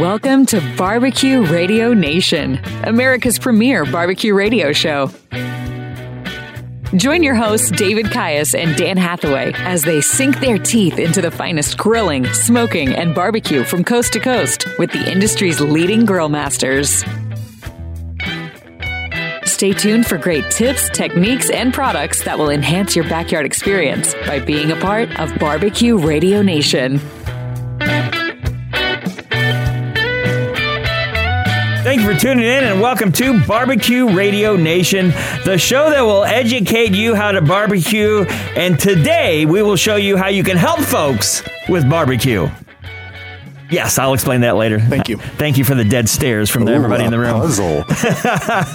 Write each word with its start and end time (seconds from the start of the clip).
Welcome 0.00 0.46
to 0.46 0.62
Barbecue 0.78 1.44
Radio 1.44 1.92
Nation, 1.92 2.58
America's 2.84 3.38
premier 3.38 3.84
barbecue 3.84 4.32
radio 4.32 4.72
show. 4.72 5.10
Join 6.96 7.22
your 7.22 7.34
hosts, 7.34 7.70
David 7.70 8.10
Caius 8.10 8.54
and 8.54 8.74
Dan 8.78 8.96
Hathaway, 8.96 9.52
as 9.56 9.82
they 9.82 10.00
sink 10.00 10.40
their 10.40 10.56
teeth 10.56 10.98
into 10.98 11.20
the 11.20 11.30
finest 11.30 11.76
grilling, 11.76 12.24
smoking, 12.32 12.94
and 12.94 13.14
barbecue 13.14 13.62
from 13.62 13.84
coast 13.84 14.14
to 14.14 14.20
coast 14.20 14.66
with 14.78 14.90
the 14.90 15.12
industry's 15.12 15.60
leading 15.60 16.06
grill 16.06 16.30
masters. 16.30 17.04
Stay 19.44 19.74
tuned 19.74 20.06
for 20.06 20.16
great 20.16 20.50
tips, 20.50 20.88
techniques, 20.88 21.50
and 21.50 21.74
products 21.74 22.24
that 22.24 22.38
will 22.38 22.48
enhance 22.48 22.96
your 22.96 23.06
backyard 23.06 23.44
experience 23.44 24.14
by 24.26 24.40
being 24.40 24.70
a 24.70 24.76
part 24.76 25.20
of 25.20 25.38
Barbecue 25.38 25.98
Radio 25.98 26.40
Nation. 26.40 26.98
Thank 31.90 32.02
you 32.02 32.14
for 32.14 32.20
tuning 32.20 32.44
in 32.44 32.62
and 32.62 32.80
welcome 32.80 33.10
to 33.10 33.44
Barbecue 33.46 34.14
Radio 34.14 34.54
Nation, 34.54 35.08
the 35.44 35.58
show 35.58 35.90
that 35.90 36.02
will 36.02 36.22
educate 36.22 36.94
you 36.94 37.16
how 37.16 37.32
to 37.32 37.42
barbecue. 37.42 38.20
And 38.54 38.78
today 38.78 39.44
we 39.44 39.60
will 39.64 39.74
show 39.74 39.96
you 39.96 40.16
how 40.16 40.28
you 40.28 40.44
can 40.44 40.56
help 40.56 40.78
folks 40.78 41.42
with 41.68 41.90
barbecue. 41.90 42.48
Yes, 43.70 43.98
I'll 43.98 44.14
explain 44.14 44.40
that 44.40 44.56
later. 44.56 44.80
Thank 44.80 45.08
you. 45.08 45.16
Thank 45.16 45.56
you 45.58 45.64
for 45.64 45.74
the 45.74 45.84
dead 45.84 46.08
stares 46.08 46.50
from 46.50 46.68
Ooh, 46.68 46.72
everybody 46.72 47.04
in 47.04 47.10
the 47.10 47.18
room. 47.18 47.40
Puzzle. 47.40 47.84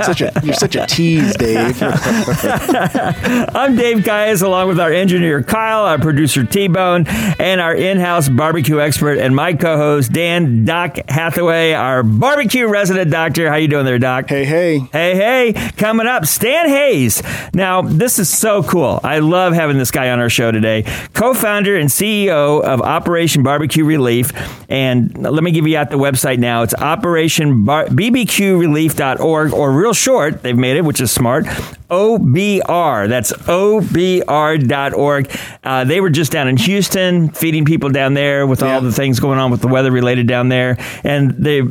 such 0.03 0.21
a 0.21 0.31
you're 0.43 0.53
such 0.53 0.75
a 0.75 0.85
tease, 0.87 1.35
Dave. 1.35 1.77
I'm 1.81 3.75
Dave 3.75 4.03
Caius, 4.05 4.41
along 4.41 4.69
with 4.69 4.79
our 4.79 4.91
engineer 4.91 5.43
Kyle, 5.43 5.85
our 5.85 5.99
producer 5.99 6.45
T 6.45 6.67
Bone, 6.67 7.05
and 7.07 7.59
our 7.59 7.75
in-house 7.75 8.29
barbecue 8.29 8.79
expert 8.79 9.17
and 9.17 9.35
my 9.35 9.53
co-host 9.53 10.11
Dan 10.13 10.63
Doc 10.65 10.97
Hathaway, 11.09 11.73
our 11.73 12.03
barbecue 12.03 12.67
resident 12.67 13.11
doctor. 13.11 13.49
How 13.49 13.55
you 13.55 13.67
doing 13.67 13.85
there, 13.85 13.99
Doc? 13.99 14.29
hey, 14.29 14.45
hey. 14.45 14.79
Hey, 14.91 15.15
hey, 15.15 15.71
coming 15.77 16.07
up, 16.07 16.25
Stan 16.25 16.69
Hays. 16.69 17.21
Now, 17.53 17.81
this 17.81 18.17
is 18.19 18.29
so 18.29 18.63
cool. 18.63 18.99
I 19.03 19.19
love 19.19 19.53
having 19.53 19.77
this 19.77 19.91
guy 19.91 20.09
on 20.11 20.19
our 20.19 20.29
show 20.29 20.51
today. 20.51 20.83
Co 21.13 21.33
founder 21.33 21.77
and 21.77 21.89
CEO 21.89 22.61
of 22.61 22.81
Operation 22.81 23.43
Barbecue 23.43 23.83
Relief. 23.83 24.31
And 24.69 24.84
let 25.17 25.43
me 25.43 25.51
give 25.51 25.67
you 25.67 25.77
out 25.77 25.89
the 25.89 25.97
website 25.97 26.39
now. 26.39 26.63
It's 26.63 26.73
Operation 26.73 27.65
operationbbqrelief.org, 27.65 29.53
or 29.53 29.71
real 29.71 29.93
short, 29.93 30.41
they've 30.43 30.57
made 30.57 30.77
it, 30.77 30.85
which 30.85 31.01
is 31.01 31.11
smart. 31.11 31.45
OBR. 31.45 33.07
That's 33.07 33.31
OBR.org. 33.33 35.29
Uh, 35.63 35.83
they 35.83 36.01
were 36.01 36.09
just 36.09 36.31
down 36.31 36.47
in 36.47 36.57
Houston 36.57 37.29
feeding 37.29 37.65
people 37.65 37.89
down 37.89 38.13
there 38.15 38.47
with 38.47 38.63
all 38.63 38.81
the 38.81 38.91
things 38.91 39.19
going 39.19 39.39
on 39.39 39.51
with 39.51 39.61
the 39.61 39.67
weather 39.67 39.91
related 39.91 40.27
down 40.27 40.49
there. 40.49 40.77
And 41.03 41.31
they 41.31 41.61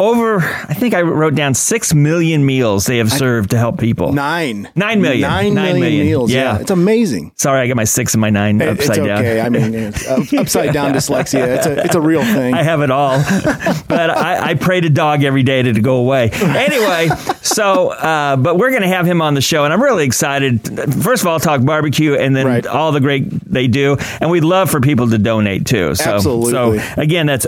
over, 0.00 0.38
I 0.40 0.74
think 0.74 0.94
I 0.94 1.02
wrote 1.02 1.34
down 1.34 1.54
six 1.54 1.92
million 1.94 2.44
meals 2.46 2.86
they 2.86 2.98
have 2.98 3.12
served 3.12 3.50
to 3.50 3.58
help 3.58 3.78
people. 3.78 4.12
Nine. 4.12 4.68
Nine 4.74 5.00
million. 5.02 5.20
Nine 5.22 5.54
Nine 5.54 5.64
million 5.74 5.80
million. 5.80 6.06
meals. 6.06 6.32
Yeah. 6.32 6.54
Yeah. 6.54 6.58
It's 6.60 6.70
amazing. 6.70 7.32
Sorry, 7.36 7.60
I 7.60 7.66
got 7.68 7.76
my 7.76 7.84
six 7.84 8.14
and 8.14 8.20
my 8.20 8.30
nine 8.30 8.60
It- 8.60 8.68
upside 8.68 8.98
it's 8.98 9.06
down. 9.06 9.18
okay. 9.18 9.40
I 9.40 9.48
mean, 9.50 9.74
it's 9.74 10.32
upside 10.32 10.72
down 10.72 10.92
dyslexia. 10.94 11.46
It's 11.58 11.66
a 11.66 11.84
it's 11.84 11.94
a 11.94 12.00
real 12.00 12.22
thing. 12.24 12.54
I 12.54 12.62
have 12.62 12.80
it 12.80 12.90
all, 12.90 13.18
but 13.88 14.10
I, 14.10 14.50
I 14.50 14.54
pray 14.54 14.80
to 14.80 14.88
dog 14.88 15.22
every 15.22 15.42
day 15.42 15.60
to, 15.62 15.72
to 15.72 15.80
go 15.80 15.96
away. 15.96 16.30
Anyway, 16.32 17.08
so 17.42 17.90
uh, 17.90 18.36
but 18.36 18.56
we're 18.56 18.70
going 18.70 18.82
to 18.82 18.88
have 18.88 19.06
him 19.06 19.20
on 19.20 19.34
the 19.34 19.40
show, 19.42 19.64
and 19.64 19.72
I'm 19.72 19.82
really 19.82 20.04
excited. 20.06 20.62
First 21.04 21.22
of 21.22 21.26
all, 21.28 21.38
talk 21.38 21.62
barbecue, 21.64 22.14
and 22.14 22.34
then 22.34 22.46
Right. 22.46 22.66
all 22.66 22.90
the 22.92 23.00
great 23.00 23.28
they 23.52 23.66
do, 23.68 23.96
and 24.20 24.30
we'd 24.30 24.44
love 24.44 24.70
for 24.70 24.80
people 24.80 25.10
to 25.10 25.18
donate 25.18 25.66
too. 25.66 25.94
So, 25.94 26.10
Absolutely. 26.14 26.52
So 26.52 26.78
again, 26.96 27.26
that's 27.26 27.44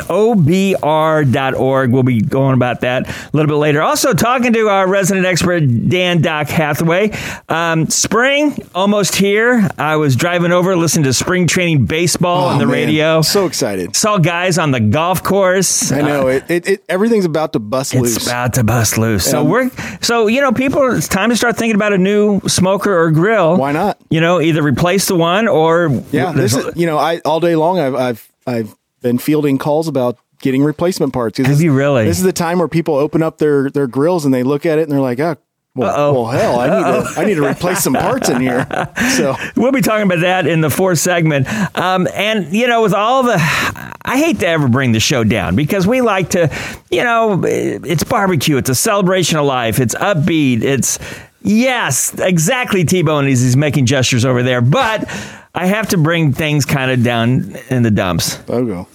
obr.org. 0.77 1.91
We'll 1.93 2.03
be 2.03 2.21
going 2.21 2.42
about 2.51 2.81
that 2.81 3.09
a 3.09 3.31
little 3.33 3.49
bit 3.49 3.57
later. 3.59 3.81
Also, 3.83 4.13
talking 4.15 4.53
to 4.55 4.69
our 4.69 4.89
resident 4.89 5.25
expert 5.27 5.61
Dan 5.89 6.21
Doc 6.21 6.49
Hathaway. 6.49 7.13
Um, 7.49 7.89
spring 7.89 8.57
almost 8.75 9.15
here. 9.15 9.69
I 9.79 9.97
was 9.97 10.17
driving 10.17 10.53
over, 10.53 10.75
listening 10.77 11.05
to 11.05 11.13
spring 11.13 11.47
training 11.47 11.87
baseball 11.87 12.49
on 12.49 12.57
Oh, 12.57 12.59
the 12.59 12.67
man. 12.67 12.73
radio. 12.75 13.23
So 13.23 13.47
excited. 13.47 13.95
Saw 13.95 14.19
guys 14.19 14.59
on 14.59 14.71
the 14.73 14.81
golf 14.81 15.23
course. 15.23 15.93
I 15.93 16.01
know 16.01 16.27
it, 16.29 16.45
it, 16.51 16.69
it. 16.69 16.85
Everything's 16.89 17.25
about 17.25 17.53
to 17.53 17.59
bust 17.59 17.95
It's 17.95 18.03
loose. 18.03 18.17
It's 18.17 18.27
about 18.27 18.55
to 18.55 18.65
bust 18.65 18.99
loose. 18.99 19.25
So 19.25 19.45
we're 19.45 19.71
so 20.01 20.27
you 20.27 20.41
know 20.41 20.53
people. 20.53 20.91
It's 20.97 21.09
time 21.09 21.31
to 21.31 21.37
start 21.37 21.57
thinking 21.57 21.77
about 21.77 21.93
a 21.93 21.99
new 21.99 22.41
smoker 22.47 22.97
or 22.97 23.11
grill. 23.11 23.57
Why 23.57 23.73
not? 23.73 23.99
You 24.11 24.21
know, 24.21 24.41
either 24.41 24.63
replace 24.63 25.07
the 25.07 25.17
one 25.17 25.49
or 25.49 26.03
yeah. 26.11 26.33
This 26.33 26.55
is 26.57 26.77
you 26.77 26.87
know 26.87 26.99
I 26.99 27.19
all 27.25 27.41
day 27.41 27.57
long 27.57 27.79
I've 27.79 27.95
I've 27.95 28.33
I've 28.47 28.77
been 29.01 29.19
fielding 29.19 29.59
calls 29.59 29.89
about 29.89 30.19
getting 30.43 30.63
replacement 30.63 31.15
parts. 31.15 31.39
Have 31.39 31.47
this- 31.49 31.63
you 31.63 31.73
really? 31.73 32.05
This 32.05 32.19
is 32.19 32.25
the 32.25 32.33
time 32.33 32.59
where 32.59 32.69
people 32.69 32.95
open 32.97 33.23
up 33.23 33.39
their 33.39 33.71
their 33.71 33.87
grills 33.87 34.27
and 34.27 34.35
they 34.35 34.43
look 34.43 34.67
at 34.67 34.79
it 34.79 34.83
and 34.83 34.93
they're 34.93 35.01
like, 35.01 35.19
oh. 35.21 35.37
Well, 35.75 36.13
well, 36.13 36.27
hell! 36.27 36.61
I 36.61 36.67
need 36.67 36.83
to 36.83 37.21
I 37.21 37.25
need 37.25 37.35
to 37.37 37.47
replace 37.47 37.83
some 37.83 37.95
parts 37.95 38.29
in 38.29 38.43
here. 38.43 38.67
So 39.17 39.35
We'll 39.57 39.73
be 39.73 39.81
talking 39.81 40.05
about 40.05 40.21
that 40.21 40.47
in 40.47 40.61
the 40.61 40.69
fourth 40.69 40.99
segment. 40.99 41.49
Um, 41.75 42.07
and, 42.13 42.53
you 42.55 42.67
know, 42.67 42.83
with 42.83 42.93
all 42.93 43.23
the, 43.23 43.37
I 43.39 44.19
hate 44.19 44.41
to 44.41 44.47
ever 44.47 44.69
bring 44.69 44.93
the 44.93 45.01
show 45.01 45.25
down 45.25 45.57
because 45.57 45.87
we 45.87 46.03
like 46.03 46.29
to, 46.31 46.51
you 46.91 47.03
know, 47.03 47.41
it's 47.43 48.05
barbecue. 48.05 48.59
It's 48.59 48.69
a 48.69 48.75
celebration 48.75 49.39
of 49.39 49.47
life. 49.47 49.81
It's 49.81 49.95
upbeat. 49.95 50.63
It's, 50.63 50.99
yes, 51.41 52.19
exactly 52.19 52.85
T 52.85 53.03
Bone 53.03 53.27
is 53.27 53.41
he's 53.41 53.57
making 53.57 53.87
gestures 53.87 54.27
over 54.27 54.43
there. 54.43 54.61
But 54.61 55.09
I 55.55 55.65
have 55.67 55.89
to 55.89 55.97
bring 55.97 56.35
things 56.35 56.67
kind 56.67 56.91
of 56.91 57.03
down 57.03 57.57
in 57.71 57.83
the 57.83 57.91
dumps. 57.91 58.37
Bogo. 58.39 58.87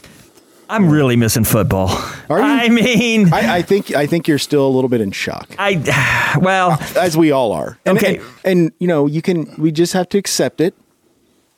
I'm 0.69 0.89
really 0.89 1.15
missing 1.15 1.43
football. 1.43 1.89
Are 2.29 2.39
you? 2.39 2.45
I 2.45 2.69
mean, 2.69 3.33
I, 3.33 3.39
I, 3.39 3.55
I 3.57 3.61
think 3.61 3.93
I 3.95 4.05
think 4.07 4.27
you're 4.27 4.37
still 4.39 4.65
a 4.67 4.69
little 4.69 4.89
bit 4.89 5.01
in 5.01 5.11
shock. 5.11 5.55
I 5.57 6.37
well, 6.41 6.77
as 6.97 7.15
we 7.17 7.31
all 7.31 7.51
are. 7.53 7.77
And, 7.85 7.97
Okay. 7.97 8.17
And, 8.17 8.25
and, 8.43 8.71
you 8.79 8.87
know, 8.87 9.07
you 9.07 9.21
can, 9.21 9.53
we 9.57 9.71
just 9.71 9.93
have 9.93 10.09
to 10.09 10.17
accept 10.17 10.59
it, 10.61 10.75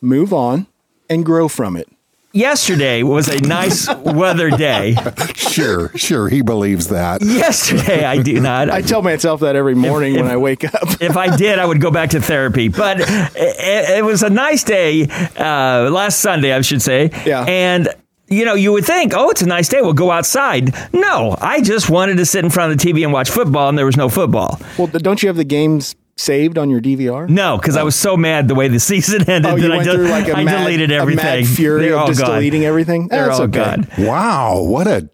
move 0.02 0.31
on, 0.34 0.68
and 1.09 1.25
grow 1.25 1.47
from 1.47 1.75
it. 1.75 1.88
yesterday 2.31 3.02
was 3.03 3.28
a 3.28 3.40
nice 3.42 3.88
weather 3.96 4.50
day. 4.52 4.96
Sure, 5.50 5.90
sure, 5.97 6.30
he 6.30 6.41
believes 6.41 6.88
that. 6.88 7.22
Yesterday, 7.22 8.06
I 8.06 8.22
do 8.22 8.40
not. 8.40 8.70
I 8.70 8.81
tell 8.81 9.02
myself 9.02 9.41
that 9.41 9.56
every 9.58 9.74
morning 9.76 10.14
if- 10.16 10.22
when 10.22 10.30
I 10.31 10.38
wake 10.38 10.64
up. 10.64 10.84
if 11.02 11.18
I 11.18 11.36
did, 11.36 11.58
I 11.59 11.66
would 11.66 11.81
go 11.81 11.90
back 11.91 12.12
to 12.12 12.22
therapy. 12.22 12.70
But 12.70 13.00
it, 13.02 13.97
it 13.97 14.06
was 14.06 14.22
a 14.24 14.30
nice 14.30 14.64
day 14.64 15.08
uh, 15.36 15.90
last 15.91 16.20
Sunday, 16.22 16.53
I 16.53 16.62
should 16.62 16.81
say. 16.84 17.09
Yeah. 17.26 17.44
And 17.46 17.90
you 18.29 18.45
know, 18.45 18.53
you 18.53 18.72
would 18.72 18.85
think, 18.85 19.13
oh, 19.16 19.29
it's 19.29 19.41
a 19.41 19.47
nice 19.47 19.69
day. 19.69 19.81
We'll 19.81 19.94
go 19.94 20.12
outside. 20.12 20.73
No, 20.94 21.35
I 21.41 21.62
just 21.62 21.90
wanted 21.90 22.17
to 22.17 22.25
sit 22.25 22.44
in 22.44 22.51
front 22.51 22.72
of 22.72 22.78
the 22.78 22.91
TV 22.91 23.03
and 23.03 23.12
watch 23.13 23.29
football, 23.29 23.69
and 23.69 23.78
there 23.78 23.85
was 23.85 23.97
no 23.97 24.09
football. 24.09 24.59
well, 24.78 24.88
don't 24.88 25.22
you 25.23 25.28
have 25.28 25.38
the 25.38 25.44
games 25.44 25.95
saved 26.17 26.57
on 26.57 26.69
your 26.69 26.81
DVR? 26.81 27.29
No, 27.29 27.57
because 27.57 27.78
I 27.78 27.84
was 27.84 27.95
so 27.95 28.17
mad 28.17 28.47
the 28.47 28.56
way 28.56 28.67
the 28.67 28.79
season 28.91 29.29
ended 29.29 29.51
Oh, 29.51 29.57
that 29.57 29.72
I, 29.72 29.75
went 29.78 29.85
del- 29.85 29.95
through 29.95 30.09
like 30.09 30.28
a 30.28 30.38
I 30.38 30.44
mad, 30.44 30.63
deleted 30.66 30.91
a 30.91 30.95
everything. 30.95 31.23
mad 31.25 31.47
fury 31.47 31.81
They're 31.84 31.94
of 31.95 32.01
all 32.01 32.07
just 32.07 32.19
gone. 32.22 32.31
deleting 32.31 32.66
everything. 32.66 33.07
They're 33.07 33.28
That's 33.28 33.40
all 33.40 33.45
okay. 33.45 33.63
gone. 33.63 33.88
Wow, 34.00 34.61
what 34.63 34.88
a 34.88 35.09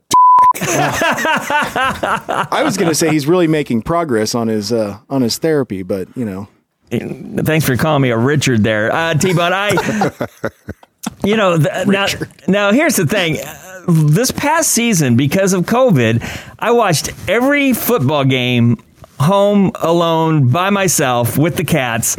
I 0.58 2.62
was 2.64 2.78
going 2.78 2.90
to 2.90 2.96
say 2.96 3.10
he's 3.12 3.28
really 3.28 3.48
making 3.48 3.82
progress 3.84 4.34
on 4.36 4.48
his 4.48 4.72
uh, 4.72 5.00
on 5.10 5.22
his 5.22 5.38
therapy, 5.38 5.84
but 5.84 6.08
you 6.16 6.26
know, 6.26 6.48
Thanks 7.44 7.66
for 7.66 7.76
calling 7.76 8.02
me 8.04 8.12
a 8.12 8.18
Richard 8.18 8.64
there, 8.64 8.92
uh, 8.94 9.16
T-Bone. 9.16 9.52
I, 9.54 9.72
you 11.24 11.38
know, 11.38 11.58
th- 11.58 11.88
now, 11.88 12.06
now 12.48 12.72
here's 12.72 12.96
the 12.96 13.06
thing. 13.06 13.38
Uh, 13.40 13.62
This 13.88 14.32
past 14.32 14.72
season, 14.72 15.16
because 15.16 15.54
of 15.54 15.66
COVID, 15.66 16.22
I 16.60 16.72
watched 16.72 17.12
every 17.30 17.74
football 17.74 18.26
game 18.26 18.78
home 19.20 19.72
alone 19.76 20.50
by 20.50 20.70
myself 20.72 21.38
with 21.38 21.56
the 21.56 21.64
cats. 21.64 22.18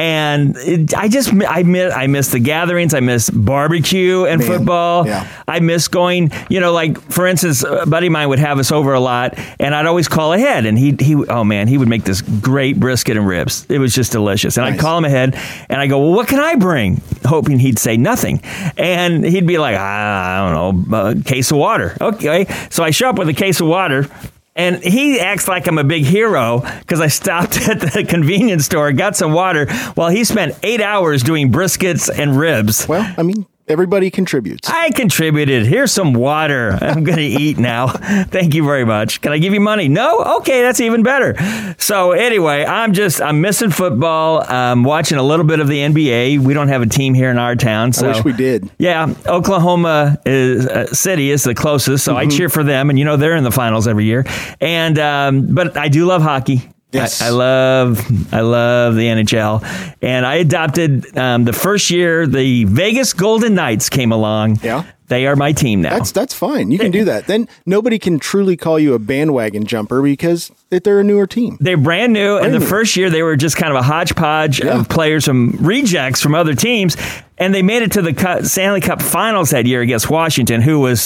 And 0.00 0.56
it, 0.56 0.94
I 0.96 1.08
just 1.08 1.30
I 1.46 1.62
miss 1.62 1.92
I 1.92 2.06
miss 2.06 2.28
the 2.28 2.38
gatherings. 2.38 2.94
I 2.94 3.00
miss 3.00 3.28
barbecue 3.28 4.24
and 4.24 4.40
Man, 4.40 4.48
football. 4.48 5.06
yeah. 5.06 5.28
I 5.46 5.60
miss 5.60 5.88
going. 5.88 6.30
You 6.48 6.60
know, 6.60 6.72
like 6.72 6.98
for 7.12 7.26
instance, 7.26 7.62
a 7.62 7.84
buddy 7.84 8.06
of 8.06 8.12
mine 8.14 8.30
would 8.30 8.38
have 8.38 8.58
us 8.58 8.72
over 8.72 8.94
a 8.94 9.00
lot, 9.00 9.38
and 9.58 9.74
I'd 9.74 9.84
always 9.84 10.08
call 10.08 10.32
ahead. 10.32 10.64
And 10.64 10.78
he 10.78 10.96
he 10.98 11.14
oh 11.14 11.44
man, 11.44 11.68
he 11.68 11.76
would 11.76 11.88
make 11.88 12.04
this 12.04 12.22
great 12.22 12.80
brisket 12.80 13.18
and 13.18 13.26
ribs. 13.26 13.66
It 13.68 13.78
was 13.78 13.94
just 13.94 14.10
delicious. 14.10 14.56
And 14.56 14.64
I'd 14.64 14.78
call 14.78 14.96
him 14.96 15.04
ahead, 15.04 15.38
and 15.68 15.82
I 15.82 15.86
go, 15.86 15.98
well, 15.98 16.12
what 16.16 16.28
can 16.28 16.40
I 16.40 16.54
bring? 16.54 17.02
Hoping 17.26 17.58
he'd 17.58 17.78
say 17.78 17.98
nothing, 17.98 18.40
and 18.78 19.22
he'd 19.22 19.46
be 19.46 19.58
like, 19.58 19.76
ah, 19.78 20.48
I 20.48 20.50
don't 20.50 20.88
know, 20.88 20.96
a 21.10 21.22
case 21.22 21.50
of 21.50 21.58
water. 21.58 21.94
Okay, 22.00 22.46
so 22.70 22.82
I 22.82 22.90
show 22.90 23.10
up 23.10 23.18
with 23.18 23.28
a 23.28 23.34
case 23.34 23.60
of 23.60 23.66
water. 23.66 24.06
And 24.56 24.82
he 24.82 25.20
acts 25.20 25.46
like 25.46 25.66
I'm 25.68 25.78
a 25.78 25.84
big 25.84 26.04
hero 26.04 26.60
because 26.80 27.00
I 27.00 27.06
stopped 27.06 27.56
at 27.68 27.80
the 27.80 28.04
convenience 28.04 28.64
store, 28.64 28.92
got 28.92 29.16
some 29.16 29.32
water, 29.32 29.72
while 29.94 30.08
he 30.10 30.24
spent 30.24 30.58
eight 30.62 30.80
hours 30.80 31.22
doing 31.22 31.52
briskets 31.52 32.10
and 32.12 32.36
ribs. 32.36 32.88
well, 32.88 33.14
I 33.16 33.22
mean, 33.22 33.46
Everybody 33.70 34.10
contributes. 34.10 34.68
I 34.68 34.90
contributed. 34.90 35.64
Here's 35.66 35.92
some 35.92 36.12
water. 36.12 36.76
I'm 36.80 37.04
going 37.04 37.18
to 37.18 37.22
eat 37.22 37.56
now. 37.58 37.86
Thank 37.86 38.54
you 38.54 38.64
very 38.64 38.84
much. 38.84 39.20
Can 39.20 39.32
I 39.32 39.38
give 39.38 39.54
you 39.54 39.60
money? 39.60 39.88
No? 39.88 40.20
Okay, 40.38 40.62
that's 40.62 40.80
even 40.80 41.02
better. 41.02 41.36
So, 41.78 42.12
anyway, 42.12 42.64
I'm 42.64 42.92
just, 42.92 43.22
I'm 43.22 43.40
missing 43.40 43.70
football. 43.70 44.44
I'm 44.48 44.82
watching 44.84 45.18
a 45.18 45.22
little 45.22 45.46
bit 45.46 45.60
of 45.60 45.68
the 45.68 45.78
NBA. 45.78 46.40
We 46.40 46.52
don't 46.52 46.68
have 46.68 46.82
a 46.82 46.86
team 46.86 47.14
here 47.14 47.30
in 47.30 47.38
our 47.38 47.54
town. 47.56 47.92
So. 47.92 48.10
I 48.10 48.12
wish 48.16 48.24
we 48.24 48.32
did. 48.32 48.68
Yeah, 48.78 49.14
Oklahoma 49.26 50.20
is, 50.26 50.66
uh, 50.66 50.92
City 50.92 51.30
is 51.30 51.44
the 51.44 51.54
closest, 51.54 52.04
so 52.04 52.16
I 52.16 52.24
Mm-hmm. 52.24 52.36
cheer 52.36 52.48
for 52.48 52.62
them, 52.64 52.90
and 52.90 52.98
you 52.98 53.04
know 53.04 53.16
they're 53.16 53.36
in 53.36 53.44
the 53.44 53.50
finals 53.50 53.86
every 53.88 54.04
year. 54.04 54.24
And 54.60 54.98
um, 54.98 55.54
but 55.54 55.76
I 55.76 55.88
do 55.88 56.04
love 56.06 56.22
hockey. 56.22 56.68
Yes. 56.92 57.22
I, 57.22 57.26
I 57.26 57.30
love 57.30 58.34
I 58.34 58.40
love 58.40 58.94
the 58.96 59.06
NHL, 59.06 59.94
and 60.02 60.26
I 60.26 60.36
adopted 60.36 61.16
um, 61.16 61.44
the 61.44 61.52
first 61.52 61.90
year 61.90 62.26
the 62.26 62.64
Vegas 62.64 63.12
Golden 63.12 63.54
Knights 63.54 63.88
came 63.88 64.10
along. 64.12 64.58
Yeah. 64.62 64.84
they 65.06 65.26
are 65.26 65.36
my 65.36 65.52
team 65.52 65.82
now. 65.82 65.90
That's 65.90 66.10
that's 66.12 66.34
fine. 66.34 66.70
You 66.72 66.78
can 66.78 66.90
do 66.90 67.04
that. 67.04 67.26
Then 67.28 67.48
nobody 67.64 67.98
can 67.98 68.18
truly 68.18 68.56
call 68.56 68.78
you 68.78 68.94
a 68.94 68.98
bandwagon 68.98 69.66
jumper 69.66 70.02
because 70.02 70.50
they're 70.70 71.00
a 71.00 71.04
newer 71.04 71.26
team. 71.28 71.56
They're 71.60 71.76
brand 71.76 72.12
new, 72.12 72.36
and 72.38 72.52
the 72.52 72.58
new. 72.58 72.66
first 72.66 72.96
year 72.96 73.08
they 73.08 73.22
were 73.22 73.36
just 73.36 73.56
kind 73.56 73.72
of 73.72 73.78
a 73.78 73.82
hodgepodge 73.82 74.60
Yeah. 74.62 74.80
of 74.80 74.88
players 74.88 75.24
from 75.24 75.50
rejects 75.60 76.20
from 76.20 76.34
other 76.34 76.54
teams, 76.54 76.96
and 77.38 77.54
they 77.54 77.62
made 77.62 77.82
it 77.82 77.92
to 77.92 78.02
the 78.02 78.40
Stanley 78.44 78.80
Cup 78.80 79.00
Finals 79.00 79.50
that 79.50 79.64
year 79.66 79.80
against 79.80 80.10
Washington, 80.10 80.60
who 80.60 80.80
was 80.80 81.00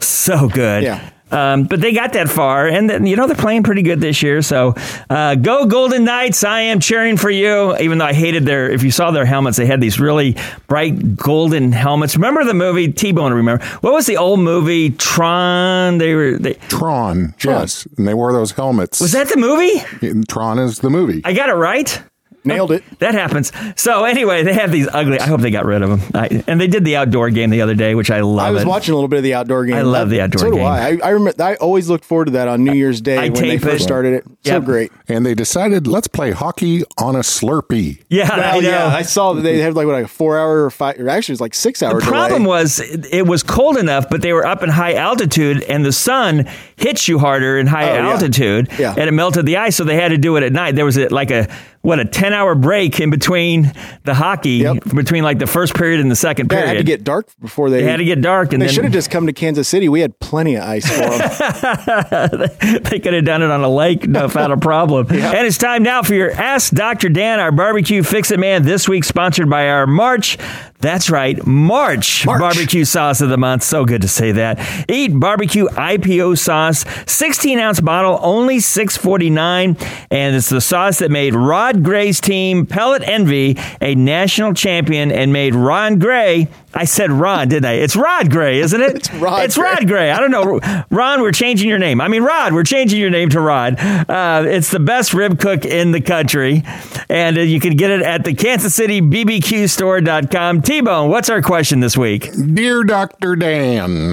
so 0.00 0.48
good. 0.48 0.82
Yeah. 0.82 1.10
Um, 1.30 1.64
but 1.64 1.80
they 1.80 1.92
got 1.92 2.12
that 2.12 2.28
far, 2.28 2.68
and 2.68 2.88
then, 2.88 3.04
you 3.04 3.16
know 3.16 3.26
they're 3.26 3.34
playing 3.34 3.64
pretty 3.64 3.82
good 3.82 4.00
this 4.00 4.22
year. 4.22 4.42
So, 4.42 4.74
uh, 5.10 5.34
go 5.34 5.66
Golden 5.66 6.04
Knights! 6.04 6.44
I 6.44 6.60
am 6.60 6.78
cheering 6.78 7.16
for 7.16 7.30
you. 7.30 7.76
Even 7.78 7.98
though 7.98 8.04
I 8.04 8.12
hated 8.12 8.44
their, 8.46 8.70
if 8.70 8.84
you 8.84 8.92
saw 8.92 9.10
their 9.10 9.24
helmets, 9.24 9.56
they 9.56 9.66
had 9.66 9.80
these 9.80 9.98
really 9.98 10.36
bright 10.68 11.16
golden 11.16 11.72
helmets. 11.72 12.14
Remember 12.14 12.44
the 12.44 12.54
movie 12.54 12.92
T 12.92 13.10
Bone? 13.10 13.32
Remember 13.32 13.64
what 13.80 13.92
was 13.92 14.06
the 14.06 14.18
old 14.18 14.38
movie 14.40 14.90
Tron? 14.90 15.98
They 15.98 16.14
were. 16.14 16.38
They, 16.38 16.54
Tron, 16.68 17.34
yes. 17.42 17.86
And 17.98 18.06
they 18.06 18.14
wore 18.14 18.32
those 18.32 18.52
helmets. 18.52 19.00
was 19.00 19.12
that 19.12 19.28
the 19.28 19.36
movie? 19.36 20.24
Tron 20.28 20.58
is 20.60 20.78
the 20.78 20.90
movie. 20.90 21.22
I 21.24 21.32
got 21.32 21.48
it 21.48 21.54
right. 21.54 22.02
Nailed 22.46 22.72
it. 22.72 22.84
That 23.00 23.14
happens. 23.14 23.52
So 23.76 24.04
anyway, 24.04 24.42
they 24.42 24.54
have 24.54 24.70
these 24.72 24.88
ugly. 24.92 25.18
I 25.20 25.26
hope 25.26 25.40
they 25.40 25.50
got 25.50 25.64
rid 25.64 25.82
of 25.82 25.90
them. 25.90 26.10
I, 26.14 26.42
and 26.46 26.60
they 26.60 26.66
did 26.66 26.84
the 26.84 26.96
outdoor 26.96 27.30
game 27.30 27.50
the 27.50 27.62
other 27.62 27.74
day, 27.74 27.94
which 27.94 28.10
I 28.10 28.20
love. 28.20 28.46
I 28.46 28.50
was 28.50 28.62
it. 28.62 28.68
watching 28.68 28.92
a 28.92 28.96
little 28.96 29.08
bit 29.08 29.18
of 29.18 29.22
the 29.24 29.34
outdoor 29.34 29.64
game. 29.66 29.76
I 29.76 29.82
love 29.82 30.10
the 30.10 30.20
outdoor 30.20 30.38
so 30.40 30.50
do 30.50 30.56
game. 30.56 30.66
I. 30.66 30.88
I, 30.88 30.98
I 31.04 31.08
remember. 31.10 31.42
I 31.42 31.54
always 31.56 31.88
looked 31.88 32.04
forward 32.04 32.26
to 32.26 32.30
that 32.32 32.48
on 32.48 32.64
New 32.64 32.72
Year's 32.72 33.00
Day 33.00 33.16
I 33.18 33.28
when 33.28 33.42
they 33.48 33.58
first 33.58 33.80
it. 33.80 33.82
started 33.82 34.14
it. 34.14 34.24
So 34.44 34.52
Yep. 34.54 34.64
great. 34.64 34.92
and 35.08 35.26
they 35.26 35.34
decided, 35.34 35.86
let's 35.86 36.06
play 36.08 36.30
hockey 36.30 36.84
on 36.98 37.16
a 37.16 37.20
Slurpee. 37.20 38.02
Yeah, 38.08 38.28
I 38.32 38.38
Well, 38.38 38.62
know. 38.62 38.68
yeah, 38.68 38.86
I 38.86 39.02
saw 39.02 39.32
that 39.34 39.42
they 39.42 39.58
had 39.58 39.74
like 39.74 39.86
what, 39.86 39.94
like 39.94 40.04
a 40.04 40.08
four 40.08 40.38
hour 40.38 40.64
or 40.64 40.70
five. 40.70 40.98
Or 41.00 41.08
actually, 41.08 41.32
it 41.32 41.34
was 41.34 41.40
like 41.40 41.54
six 41.54 41.82
hour. 41.82 42.00
The 42.00 42.06
problem 42.06 42.44
was 42.44 42.78
it 42.80 43.06
it 43.12 43.26
was 43.26 43.42
cold 43.42 43.76
enough, 43.76 44.08
but 44.08 44.22
they 44.22 44.32
were 44.32 44.46
up 44.46 44.62
in 44.62 44.68
high 44.70 44.94
altitude, 44.94 45.62
and 45.62 45.84
the 45.84 45.92
sun 45.92 46.46
hits 46.76 47.08
you 47.08 47.18
harder 47.18 47.58
in 47.58 47.66
high 47.66 47.90
Oh, 47.90 47.94
yeah. 47.94 48.10
altitude, 48.10 48.68
Yeah. 48.78 48.94
and 48.96 49.08
it 49.08 49.12
melted 49.12 49.46
the 49.46 49.56
ice. 49.56 49.76
So 49.76 49.84
they 49.84 49.96
had 49.96 50.08
to 50.08 50.18
do 50.18 50.36
it 50.36 50.42
at 50.42 50.52
night. 50.52 50.74
There 50.76 50.84
was 50.84 50.96
a, 50.96 51.08
like 51.08 51.30
a 51.30 51.48
what 51.86 52.00
a 52.00 52.04
ten 52.04 52.32
hour 52.32 52.54
break 52.54 52.98
in 53.00 53.10
between 53.10 53.72
the 54.04 54.14
hockey, 54.14 54.50
Yep. 54.66 54.84
between 54.94 55.22
like 55.22 55.38
the 55.38 55.46
first 55.46 55.74
period 55.74 56.00
and 56.00 56.10
the 56.10 56.16
second 56.16 56.50
Yeah, 56.50 56.58
it 56.58 56.60
period. 56.62 56.76
had 56.76 56.86
to 56.86 56.92
get 56.92 57.04
dark 57.04 57.28
before 57.40 57.70
they. 57.70 57.78
It 57.82 57.88
had 57.88 57.98
to 57.98 58.04
get 58.04 58.20
dark, 58.20 58.52
and 58.52 58.60
They 58.60 58.66
then 58.66 58.74
should 58.74 58.84
have 58.84 58.92
just 58.92 59.10
come 59.10 59.26
to 59.26 59.32
Kansas 59.32 59.68
City. 59.68 59.88
We 59.88 60.00
had 60.00 60.18
plenty 60.18 60.56
of 60.56 60.64
ice 60.64 60.86
for 60.86 60.96
them. 60.96 62.50
they 62.90 62.98
could 62.98 63.14
have 63.14 63.24
done 63.24 63.42
it 63.42 63.50
on 63.50 63.62
a 63.62 63.68
lake 63.68 64.02
without 64.02 64.50
a 64.50 64.56
problem. 64.56 65.06
And 65.36 65.46
it's 65.46 65.58
time 65.58 65.82
now 65.82 66.02
for 66.02 66.14
your 66.14 66.30
Ask 66.32 66.72
Dr. 66.72 67.08
Dan, 67.08 67.40
our 67.40 67.52
barbecue 67.52 68.02
fix 68.02 68.30
it 68.30 68.38
man. 68.40 68.62
This 68.62 68.88
week 68.88 69.04
sponsored 69.04 69.48
by 69.50 69.68
our 69.68 69.86
March. 69.86 70.38
That's 70.80 71.10
right, 71.10 71.44
March, 71.46 72.26
March. 72.26 72.40
barbecue 72.40 72.84
sauce 72.84 73.20
of 73.20 73.28
the 73.28 73.36
month. 73.38 73.62
So 73.62 73.84
good 73.84 74.02
to 74.02 74.08
say 74.08 74.32
that. 74.32 74.58
Eat 74.88 75.08
barbecue 75.18 75.66
IPO 75.68 76.38
sauce, 76.38 76.84
16 77.06 77.58
ounce 77.58 77.80
bottle, 77.80 78.18
only 78.22 78.58
6.49, 78.58 80.06
and 80.10 80.36
it's 80.36 80.48
the 80.48 80.60
sauce 80.60 80.98
that 80.98 81.10
made 81.10 81.34
Rod 81.34 81.82
Gray's 81.82 82.20
team 82.20 82.66
Pellet 82.66 83.02
Envy 83.06 83.56
a 83.80 83.94
national 83.94 84.54
champion 84.54 85.10
and 85.10 85.32
made 85.32 85.54
Ron 85.54 85.98
Gray. 85.98 86.48
I 86.74 86.84
said 86.84 87.10
Ron, 87.10 87.48
didn't 87.48 87.64
I? 87.64 87.72
It's 87.74 87.96
Rod 87.96 88.30
Gray, 88.30 88.60
isn't 88.60 88.80
it? 88.80 88.86
It's 88.96 89.10
Rod 89.14 89.44
It's 89.44 89.56
Gray. 89.56 89.70
Rod 89.70 89.86
Gray. 89.86 90.10
I 90.10 90.20
don't 90.20 90.30
know. 90.30 90.60
Ron, 90.90 91.22
we're 91.22 91.32
changing 91.32 91.68
your 91.70 91.78
name. 91.78 92.00
I 92.02 92.08
mean, 92.08 92.22
Rod, 92.22 92.52
we're 92.52 92.64
changing 92.64 93.00
your 93.00 93.08
name 93.10 93.30
to 93.30 93.40
Rod. 93.40 93.78
Uh, 93.80 94.44
it's 94.46 94.70
the 94.70 94.78
best 94.80 95.14
rib 95.14 95.38
cook 95.40 95.64
in 95.64 95.92
the 95.92 96.00
country. 96.02 96.62
And 97.08 97.38
uh, 97.38 97.42
you 97.42 97.60
can 97.60 97.76
get 97.76 97.90
it 97.90 98.02
at 98.02 98.24
the 98.24 98.34
Kansas 98.34 98.74
City 98.74 99.00
BBQ 99.00 99.70
store.com. 99.70 100.60
T 100.66 100.80
Bone, 100.80 101.10
what's 101.10 101.30
our 101.30 101.42
question 101.42 101.78
this 101.78 101.96
week? 101.96 102.28
Dear 102.54 102.82
Dr. 102.82 103.36
Dan, 103.36 104.12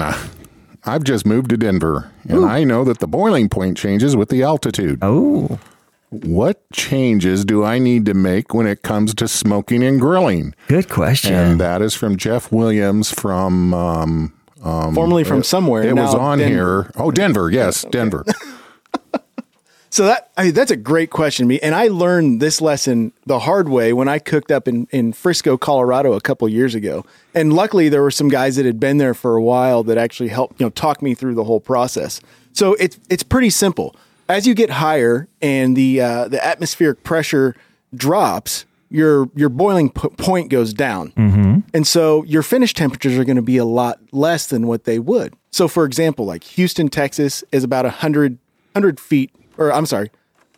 I've 0.84 1.02
just 1.02 1.26
moved 1.26 1.50
to 1.50 1.56
Denver, 1.56 2.12
and 2.28 2.44
I 2.44 2.62
know 2.62 2.84
that 2.84 3.00
the 3.00 3.08
boiling 3.08 3.48
point 3.48 3.76
changes 3.76 4.14
with 4.14 4.28
the 4.28 4.44
altitude. 4.44 5.00
Oh, 5.02 5.58
What 6.10 6.62
changes 6.72 7.44
do 7.44 7.64
I 7.64 7.80
need 7.80 8.06
to 8.06 8.14
make 8.14 8.54
when 8.54 8.68
it 8.68 8.82
comes 8.82 9.14
to 9.16 9.26
smoking 9.26 9.82
and 9.82 10.00
grilling? 10.00 10.54
good 10.68 10.88
question. 10.88 11.34
And 11.34 11.60
that 11.60 11.82
is 11.82 11.94
from 11.94 12.16
Jeff 12.16 12.52
Williams 12.52 13.10
from. 13.10 13.74
Um, 13.74 14.32
um, 14.62 14.94
Formerly 14.94 15.24
from 15.24 15.42
somewhere. 15.42 15.82
it 15.82 15.94
was 15.94 16.14
on 16.14 16.38
Denver. 16.38 16.84
here. 16.84 16.90
Oh, 16.96 17.10
Denver. 17.10 17.50
Yes, 17.50 17.84
Denver. 17.90 18.24
So 19.94 20.06
that 20.06 20.32
I 20.36 20.46
mean, 20.46 20.54
that's 20.54 20.72
a 20.72 20.76
great 20.76 21.10
question, 21.10 21.46
me. 21.46 21.60
And 21.60 21.72
I 21.72 21.86
learned 21.86 22.42
this 22.42 22.60
lesson 22.60 23.12
the 23.26 23.38
hard 23.38 23.68
way 23.68 23.92
when 23.92 24.08
I 24.08 24.18
cooked 24.18 24.50
up 24.50 24.66
in, 24.66 24.88
in 24.90 25.12
Frisco, 25.12 25.56
Colorado, 25.56 26.14
a 26.14 26.20
couple 26.20 26.48
years 26.48 26.74
ago. 26.74 27.06
And 27.32 27.52
luckily, 27.52 27.88
there 27.88 28.02
were 28.02 28.10
some 28.10 28.28
guys 28.28 28.56
that 28.56 28.66
had 28.66 28.80
been 28.80 28.98
there 28.98 29.14
for 29.14 29.36
a 29.36 29.40
while 29.40 29.84
that 29.84 29.96
actually 29.96 30.30
helped 30.30 30.58
you 30.58 30.66
know 30.66 30.70
talk 30.70 31.00
me 31.00 31.14
through 31.14 31.36
the 31.36 31.44
whole 31.44 31.60
process. 31.60 32.20
So 32.54 32.74
it's 32.74 32.98
it's 33.08 33.22
pretty 33.22 33.50
simple. 33.50 33.94
As 34.28 34.48
you 34.48 34.54
get 34.54 34.68
higher 34.68 35.28
and 35.40 35.76
the 35.76 36.00
uh, 36.00 36.26
the 36.26 36.44
atmospheric 36.44 37.04
pressure 37.04 37.54
drops, 37.94 38.64
your 38.90 39.30
your 39.36 39.48
boiling 39.48 39.90
p- 39.90 40.08
point 40.08 40.50
goes 40.50 40.74
down, 40.74 41.12
and 41.72 41.86
so 41.86 42.24
your 42.24 42.42
finish 42.42 42.74
temperatures 42.74 43.16
are 43.16 43.24
going 43.24 43.36
to 43.36 43.42
be 43.42 43.58
a 43.58 43.64
lot 43.64 44.00
less 44.10 44.48
than 44.48 44.66
what 44.66 44.86
they 44.86 44.98
would. 44.98 45.34
So, 45.52 45.68
for 45.68 45.84
example, 45.84 46.26
like 46.26 46.42
Houston, 46.42 46.88
Texas, 46.88 47.44
is 47.52 47.62
about 47.62 47.84
100, 47.84 48.38
100 48.72 48.98
feet, 48.98 49.30
or 49.58 49.72
I'm 49.72 49.86
sorry, 49.86 50.10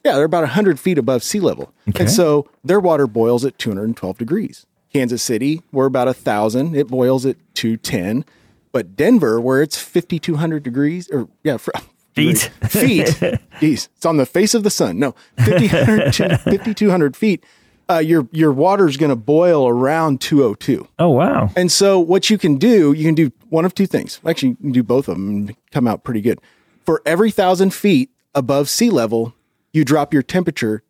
yeah, 0.05 0.15
they're 0.15 0.25
about 0.25 0.43
100 0.43 0.79
feet 0.79 0.99
above 0.99 1.23
sea 1.23 1.41
level. 1.41 1.73
And 1.99 2.11
so 2.11 2.49
their 2.65 2.81
water 2.81 3.07
boils 3.07 3.45
at 3.45 3.59
212 3.59 4.19
degrees. 4.19 4.67
Kansas 4.93 5.23
City, 5.23 5.63
we're 5.73 5.87
about 5.87 6.07
1,000. 6.07 6.75
It 6.77 6.87
boils 6.89 7.27
at 7.27 7.37
210. 7.55 8.25
But 8.73 8.95
Denver, 8.97 9.41
where 9.41 9.63
it's 9.63 9.77
5,200 9.79 10.63
degrees, 10.63 11.09
or 11.11 11.29
yeah, 11.43 11.57
fr- 11.57 11.71
Feet. 12.15 12.51
feet. 12.71 13.07
Jeez, 13.61 13.89
it's 13.97 14.07
on 14.07 14.17
the 14.17 14.25
face 14.25 14.55
of 14.55 14.63
the 14.63 14.71
sun. 14.71 14.99
No, 14.99 15.15
5,200 15.39 16.13
to 16.15 16.39
5,200 16.45 17.15
feet. 17.17 17.45
Uh, 17.91 17.99
your 17.99 18.27
your 18.33 18.53
water's 18.53 18.97
going 18.97 19.11
to 19.11 19.17
boil 19.17 19.69
around 19.69 20.21
202. 20.23 20.89
oh, 20.99 21.09
wow. 21.11 21.51
And 21.57 21.71
so 21.71 22.01
what 22.01 22.31
you 22.31 22.39
can 22.39 22.57
do, 22.57 22.93
you 22.93 23.05
can 23.05 23.15
do 23.15 23.31
one 23.51 23.65
of 23.67 23.75
two 23.75 23.87
things. 23.87 24.19
Actually, 24.27 24.49
you 24.51 24.57
can 24.57 24.73
do 24.73 24.83
both 24.83 25.09
of 25.09 25.17
them 25.17 25.29
and 25.29 25.57
come 25.73 25.87
out 25.87 26.05
pretty 26.05 26.23
good. 26.23 26.41
For 26.87 27.03
every 27.05 27.31
thousand 27.31 27.75
feet 27.75 28.11
above 28.37 28.69
sea 28.69 28.91
level, 28.91 29.35
you 29.73 29.85
drop 29.85 30.13
your 30.15 30.23
temperature 30.23 30.85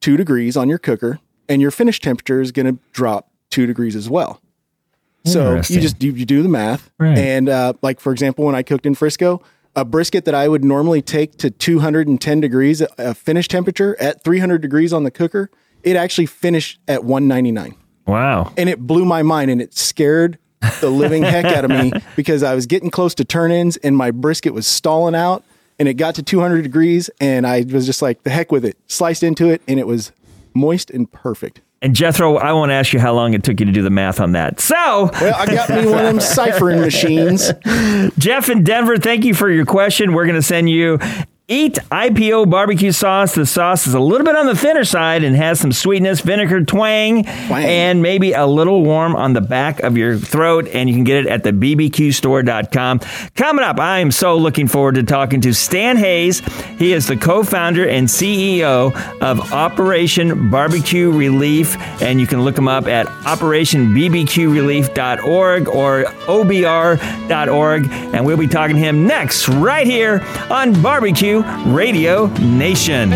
two 0.00 0.16
degrees 0.18 0.56
on 0.56 0.68
your 0.68 0.78
cooker, 0.78 1.18
and 1.48 1.62
your 1.62 1.70
finished 1.70 2.02
temperature 2.02 2.40
is 2.42 2.52
going 2.52 2.66
to 2.66 2.78
drop 2.92 3.30
two 3.50 3.66
degrees 3.66 3.96
as 3.96 4.10
well. 4.10 4.40
So 5.24 5.56
you 5.68 5.80
just 5.80 6.02
you, 6.02 6.12
you 6.12 6.24
do 6.24 6.42
the 6.42 6.48
math, 6.48 6.90
Right. 6.98 7.18
and 7.18 7.48
uh, 7.48 7.72
like 7.82 8.00
for 8.00 8.12
example, 8.12 8.44
when 8.44 8.54
I 8.54 8.62
cooked 8.62 8.86
in 8.86 8.94
Frisco, 8.94 9.42
a 9.76 9.84
brisket 9.84 10.24
that 10.24 10.34
I 10.34 10.48
would 10.48 10.64
normally 10.64 11.02
take 11.02 11.36
to 11.38 11.50
210 11.50 12.40
degrees, 12.40 12.80
a 12.96 13.14
finished 13.14 13.50
temperature 13.50 13.96
at 14.00 14.22
300 14.24 14.60
degrees 14.62 14.92
on 14.92 15.02
the 15.04 15.10
cooker, 15.10 15.50
it 15.82 15.96
actually 15.96 16.26
finished 16.26 16.78
at 16.88 17.04
199 17.04 17.74
Wow. 18.06 18.52
and 18.56 18.68
it 18.70 18.80
blew 18.86 19.04
my 19.04 19.22
mind 19.22 19.50
and 19.50 19.60
it 19.60 19.74
scared 19.74 20.38
the 20.80 20.88
living 20.90 21.22
heck 21.24 21.44
out 21.44 21.64
of 21.64 21.70
me 21.70 21.92
because 22.16 22.42
I 22.42 22.54
was 22.54 22.66
getting 22.66 22.90
close 22.90 23.14
to 23.16 23.24
turn 23.24 23.50
ins 23.52 23.76
and 23.78 23.96
my 23.96 24.10
brisket 24.10 24.54
was 24.54 24.66
stalling 24.66 25.14
out 25.14 25.44
and 25.78 25.88
it 25.88 25.94
got 25.94 26.14
to 26.16 26.22
200 26.22 26.62
degrees 26.62 27.10
and 27.20 27.46
I 27.46 27.64
was 27.68 27.86
just 27.86 28.02
like, 28.02 28.22
the 28.22 28.30
heck 28.30 28.50
with 28.52 28.64
it. 28.64 28.76
Sliced 28.86 29.22
into 29.22 29.48
it 29.48 29.62
and 29.68 29.78
it 29.78 29.86
was 29.86 30.12
moist 30.54 30.90
and 30.90 31.10
perfect. 31.10 31.60
And 31.80 31.94
Jethro, 31.94 32.36
I 32.38 32.52
won't 32.52 32.72
ask 32.72 32.92
you 32.92 32.98
how 32.98 33.14
long 33.14 33.34
it 33.34 33.44
took 33.44 33.60
you 33.60 33.66
to 33.66 33.70
do 33.72 33.82
the 33.82 33.90
math 33.90 34.18
on 34.20 34.32
that. 34.32 34.58
So, 34.58 34.74
Well, 35.20 35.34
I 35.36 35.46
got 35.46 35.70
me 35.70 35.86
one 35.86 36.04
of 36.04 36.12
them 36.12 36.20
ciphering 36.20 36.80
machines. 36.80 37.52
Jeff 38.18 38.48
in 38.48 38.64
Denver, 38.64 38.96
thank 38.96 39.24
you 39.24 39.32
for 39.32 39.48
your 39.48 39.64
question. 39.64 40.12
We're 40.12 40.24
going 40.26 40.34
to 40.34 40.42
send 40.42 40.68
you 40.68 40.98
Eat 41.50 41.78
IPO 41.90 42.50
barbecue 42.50 42.92
sauce. 42.92 43.34
The 43.34 43.46
sauce 43.46 43.86
is 43.86 43.94
a 43.94 44.00
little 44.00 44.26
bit 44.26 44.36
on 44.36 44.44
the 44.44 44.54
thinner 44.54 44.84
side 44.84 45.24
and 45.24 45.34
has 45.34 45.58
some 45.58 45.72
sweetness, 45.72 46.20
vinegar 46.20 46.62
twang, 46.62 47.24
Twang. 47.24 47.64
and 47.64 48.02
maybe 48.02 48.32
a 48.32 48.44
little 48.44 48.84
warm 48.84 49.16
on 49.16 49.32
the 49.32 49.40
back 49.40 49.80
of 49.80 49.96
your 49.96 50.18
throat. 50.18 50.68
And 50.74 50.90
you 50.90 50.94
can 50.94 51.04
get 51.04 51.24
it 51.24 51.26
at 51.26 51.44
the 51.44 51.52
bbqstore.com. 51.52 53.00
Coming 53.34 53.64
up, 53.64 53.80
I 53.80 54.00
am 54.00 54.10
so 54.10 54.36
looking 54.36 54.68
forward 54.68 54.96
to 54.96 55.04
talking 55.04 55.40
to 55.40 55.54
Stan 55.54 55.96
Hays. 55.96 56.40
He 56.78 56.92
is 56.92 57.06
the 57.06 57.16
co 57.16 57.42
founder 57.42 57.88
and 57.88 58.08
CEO 58.08 58.92
of 59.22 59.50
Operation 59.50 60.50
Barbecue 60.50 61.10
Relief. 61.10 61.78
And 62.02 62.20
you 62.20 62.26
can 62.26 62.42
look 62.42 62.58
him 62.58 62.68
up 62.68 62.88
at 62.88 63.06
operationbbqrelief.org 63.06 65.68
or 65.68 66.04
obr.org. 66.04 67.90
And 67.90 68.26
we'll 68.26 68.36
be 68.36 68.48
talking 68.48 68.76
to 68.76 68.82
him 68.82 69.06
next, 69.06 69.48
right 69.48 69.86
here 69.86 70.22
on 70.50 70.82
Barbecue 70.82 71.37
Radio 71.66 72.26
Nation. 72.40 73.10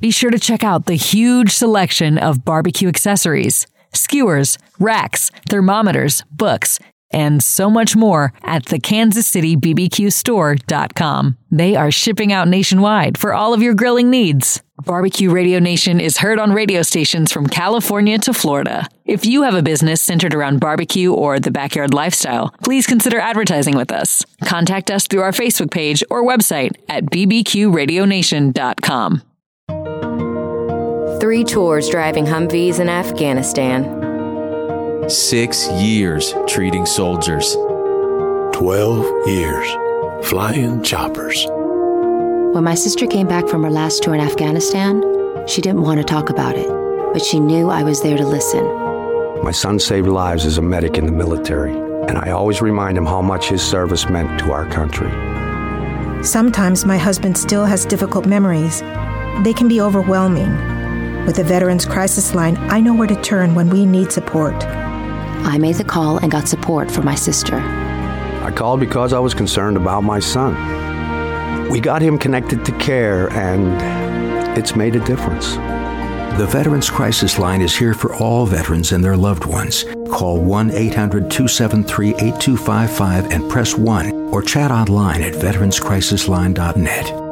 Be 0.00 0.10
sure 0.10 0.30
to 0.30 0.38
check 0.38 0.62
out 0.62 0.84
the 0.84 0.96
huge 0.96 1.52
selection 1.52 2.18
of 2.18 2.44
barbecue 2.44 2.88
accessories, 2.88 3.66
skewers, 3.94 4.58
racks, 4.78 5.30
thermometers, 5.48 6.24
books, 6.30 6.78
and 7.12 7.42
so 7.42 7.68
much 7.70 7.94
more 7.94 8.32
at 8.42 8.66
the 8.66 8.78
Kansas 8.78 9.26
City 9.26 9.56
BBQ 9.56 10.12
Store.com. 10.12 11.36
They 11.50 11.76
are 11.76 11.90
shipping 11.90 12.32
out 12.32 12.48
nationwide 12.48 13.18
for 13.18 13.34
all 13.34 13.54
of 13.54 13.62
your 13.62 13.74
grilling 13.74 14.10
needs. 14.10 14.60
Barbecue 14.84 15.30
Radio 15.30 15.60
Nation 15.60 16.00
is 16.00 16.18
heard 16.18 16.40
on 16.40 16.52
radio 16.52 16.82
stations 16.82 17.32
from 17.32 17.46
California 17.46 18.18
to 18.18 18.34
Florida. 18.34 18.88
If 19.04 19.24
you 19.24 19.42
have 19.42 19.54
a 19.54 19.62
business 19.62 20.02
centered 20.02 20.34
around 20.34 20.58
barbecue 20.58 21.12
or 21.12 21.38
the 21.38 21.52
backyard 21.52 21.94
lifestyle, 21.94 22.52
please 22.64 22.84
consider 22.86 23.20
advertising 23.20 23.76
with 23.76 23.92
us. 23.92 24.24
Contact 24.44 24.90
us 24.90 25.06
through 25.06 25.22
our 25.22 25.30
Facebook 25.30 25.70
page 25.70 26.02
or 26.10 26.24
website 26.24 26.72
at 26.88 27.04
bbqradionation.com. 27.06 29.22
Three 31.20 31.44
tours 31.44 31.88
driving 31.88 32.26
Humvees 32.26 32.80
in 32.80 32.88
Afghanistan. 32.88 34.13
Six 35.08 35.68
years 35.72 36.32
treating 36.46 36.86
soldiers. 36.86 37.54
12 38.54 39.28
years 39.28 39.68
flying 40.26 40.82
choppers. 40.82 41.46
When 42.54 42.64
my 42.64 42.74
sister 42.74 43.06
came 43.06 43.26
back 43.26 43.46
from 43.46 43.64
her 43.64 43.70
last 43.70 44.02
tour 44.02 44.14
in 44.14 44.20
Afghanistan, 44.22 45.02
she 45.46 45.60
didn't 45.60 45.82
want 45.82 45.98
to 45.98 46.04
talk 46.04 46.30
about 46.30 46.56
it, 46.56 46.68
but 47.12 47.22
she 47.22 47.38
knew 47.38 47.68
I 47.68 47.82
was 47.82 48.00
there 48.00 48.16
to 48.16 48.26
listen. 48.26 48.64
My 49.42 49.50
son 49.50 49.78
saved 49.78 50.08
lives 50.08 50.46
as 50.46 50.56
a 50.56 50.62
medic 50.62 50.96
in 50.96 51.04
the 51.04 51.12
military, 51.12 51.76
and 52.08 52.16
I 52.16 52.30
always 52.30 52.62
remind 52.62 52.96
him 52.96 53.04
how 53.04 53.20
much 53.20 53.50
his 53.50 53.60
service 53.62 54.08
meant 54.08 54.40
to 54.40 54.52
our 54.52 54.64
country. 54.64 55.10
Sometimes 56.24 56.86
my 56.86 56.96
husband 56.96 57.36
still 57.36 57.66
has 57.66 57.84
difficult 57.84 58.24
memories. 58.24 58.80
They 59.42 59.52
can 59.52 59.68
be 59.68 59.82
overwhelming. 59.82 61.26
With 61.26 61.36
the 61.36 61.44
Veterans 61.44 61.84
Crisis 61.84 62.34
Line, 62.34 62.56
I 62.70 62.80
know 62.80 62.94
where 62.94 63.08
to 63.08 63.20
turn 63.20 63.54
when 63.54 63.68
we 63.68 63.84
need 63.84 64.10
support. 64.10 64.54
I 65.44 65.58
made 65.58 65.74
the 65.74 65.84
call 65.84 66.16
and 66.18 66.32
got 66.32 66.48
support 66.48 66.90
for 66.90 67.02
my 67.02 67.14
sister. 67.14 67.56
I 67.56 68.50
called 68.50 68.80
because 68.80 69.12
I 69.12 69.18
was 69.18 69.34
concerned 69.34 69.76
about 69.76 70.00
my 70.00 70.18
son. 70.18 70.54
We 71.70 71.80
got 71.80 72.02
him 72.02 72.18
connected 72.18 72.64
to 72.64 72.72
care, 72.78 73.30
and 73.32 74.58
it's 74.58 74.74
made 74.74 74.96
a 74.96 75.04
difference. 75.04 75.54
The 76.38 76.46
Veterans 76.46 76.90
Crisis 76.90 77.38
Line 77.38 77.62
is 77.62 77.76
here 77.76 77.94
for 77.94 78.14
all 78.16 78.46
veterans 78.46 78.92
and 78.92 79.04
their 79.04 79.16
loved 79.16 79.44
ones. 79.44 79.84
Call 80.10 80.40
1 80.40 80.70
800 80.72 81.30
273 81.30 82.08
8255 82.08 83.30
and 83.30 83.48
press 83.50 83.76
1 83.76 84.12
or 84.32 84.42
chat 84.42 84.70
online 84.70 85.22
at 85.22 85.34
veteranscrisisline.net. 85.34 87.24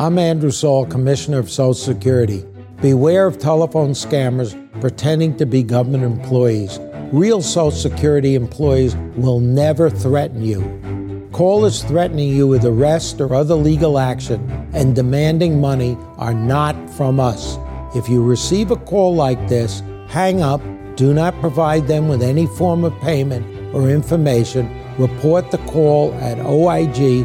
I'm 0.00 0.18
Andrew 0.18 0.50
Saul, 0.50 0.86
Commissioner 0.86 1.40
of 1.40 1.50
Social 1.50 1.74
Security. 1.74 2.44
Beware 2.80 3.26
of 3.26 3.38
telephone 3.38 3.90
scammers 3.90 4.63
pretending 4.84 5.34
to 5.34 5.46
be 5.46 5.62
government 5.62 6.04
employees. 6.04 6.78
Real 7.10 7.40
Social 7.40 7.70
Security 7.70 8.34
employees 8.34 8.94
will 9.16 9.40
never 9.40 9.88
threaten 9.88 10.44
you. 10.44 10.60
Callers 11.32 11.82
threatening 11.84 12.28
you 12.28 12.46
with 12.46 12.66
arrest 12.66 13.18
or 13.18 13.34
other 13.34 13.54
legal 13.54 13.98
action 13.98 14.46
and 14.74 14.94
demanding 14.94 15.58
money 15.58 15.96
are 16.18 16.34
not 16.34 16.76
from 16.90 17.18
us. 17.18 17.56
If 17.96 18.10
you 18.10 18.22
receive 18.22 18.70
a 18.70 18.76
call 18.76 19.14
like 19.14 19.48
this, 19.48 19.82
hang 20.08 20.42
up, 20.42 20.60
do 20.96 21.14
not 21.14 21.32
provide 21.40 21.88
them 21.88 22.06
with 22.06 22.22
any 22.22 22.46
form 22.46 22.84
of 22.84 22.92
payment 23.00 23.74
or 23.74 23.88
information. 23.88 24.68
Report 24.98 25.50
the 25.50 25.56
call 25.72 26.12
at 26.20 26.36
oig.ssa.gov. 26.36 27.24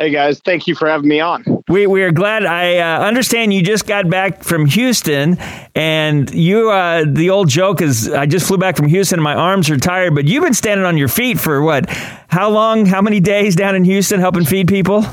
Hey 0.00 0.10
guys, 0.10 0.40
thank 0.40 0.66
you 0.66 0.74
for 0.74 0.88
having 0.88 1.08
me 1.08 1.20
on. 1.20 1.44
We, 1.68 1.86
we 1.86 2.02
are 2.02 2.10
glad. 2.10 2.44
I 2.44 2.78
uh, 2.78 3.06
understand 3.06 3.54
you 3.54 3.62
just 3.62 3.86
got 3.86 4.10
back 4.10 4.42
from 4.42 4.66
Houston, 4.66 5.38
and 5.76 6.28
you. 6.34 6.70
Uh, 6.72 7.04
the 7.08 7.30
old 7.30 7.48
joke 7.48 7.80
is, 7.80 8.10
I 8.10 8.26
just 8.26 8.48
flew 8.48 8.58
back 8.58 8.76
from 8.76 8.88
Houston, 8.88 9.20
and 9.20 9.24
my 9.24 9.36
arms 9.36 9.70
are 9.70 9.76
tired. 9.76 10.16
But 10.16 10.24
you've 10.24 10.42
been 10.42 10.54
standing 10.54 10.84
on 10.84 10.98
your 10.98 11.06
feet 11.06 11.38
for 11.38 11.62
what? 11.62 11.88
How 12.26 12.50
long? 12.50 12.84
How 12.84 13.00
many 13.00 13.20
days 13.20 13.54
down 13.54 13.76
in 13.76 13.84
Houston 13.84 14.18
helping 14.18 14.44
feed 14.44 14.66
people? 14.66 15.04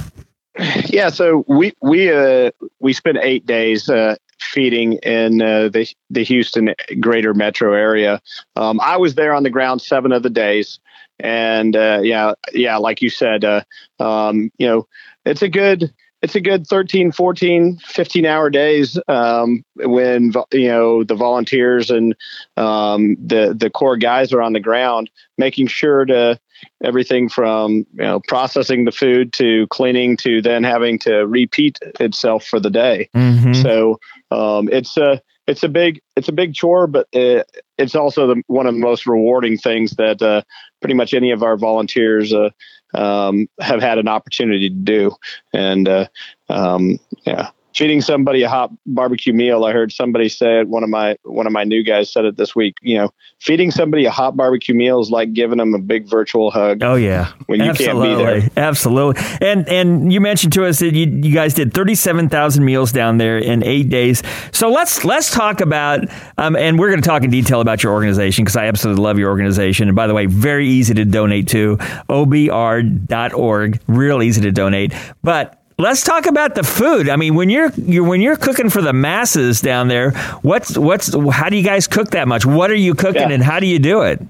Yeah, 0.87 1.09
so 1.09 1.45
we 1.47 1.73
we 1.81 2.11
uh, 2.11 2.49
we 2.79 2.93
spent 2.93 3.19
eight 3.21 3.45
days 3.45 3.89
uh, 3.89 4.15
feeding 4.51 4.93
in 5.03 5.41
uh, 5.41 5.69
the 5.69 5.87
the 6.09 6.23
Houston 6.23 6.73
greater 6.99 7.33
metro 7.33 7.73
area. 7.73 8.21
Um, 8.55 8.79
I 8.81 8.97
was 8.97 9.15
there 9.15 9.33
on 9.33 9.43
the 9.43 9.49
ground 9.49 9.81
seven 9.81 10.11
of 10.11 10.23
the 10.23 10.29
days, 10.29 10.79
and 11.19 11.75
uh, 11.75 11.99
yeah, 12.03 12.33
yeah, 12.53 12.77
like 12.77 13.01
you 13.01 13.09
said, 13.09 13.45
uh, 13.45 13.61
um, 13.99 14.51
you 14.57 14.67
know, 14.67 14.87
it's 15.25 15.41
a 15.41 15.49
good 15.49 15.93
it's 16.21 16.35
a 16.35 16.41
good 16.41 16.65
13 16.65 17.11
14 17.11 17.77
15 17.79 18.25
hour 18.25 18.49
days 18.49 18.97
um, 19.09 19.63
when 19.75 20.31
you 20.53 20.67
know 20.69 21.03
the 21.03 21.15
volunteers 21.15 21.91
and 21.91 22.15
um, 22.57 23.15
the 23.23 23.53
the 23.57 23.69
core 23.69 23.97
guys 23.97 24.31
are 24.31 24.41
on 24.41 24.53
the 24.53 24.59
ground 24.61 25.09
making 25.37 25.67
sure 25.67 26.05
to 26.05 26.39
everything 26.81 27.27
from 27.27 27.71
you 27.71 27.85
know 27.97 28.21
processing 28.25 28.85
the 28.85 28.91
food 28.91 29.33
to 29.33 29.67
cleaning 29.67 30.15
to 30.15 30.41
then 30.41 30.63
having 30.63 30.97
to 30.97 31.27
repeat 31.27 31.77
itself 31.99 32.45
for 32.45 32.59
the 32.59 32.69
day 32.69 33.09
Mhm. 33.13 33.61
so 33.61 33.99
um, 34.33 34.69
it's 34.71 34.97
a 34.97 35.21
it's 35.47 35.63
a 35.63 35.69
big 35.69 36.01
it's 36.15 36.29
a 36.29 36.33
big 36.33 36.53
chore 36.53 36.87
but 36.87 37.07
it, 37.11 37.49
it's 37.77 37.95
also 37.95 38.27
the, 38.27 38.43
one 38.47 38.65
of 38.65 38.73
the 38.73 38.79
most 38.79 39.05
rewarding 39.05 39.57
things 39.57 39.91
that 39.91 40.21
uh, 40.21 40.41
pretty 40.81 40.93
much 40.93 41.13
any 41.13 41.31
of 41.31 41.43
our 41.43 41.57
volunteers 41.57 42.33
uh, 42.33 42.49
um, 42.93 43.47
have 43.59 43.81
had 43.81 43.97
an 43.97 44.07
opportunity 44.07 44.69
to 44.69 44.75
do. 44.75 45.11
And 45.53 45.87
uh, 45.87 46.07
um, 46.49 46.99
yeah 47.25 47.49
feeding 47.73 48.01
somebody 48.01 48.43
a 48.43 48.49
hot 48.49 48.71
barbecue 48.85 49.33
meal 49.33 49.65
i 49.65 49.71
heard 49.71 49.91
somebody 49.91 50.29
say 50.29 50.59
it 50.59 50.67
one 50.67 50.83
of 50.83 50.89
my 50.89 51.17
one 51.23 51.47
of 51.47 51.53
my 51.53 51.63
new 51.63 51.83
guys 51.83 52.11
said 52.11 52.25
it 52.25 52.37
this 52.37 52.55
week 52.55 52.75
you 52.81 52.97
know 52.97 53.09
feeding 53.39 53.71
somebody 53.71 54.05
a 54.05 54.11
hot 54.11 54.37
barbecue 54.37 54.75
meal 54.75 54.99
is 54.99 55.09
like 55.09 55.33
giving 55.33 55.57
them 55.57 55.73
a 55.73 55.79
big 55.79 56.07
virtual 56.07 56.51
hug 56.51 56.83
Oh 56.83 56.95
yeah, 56.95 57.31
when 57.45 57.61
you 57.61 57.69
absolutely, 57.69 58.07
can't 58.09 58.17
be 58.17 58.49
there 58.55 58.67
absolutely. 58.67 59.21
And 59.41 59.67
and 59.69 60.11
you 60.11 60.19
mentioned 60.19 60.53
to 60.53 60.65
us 60.65 60.79
that 60.79 60.93
you, 60.93 61.05
you 61.05 61.33
guys 61.33 61.53
did 61.53 61.73
thirty 61.73 61.95
seven 61.95 62.27
thousand 62.27 62.65
meals 62.65 62.91
down 62.91 63.17
there 63.17 63.37
in 63.37 63.63
eight 63.63 63.89
days. 63.89 64.21
So 64.51 64.69
let's 64.69 65.05
let's 65.05 65.31
talk 65.31 65.61
about 65.61 66.01
um, 66.37 66.55
and 66.55 66.77
we're 66.77 66.89
going 66.89 67.01
to 67.01 67.07
talk 67.07 67.23
in 67.23 67.29
detail 67.29 67.61
about 67.61 67.83
your 67.83 67.93
organization 67.93 68.43
because 68.43 68.57
I 68.57 68.65
absolutely 68.65 69.03
love 69.03 69.17
your 69.17 69.29
organization. 69.29 69.87
And 69.87 69.95
by 69.95 70.07
the 70.07 70.13
way, 70.13 70.25
very 70.25 70.67
easy 70.67 70.93
to 70.93 71.05
donate 71.05 71.47
to 71.49 71.77
obr.org. 72.09 73.79
Real 73.87 74.23
easy 74.23 74.41
to 74.41 74.51
donate, 74.51 74.93
but 75.23 75.62
let's 75.77 76.03
talk 76.03 76.25
about 76.25 76.55
the 76.55 76.63
food. 76.63 77.09
I 77.09 77.15
mean, 77.15 77.35
when 77.35 77.49
you're, 77.49 77.71
you're 77.71 78.03
when 78.03 78.21
you're 78.21 78.37
cooking 78.37 78.69
for 78.69 78.81
the 78.81 78.93
masses 78.93 79.61
down 79.61 79.87
there, 79.87 80.11
what's 80.41 80.77
what's 80.77 81.13
how 81.31 81.49
do 81.49 81.57
you 81.57 81.63
guys 81.63 81.87
cook 81.87 82.11
that 82.11 82.27
much? 82.27 82.45
What 82.45 82.71
are 82.71 82.75
you 82.75 82.93
cooking, 82.95 83.29
Yeah. 83.29 83.31
and 83.31 83.43
how 83.43 83.59
do 83.59 83.67
you 83.67 83.79
do 83.79 84.01
it? 84.01 84.21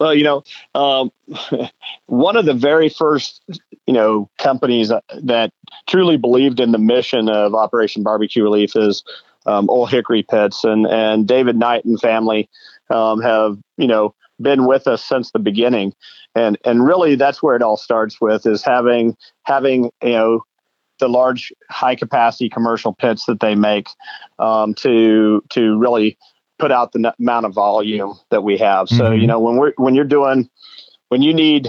Well, 0.00 0.14
you 0.14 0.24
know, 0.24 0.42
um, 0.74 1.12
one 2.06 2.36
of 2.36 2.44
the 2.44 2.54
very 2.54 2.88
first, 2.88 3.40
you 3.86 3.94
know, 3.94 4.28
companies 4.38 4.90
that 5.22 5.52
truly 5.88 6.16
believed 6.16 6.58
in 6.58 6.72
the 6.72 6.78
mission 6.78 7.28
of 7.28 7.54
Operation 7.54 8.02
Barbecue 8.02 8.42
Relief 8.42 8.74
is 8.74 9.04
um, 9.46 9.70
Old 9.70 9.90
Hickory 9.90 10.24
Pits, 10.24 10.64
and 10.64 10.86
and 10.86 11.26
David 11.28 11.56
Knight 11.56 11.84
and 11.84 12.00
family 12.00 12.48
um, 12.90 13.20
have, 13.20 13.58
you 13.76 13.86
know, 13.86 14.14
been 14.40 14.66
with 14.66 14.86
us 14.86 15.04
since 15.04 15.30
the 15.30 15.38
beginning, 15.38 15.94
and 16.34 16.58
and 16.64 16.84
really 16.84 17.14
that's 17.14 17.42
where 17.42 17.56
it 17.56 17.62
all 17.62 17.76
starts 17.76 18.20
with 18.20 18.46
is 18.46 18.62
having 18.62 19.16
having 19.44 19.84
you 20.02 20.12
know 20.12 20.40
the 20.98 21.08
large 21.08 21.52
high 21.70 21.94
capacity 21.96 22.48
commercial 22.48 22.92
pits 22.94 23.26
that 23.26 23.40
they 23.40 23.54
make 23.54 23.88
um, 24.38 24.74
to 24.74 25.42
to 25.50 25.78
really 25.78 26.16
put 26.58 26.70
out 26.70 26.92
the 26.92 26.98
n- 27.06 27.14
amount 27.18 27.46
of 27.46 27.52
volume 27.52 28.14
that 28.30 28.42
we 28.42 28.56
have. 28.58 28.88
So 28.88 29.10
Mhm. 29.10 29.20
you 29.20 29.26
know 29.26 29.40
when 29.40 29.56
we're 29.56 29.72
when 29.76 29.94
you're 29.94 30.04
doing 30.04 30.48
when 31.08 31.22
you 31.22 31.34
need 31.34 31.68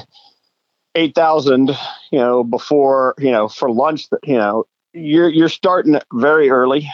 eight 0.96 1.15
thousand, 1.15 1.70
you 2.12 2.20
know 2.20 2.43
before 2.43 3.15
you 3.17 3.32
know 3.32 3.48
for 3.48 3.70
lunch, 3.72 4.08
you 4.24 4.38
know 4.38 4.65
you're 4.93 5.29
you're 5.29 5.50
starting 5.50 6.00
very 6.13 6.50
early. 6.50 6.89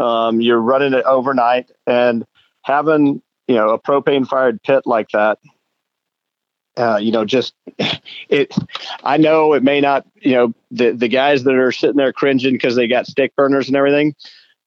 Um, 0.00 0.40
you're 0.40 0.60
running 0.60 0.92
it 0.92 1.04
overnight 1.04 1.70
and 1.86 2.24
having 2.62 3.22
you 3.48 3.54
know 3.54 3.70
a 3.70 3.78
propane 3.78 4.26
fired 4.26 4.62
pit 4.62 4.82
like 4.86 5.08
that 5.10 5.38
uh, 6.76 6.96
you 7.00 7.12
know, 7.12 7.24
just 7.24 7.54
it. 8.28 8.54
I 9.04 9.16
know 9.16 9.52
it 9.52 9.62
may 9.62 9.80
not, 9.80 10.06
you 10.16 10.32
know, 10.32 10.54
the 10.70 10.90
the 10.90 11.08
guys 11.08 11.44
that 11.44 11.54
are 11.54 11.72
sitting 11.72 11.96
there 11.96 12.12
cringing 12.12 12.52
because 12.52 12.74
they 12.74 12.88
got 12.88 13.06
stick 13.06 13.34
burners 13.36 13.68
and 13.68 13.76
everything. 13.76 14.14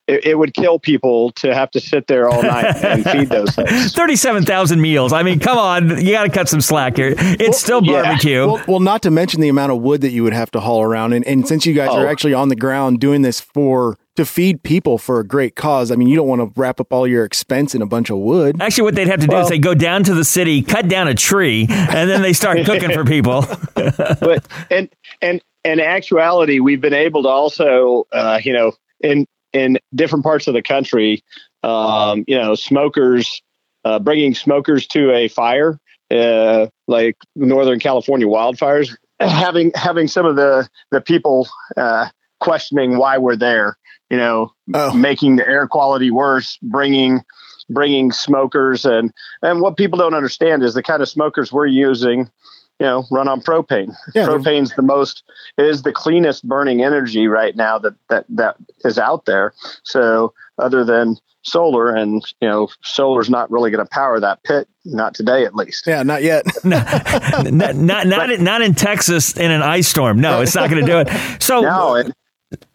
It, 0.07 0.25
it 0.25 0.35
would 0.35 0.53
kill 0.53 0.79
people 0.79 1.31
to 1.33 1.53
have 1.53 1.69
to 1.71 1.81
sit 1.81 2.07
there 2.07 2.29
all 2.29 2.41
night 2.41 2.75
and 2.83 3.03
feed 3.11 3.27
those 3.29 3.53
things. 3.55 3.91
Thirty-seven 3.93 4.45
thousand 4.45 4.79
meals. 4.79 5.11
I 5.11 5.21
mean, 5.23 5.39
come 5.39 5.57
on, 5.57 6.03
you 6.05 6.13
got 6.13 6.23
to 6.23 6.29
cut 6.29 6.47
some 6.47 6.61
slack 6.61 6.95
here. 6.95 7.13
It's 7.17 7.59
still 7.59 7.81
barbecue. 7.81 8.47
Well, 8.47 8.63
well, 8.67 8.79
not 8.79 9.01
to 9.01 9.11
mention 9.11 9.41
the 9.41 9.49
amount 9.49 9.73
of 9.73 9.81
wood 9.81 10.01
that 10.01 10.11
you 10.11 10.23
would 10.23 10.33
have 10.33 10.49
to 10.51 10.61
haul 10.61 10.81
around, 10.81 11.11
and, 11.13 11.25
and 11.27 11.45
since 11.47 11.65
you 11.65 11.73
guys 11.73 11.89
are 11.89 12.05
Oh. 12.05 12.09
actually 12.09 12.33
on 12.33 12.47
the 12.49 12.55
ground 12.55 12.99
doing 13.01 13.21
this 13.21 13.41
for 13.41 13.97
to 14.15 14.25
feed 14.25 14.63
people 14.63 14.97
for 14.97 15.19
a 15.19 15.27
great 15.27 15.55
cause, 15.55 15.91
I 15.91 15.95
mean, 15.95 16.07
you 16.07 16.15
don't 16.15 16.27
want 16.27 16.41
to 16.41 16.59
wrap 16.59 16.79
up 16.79 16.91
all 16.93 17.05
your 17.05 17.23
expense 17.25 17.75
in 17.75 17.81
a 17.81 17.85
bunch 17.85 18.09
of 18.09 18.17
wood. 18.17 18.61
Actually, 18.61 18.85
what 18.85 18.95
they'd 18.95 19.07
have 19.07 19.19
to 19.19 19.27
do 19.27 19.37
is 19.37 19.49
they 19.49 19.59
go 19.59 19.73
down 19.75 20.03
to 20.05 20.13
the 20.15 20.23
city, 20.23 20.61
cut 20.61 20.87
down 20.87 21.07
a 21.07 21.13
tree, 21.13 21.67
and 21.69 22.09
then 22.09 22.21
they 22.21 22.33
start 22.33 22.65
cooking 22.65 22.91
for 22.91 23.03
people. 23.03 23.45
but 23.75 24.47
and 24.71 24.89
and 25.21 25.41
in 25.65 25.79
actuality, 25.81 26.59
we've 26.61 26.79
been 26.81 26.93
able 26.93 27.23
to 27.23 27.29
also, 27.29 28.07
uh, 28.13 28.39
you 28.41 28.53
know, 28.53 28.71
in 29.01 29.27
in 29.53 29.77
different 29.95 30.23
parts 30.23 30.47
of 30.47 30.53
the 30.53 30.61
country, 30.61 31.23
um, 31.63 32.23
you 32.27 32.37
know, 32.37 32.55
smokers 32.55 33.41
uh, 33.87 33.99
bringing 33.99 34.35
smokers 34.35 34.85
to 34.87 35.13
a 35.13 35.29
fire, 35.29 35.79
uh, 36.11 36.67
like 36.87 37.15
Northern 37.35 37.79
California 37.79 38.27
wildfires, 38.27 38.95
having 39.19 39.71
having 39.75 40.07
some 40.07 40.25
of 40.25 40.35
the 40.35 40.67
the 40.91 41.01
people 41.01 41.47
uh, 41.77 42.09
questioning 42.39 42.97
why 42.97 43.17
we're 43.17 43.37
there, 43.37 43.77
you 44.09 44.17
know, 44.17 44.51
making 44.93 45.37
the 45.37 45.47
air 45.47 45.67
quality 45.67 46.11
worse, 46.11 46.57
bringing 46.61 47.23
bringing 47.69 48.11
smokers. 48.11 48.85
And 48.85 49.11
and 49.41 49.61
what 49.61 49.77
people 49.77 49.97
don't 49.99 50.13
understand 50.13 50.63
is 50.63 50.73
the 50.73 50.83
kind 50.83 51.01
of 51.01 51.09
smokers 51.09 51.51
we're 51.51 51.67
using 51.67 52.29
you 52.79 52.85
know 52.85 53.05
run 53.11 53.27
on 53.27 53.41
propane 53.41 53.95
Yeah, 54.13 54.25
they're- 54.25 54.37
propane's 54.39 54.73
the 54.75 54.81
most 54.81 55.23
is 55.57 55.83
the 55.83 55.91
cleanest 55.91 56.47
burning 56.47 56.83
energy 56.83 57.27
right 57.27 57.55
now 57.55 57.77
that 57.79 57.93
that 58.09 58.25
that 58.29 58.55
is 58.85 58.97
out 58.99 59.25
there 59.25 59.53
so 59.83 60.33
other 60.57 60.83
than 60.83 61.17
solar 61.43 61.95
and 61.95 62.21
you 62.41 62.47
know 62.47 62.67
solar's 62.83 63.29
not 63.29 63.49
really 63.49 63.71
going 63.71 63.83
to 63.83 63.89
power 63.89 64.19
that 64.19 64.43
pit 64.43 64.67
not 64.85 65.13
today 65.13 65.45
at 65.45 65.55
least 65.55 65.87
Yeah, 65.87 66.03
not 66.03 66.21
yet. 66.23 66.45
not 66.63 67.75
not 67.75 68.07
not, 68.07 68.29
in, 68.31 68.43
not 68.43 68.61
in 68.61 68.73
Texas 68.73 69.35
in 69.35 69.51
an 69.51 69.61
ice 69.61 69.87
storm. 69.87 70.19
No, 70.21 70.41
it's 70.41 70.55
not 70.55 70.69
going 70.69 70.85
to 70.85 70.89
do 70.89 70.99
it. 70.99 71.41
So 71.41 71.61
no, 71.75 71.95
it, 71.95 72.11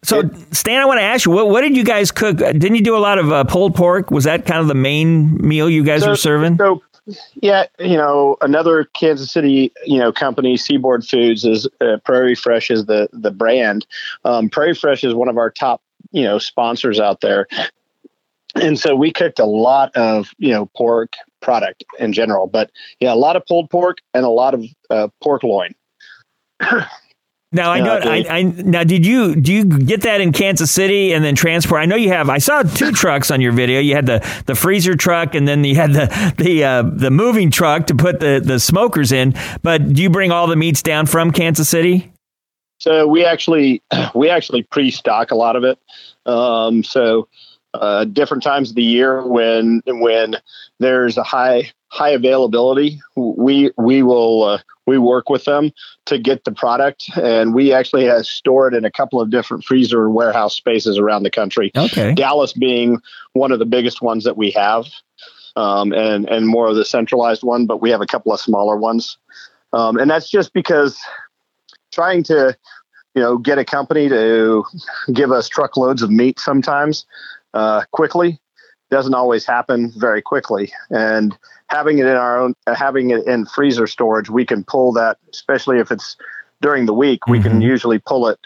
so 0.02 0.22
Stan, 0.50 0.80
I 0.82 0.84
want 0.84 0.98
to 0.98 1.02
ask 1.04 1.24
you, 1.24 1.32
what, 1.32 1.48
what 1.48 1.62
did 1.62 1.74
you 1.74 1.84
guys 1.84 2.10
cook? 2.12 2.36
Didn't 2.36 2.74
you 2.74 2.82
do 2.82 2.94
a 2.96 2.98
lot 3.00 3.18
of 3.18 3.32
uh, 3.32 3.44
pulled 3.44 3.74
pork? 3.74 4.10
Was 4.10 4.24
that 4.24 4.44
kind 4.44 4.60
of 4.60 4.68
the 4.68 4.74
main 4.74 5.36
meal 5.38 5.70
you 5.70 5.84
guys 5.84 6.06
were 6.06 6.16
serving? 6.16 6.58
So, 6.58 6.82
yeah, 7.34 7.66
you 7.78 7.96
know, 7.96 8.36
another 8.40 8.84
Kansas 8.84 9.30
City, 9.30 9.72
you 9.84 9.98
know, 9.98 10.12
company, 10.12 10.56
Seaboard 10.56 11.04
Foods, 11.04 11.44
is 11.44 11.68
uh, 11.80 11.96
Prairie 12.04 12.34
Fresh 12.34 12.70
is 12.70 12.86
the 12.86 13.08
the 13.12 13.30
brand. 13.30 13.86
Um, 14.24 14.48
Prairie 14.48 14.74
Fresh 14.74 15.02
is 15.04 15.14
one 15.14 15.28
of 15.28 15.36
our 15.36 15.50
top, 15.50 15.82
you 16.12 16.22
know, 16.22 16.38
sponsors 16.38 17.00
out 17.00 17.20
there, 17.20 17.48
and 18.54 18.78
so 18.78 18.94
we 18.94 19.12
cooked 19.12 19.38
a 19.38 19.46
lot 19.46 19.94
of 19.96 20.30
you 20.38 20.50
know 20.50 20.66
pork 20.76 21.14
product 21.40 21.84
in 21.98 22.12
general, 22.12 22.46
but 22.46 22.70
yeah, 23.00 23.12
a 23.12 23.16
lot 23.16 23.36
of 23.36 23.44
pulled 23.46 23.68
pork 23.68 23.98
and 24.14 24.24
a 24.24 24.30
lot 24.30 24.54
of 24.54 24.64
uh, 24.90 25.08
pork 25.20 25.42
loin. 25.42 25.74
Now 27.54 27.70
I 27.70 27.80
know. 27.80 27.98
I, 28.02 28.24
I 28.28 28.42
now 28.42 28.82
did 28.82 29.04
you 29.04 29.36
do 29.36 29.52
you 29.52 29.64
get 29.64 30.02
that 30.02 30.22
in 30.22 30.32
Kansas 30.32 30.70
City 30.70 31.12
and 31.12 31.22
then 31.22 31.34
transport? 31.34 31.82
I 31.82 31.84
know 31.84 31.96
you 31.96 32.08
have. 32.08 32.30
I 32.30 32.38
saw 32.38 32.62
two 32.62 32.92
trucks 32.92 33.30
on 33.30 33.42
your 33.42 33.52
video. 33.52 33.78
You 33.78 33.94
had 33.94 34.06
the, 34.06 34.42
the 34.46 34.54
freezer 34.54 34.94
truck 34.94 35.34
and 35.34 35.46
then 35.46 35.62
you 35.62 35.74
had 35.74 35.92
the 35.92 36.34
the 36.38 36.64
uh, 36.64 36.82
the 36.82 37.10
moving 37.10 37.50
truck 37.50 37.88
to 37.88 37.94
put 37.94 38.20
the 38.20 38.40
the 38.42 38.58
smokers 38.58 39.12
in. 39.12 39.34
But 39.62 39.92
do 39.92 40.02
you 40.02 40.08
bring 40.08 40.32
all 40.32 40.46
the 40.46 40.56
meats 40.56 40.82
down 40.82 41.04
from 41.04 41.30
Kansas 41.30 41.68
City? 41.68 42.10
So 42.78 43.06
we 43.06 43.24
actually 43.24 43.82
we 44.14 44.30
actually 44.30 44.62
pre-stock 44.62 45.30
a 45.30 45.36
lot 45.36 45.54
of 45.54 45.64
it. 45.64 45.78
Um, 46.24 46.82
so 46.82 47.28
uh, 47.74 48.04
different 48.04 48.42
times 48.42 48.70
of 48.70 48.76
the 48.76 48.82
year 48.82 49.26
when 49.26 49.82
when 49.86 50.36
there's 50.78 51.18
a 51.18 51.22
high 51.22 51.70
high 51.88 52.10
availability, 52.10 53.00
we 53.14 53.70
we 53.76 54.02
will 54.02 54.42
uh, 54.42 54.58
we 54.86 54.98
work 54.98 55.28
with 55.28 55.44
them 55.44 55.70
to 56.06 56.18
get 56.18 56.44
the 56.44 56.52
product, 56.52 57.04
and 57.16 57.54
we 57.54 57.72
actually 57.72 58.04
have 58.04 58.26
store 58.26 58.68
it 58.68 58.74
in 58.74 58.84
a 58.84 58.90
couple 58.90 59.20
of 59.20 59.30
different 59.30 59.64
freezer 59.64 60.10
warehouse 60.10 60.54
spaces 60.54 60.98
around 60.98 61.22
the 61.22 61.30
country. 61.30 61.70
Okay. 61.76 62.14
Dallas 62.14 62.52
being 62.52 63.00
one 63.32 63.52
of 63.52 63.58
the 63.58 63.66
biggest 63.66 64.02
ones 64.02 64.24
that 64.24 64.36
we 64.36 64.50
have, 64.52 64.86
um, 65.56 65.92
and 65.92 66.28
and 66.28 66.48
more 66.48 66.68
of 66.68 66.76
the 66.76 66.84
centralized 66.84 67.42
one, 67.42 67.66
but 67.66 67.80
we 67.80 67.90
have 67.90 68.00
a 68.00 68.06
couple 68.06 68.32
of 68.32 68.40
smaller 68.40 68.76
ones, 68.76 69.18
um, 69.72 69.96
and 69.98 70.10
that's 70.10 70.30
just 70.30 70.52
because 70.52 70.98
trying 71.92 72.22
to 72.24 72.56
you 73.14 73.22
know 73.22 73.38
get 73.38 73.58
a 73.58 73.64
company 73.64 74.08
to 74.08 74.64
give 75.12 75.30
us 75.30 75.48
truckloads 75.48 76.02
of 76.02 76.10
meat 76.10 76.40
sometimes 76.40 77.06
uh, 77.54 77.82
quickly 77.92 78.40
doesn't 78.92 79.14
always 79.14 79.44
happen 79.44 79.90
very 79.96 80.22
quickly 80.22 80.72
and 80.90 81.36
having 81.68 81.98
it 81.98 82.06
in 82.06 82.14
our 82.14 82.38
own 82.38 82.54
uh, 82.66 82.74
having 82.74 83.10
it 83.10 83.26
in 83.26 83.46
freezer 83.46 83.86
storage 83.86 84.30
we 84.30 84.44
can 84.44 84.62
pull 84.62 84.92
that 84.92 85.18
especially 85.32 85.78
if 85.78 85.90
it's 85.90 86.16
during 86.60 86.86
the 86.86 86.92
week 86.94 87.26
we 87.26 87.40
can 87.40 87.60
usually 87.60 87.98
pull 87.98 88.28
it 88.28 88.38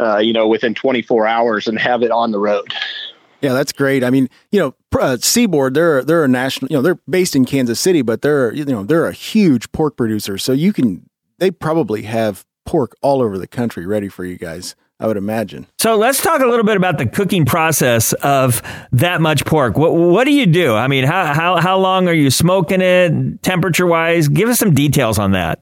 uh, 0.00 0.18
you 0.18 0.32
know 0.32 0.48
within 0.48 0.74
24 0.74 1.26
hours 1.26 1.68
and 1.68 1.78
have 1.78 2.02
it 2.02 2.10
on 2.10 2.32
the 2.32 2.38
road 2.38 2.74
Yeah, 3.40 3.52
that's 3.52 3.72
great. 3.72 4.02
I 4.02 4.08
mean, 4.08 4.30
you 4.52 4.58
know, 4.58 4.74
uh, 4.98 5.18
Seaboard, 5.20 5.74
they're 5.74 6.02
they're 6.02 6.24
a 6.24 6.28
national, 6.28 6.70
you 6.70 6.78
know, 6.78 6.80
they're 6.80 6.98
based 7.06 7.36
in 7.36 7.44
Kansas 7.44 7.78
City, 7.78 8.00
but 8.00 8.22
they're 8.22 8.50
you 8.54 8.64
know 8.64 8.84
they're 8.84 9.06
a 9.06 9.12
huge 9.12 9.70
pork 9.70 9.98
producer. 9.98 10.38
So 10.38 10.52
you 10.52 10.72
can 10.72 11.10
they 11.36 11.50
probably 11.50 12.02
have 12.02 12.46
pork 12.64 12.94
all 13.02 13.20
over 13.20 13.36
the 13.36 13.46
country 13.46 13.84
ready 13.84 14.08
for 14.08 14.24
you 14.24 14.38
guys. 14.38 14.74
I 15.00 15.06
would 15.06 15.16
imagine. 15.16 15.66
So 15.78 15.96
let's 15.96 16.22
talk 16.22 16.40
a 16.40 16.46
little 16.46 16.64
bit 16.64 16.76
about 16.76 16.98
the 16.98 17.06
cooking 17.06 17.44
process 17.44 18.12
of 18.14 18.62
that 18.92 19.20
much 19.20 19.44
pork. 19.44 19.76
What 19.76 19.94
what 19.94 20.24
do 20.24 20.32
you 20.32 20.46
do? 20.46 20.74
I 20.74 20.86
mean, 20.86 21.04
how 21.04 21.34
how 21.34 21.56
how 21.60 21.78
long 21.78 22.08
are 22.08 22.14
you 22.14 22.30
smoking 22.30 22.80
it? 22.80 23.42
Temperature 23.42 23.86
wise, 23.86 24.28
give 24.28 24.48
us 24.48 24.58
some 24.58 24.72
details 24.72 25.18
on 25.18 25.32
that. 25.32 25.60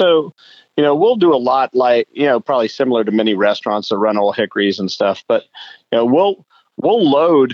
So, 0.00 0.32
you 0.76 0.82
know, 0.82 0.94
we'll 0.94 1.16
do 1.16 1.34
a 1.34 1.36
lot 1.36 1.74
like, 1.74 2.08
you 2.12 2.24
know, 2.24 2.40
probably 2.40 2.68
similar 2.68 3.04
to 3.04 3.10
many 3.10 3.34
restaurants 3.34 3.88
that 3.88 3.98
run 3.98 4.16
old 4.16 4.36
hickories 4.36 4.78
and 4.78 4.90
stuff, 4.90 5.24
but 5.28 5.44
you 5.90 5.98
know, 5.98 6.04
we'll 6.04 6.46
we'll 6.76 7.08
load, 7.08 7.52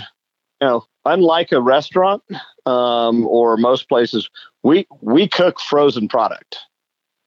you 0.61 0.69
know, 0.69 0.85
unlike 1.05 1.53
a 1.53 1.61
restaurant 1.61 2.23
um, 2.67 3.27
or 3.27 3.57
most 3.57 3.89
places, 3.89 4.29
we 4.63 4.87
we 5.01 5.27
cook 5.27 5.59
frozen 5.59 6.07
product. 6.07 6.59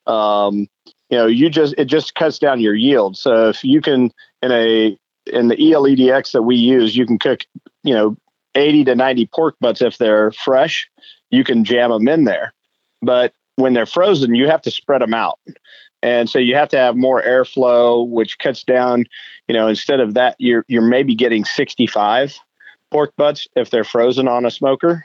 Um, 0.06 0.68
you 1.12 1.18
know, 1.18 1.26
you 1.26 1.50
just 1.50 1.74
it 1.76 1.84
just 1.84 2.14
cuts 2.14 2.38
down 2.38 2.58
your 2.58 2.74
yield. 2.74 3.18
So 3.18 3.50
if 3.50 3.62
you 3.62 3.82
can 3.82 4.10
in 4.42 4.50
a 4.50 4.98
in 5.26 5.48
the 5.48 5.56
ELEDX 5.56 6.32
that 6.32 6.42
we 6.42 6.56
use, 6.56 6.96
you 6.96 7.04
can 7.04 7.18
cook, 7.18 7.40
you 7.82 7.92
know, 7.92 8.16
80 8.54 8.84
to 8.84 8.94
90 8.94 9.26
pork 9.26 9.56
butts 9.60 9.82
if 9.82 9.98
they're 9.98 10.32
fresh, 10.32 10.88
you 11.28 11.44
can 11.44 11.66
jam 11.66 11.90
them 11.90 12.08
in 12.08 12.24
there. 12.24 12.54
But 13.02 13.34
when 13.56 13.74
they're 13.74 13.84
frozen, 13.84 14.34
you 14.34 14.48
have 14.48 14.62
to 14.62 14.70
spread 14.70 15.02
them 15.02 15.12
out. 15.12 15.38
And 16.02 16.30
so 16.30 16.38
you 16.38 16.54
have 16.54 16.70
to 16.70 16.78
have 16.78 16.96
more 16.96 17.22
airflow, 17.22 18.08
which 18.08 18.38
cuts 18.38 18.64
down, 18.64 19.04
you 19.48 19.54
know, 19.54 19.68
instead 19.68 20.00
of 20.00 20.14
that, 20.14 20.36
you're 20.38 20.64
you're 20.66 20.80
maybe 20.80 21.14
getting 21.14 21.44
65 21.44 22.38
pork 22.90 23.14
butts 23.16 23.46
if 23.54 23.68
they're 23.68 23.84
frozen 23.84 24.28
on 24.28 24.46
a 24.46 24.50
smoker. 24.50 25.04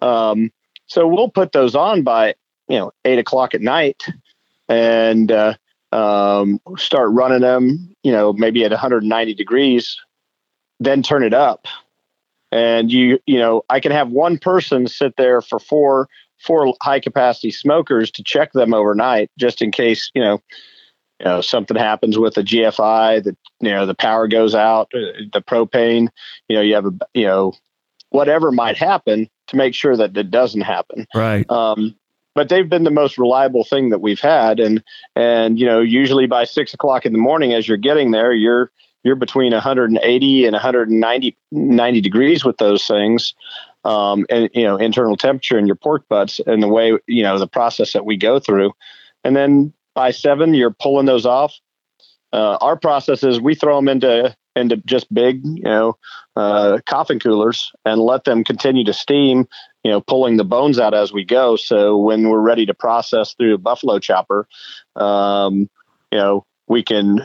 Um, 0.00 0.52
so 0.86 1.08
we'll 1.08 1.30
put 1.30 1.50
those 1.50 1.74
on 1.74 2.04
by, 2.04 2.36
you 2.68 2.78
know, 2.78 2.92
eight 3.04 3.18
o'clock 3.18 3.56
at 3.56 3.60
night. 3.60 4.04
And 4.68 5.30
uh, 5.30 5.54
um, 5.92 6.60
start 6.76 7.10
running 7.12 7.40
them, 7.40 7.94
you 8.02 8.12
know, 8.12 8.32
maybe 8.32 8.64
at 8.64 8.70
190 8.70 9.34
degrees, 9.34 9.96
then 10.80 11.02
turn 11.02 11.22
it 11.22 11.34
up. 11.34 11.66
And 12.52 12.90
you, 12.90 13.18
you 13.26 13.38
know, 13.38 13.62
I 13.68 13.80
can 13.80 13.92
have 13.92 14.10
one 14.10 14.38
person 14.38 14.86
sit 14.86 15.14
there 15.16 15.40
for 15.40 15.58
four, 15.58 16.08
four 16.38 16.74
high 16.82 17.00
capacity 17.00 17.50
smokers 17.50 18.10
to 18.12 18.22
check 18.22 18.52
them 18.52 18.74
overnight, 18.74 19.30
just 19.38 19.62
in 19.62 19.72
case, 19.72 20.10
you 20.14 20.22
know, 20.22 20.40
you 21.18 21.24
know 21.24 21.40
something 21.40 21.76
happens 21.76 22.18
with 22.18 22.34
the 22.34 22.42
GFI, 22.42 23.24
that 23.24 23.36
you 23.60 23.70
know 23.70 23.86
the 23.86 23.94
power 23.94 24.28
goes 24.28 24.54
out, 24.54 24.92
uh, 24.94 25.24
the 25.32 25.40
propane, 25.40 26.08
you 26.48 26.56
know, 26.56 26.62
you 26.62 26.74
have 26.74 26.86
a, 26.86 26.92
you 27.14 27.26
know, 27.26 27.54
whatever 28.10 28.52
might 28.52 28.76
happen 28.76 29.28
to 29.48 29.56
make 29.56 29.74
sure 29.74 29.96
that 29.96 30.16
it 30.16 30.30
doesn't 30.30 30.60
happen. 30.60 31.06
Right. 31.14 31.48
Um, 31.50 31.96
but 32.36 32.50
they've 32.50 32.68
been 32.68 32.84
the 32.84 32.90
most 32.90 33.16
reliable 33.16 33.64
thing 33.64 33.88
that 33.88 34.00
we've 34.00 34.20
had, 34.20 34.60
and 34.60 34.84
and 35.16 35.58
you 35.58 35.66
know 35.66 35.80
usually 35.80 36.26
by 36.26 36.44
six 36.44 36.72
o'clock 36.74 37.06
in 37.06 37.12
the 37.12 37.18
morning 37.18 37.54
as 37.54 37.66
you're 37.66 37.78
getting 37.78 38.12
there, 38.12 38.32
you're 38.32 38.70
you're 39.02 39.16
between 39.16 39.52
180 39.52 40.44
and 40.44 40.52
190 40.52 41.36
90 41.50 42.00
degrees 42.00 42.44
with 42.44 42.58
those 42.58 42.86
things. 42.86 43.34
Um, 43.84 44.26
and 44.30 44.50
you 44.52 44.64
know 44.64 44.76
internal 44.76 45.16
temperature 45.16 45.58
in 45.58 45.66
your 45.66 45.76
pork 45.76 46.08
butts 46.08 46.40
and 46.46 46.62
the 46.62 46.68
way 46.68 46.98
you 47.06 47.22
know 47.22 47.38
the 47.38 47.46
process 47.46 47.92
that 47.92 48.04
we 48.04 48.16
go 48.16 48.40
through 48.40 48.72
and 49.22 49.36
then 49.36 49.72
by 49.94 50.10
seven 50.10 50.54
you're 50.54 50.72
pulling 50.72 51.06
those 51.06 51.24
off 51.24 51.54
uh, 52.32 52.58
our 52.60 52.76
process 52.76 53.22
is 53.22 53.40
we 53.40 53.54
throw 53.54 53.76
them 53.76 53.86
into 53.86 54.34
into 54.56 54.78
just 54.78 55.12
big 55.14 55.40
you 55.44 55.62
know 55.62 55.96
uh, 56.34 56.78
coffin 56.86 57.20
coolers 57.20 57.70
and 57.84 58.00
let 58.00 58.24
them 58.24 58.42
continue 58.42 58.82
to 58.82 58.92
steam 58.92 59.46
you 59.86 59.92
know, 59.92 60.00
pulling 60.00 60.36
the 60.36 60.44
bones 60.44 60.80
out 60.80 60.94
as 60.94 61.12
we 61.12 61.24
go. 61.24 61.54
So 61.54 61.96
when 61.96 62.28
we're 62.28 62.40
ready 62.40 62.66
to 62.66 62.74
process 62.74 63.34
through 63.34 63.54
a 63.54 63.58
buffalo 63.58 64.00
chopper, 64.00 64.48
um, 64.96 65.70
you 66.10 66.18
know, 66.18 66.44
we 66.66 66.82
can 66.82 67.20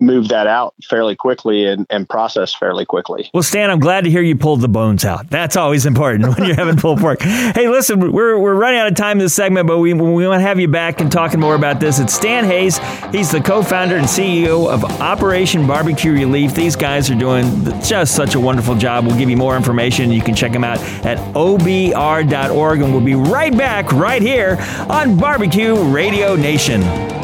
move 0.00 0.28
that 0.28 0.46
out 0.46 0.74
fairly 0.88 1.16
quickly 1.16 1.64
and, 1.64 1.86
and 1.88 2.08
process 2.08 2.54
fairly 2.54 2.84
quickly. 2.84 3.30
Well, 3.32 3.42
Stan, 3.42 3.70
I'm 3.70 3.80
glad 3.80 4.04
to 4.04 4.10
hear 4.10 4.22
you 4.22 4.36
pulled 4.36 4.60
the 4.60 4.68
bones 4.68 5.04
out. 5.04 5.30
That's 5.30 5.56
always 5.56 5.86
important 5.86 6.28
when 6.28 6.46
you're 6.46 6.56
having 6.56 6.76
pulled 6.76 7.00
pork. 7.00 7.20
Hey, 7.56 7.68
listen, 7.68 8.12
we're, 8.12 8.38
we're 8.38 8.54
running 8.54 8.80
out 8.80 8.86
of 8.88 8.96
time 8.96 9.18
in 9.18 9.24
this 9.24 9.34
segment, 9.34 9.66
but 9.66 9.78
we, 9.78 9.94
we 9.94 10.26
want 10.26 10.40
to 10.40 10.46
have 10.46 10.58
you 10.58 10.68
back 10.68 11.00
and 11.00 11.10
talking 11.10 11.38
more 11.38 11.54
about 11.54 11.80
this. 11.80 11.98
It's 11.98 12.12
Stan 12.12 12.44
Hays. 12.44 12.78
He's 13.12 13.30
the 13.30 13.40
co-founder 13.40 13.96
and 13.96 14.06
CEO 14.06 14.68
of 14.68 14.84
Operation 15.00 15.66
Barbecue 15.66 16.12
Relief. 16.12 16.54
These 16.54 16.76
guys 16.76 17.10
are 17.10 17.14
doing 17.14 17.64
just 17.82 18.14
such 18.14 18.34
a 18.34 18.40
wonderful 18.40 18.74
job. 18.74 19.06
We'll 19.06 19.16
give 19.16 19.30
you 19.30 19.36
more 19.36 19.56
information. 19.56 20.10
You 20.10 20.22
can 20.22 20.34
check 20.34 20.52
them 20.52 20.64
out 20.64 20.78
at 21.04 21.18
obr.org, 21.34 22.80
and 22.80 22.92
we'll 22.92 23.04
be 23.04 23.14
right 23.14 23.56
back 23.56 23.92
right 23.92 24.22
here 24.22 24.56
on 24.88 25.16
Barbecue 25.16 25.74
Radio 25.90 26.36
Nation. 26.36 27.15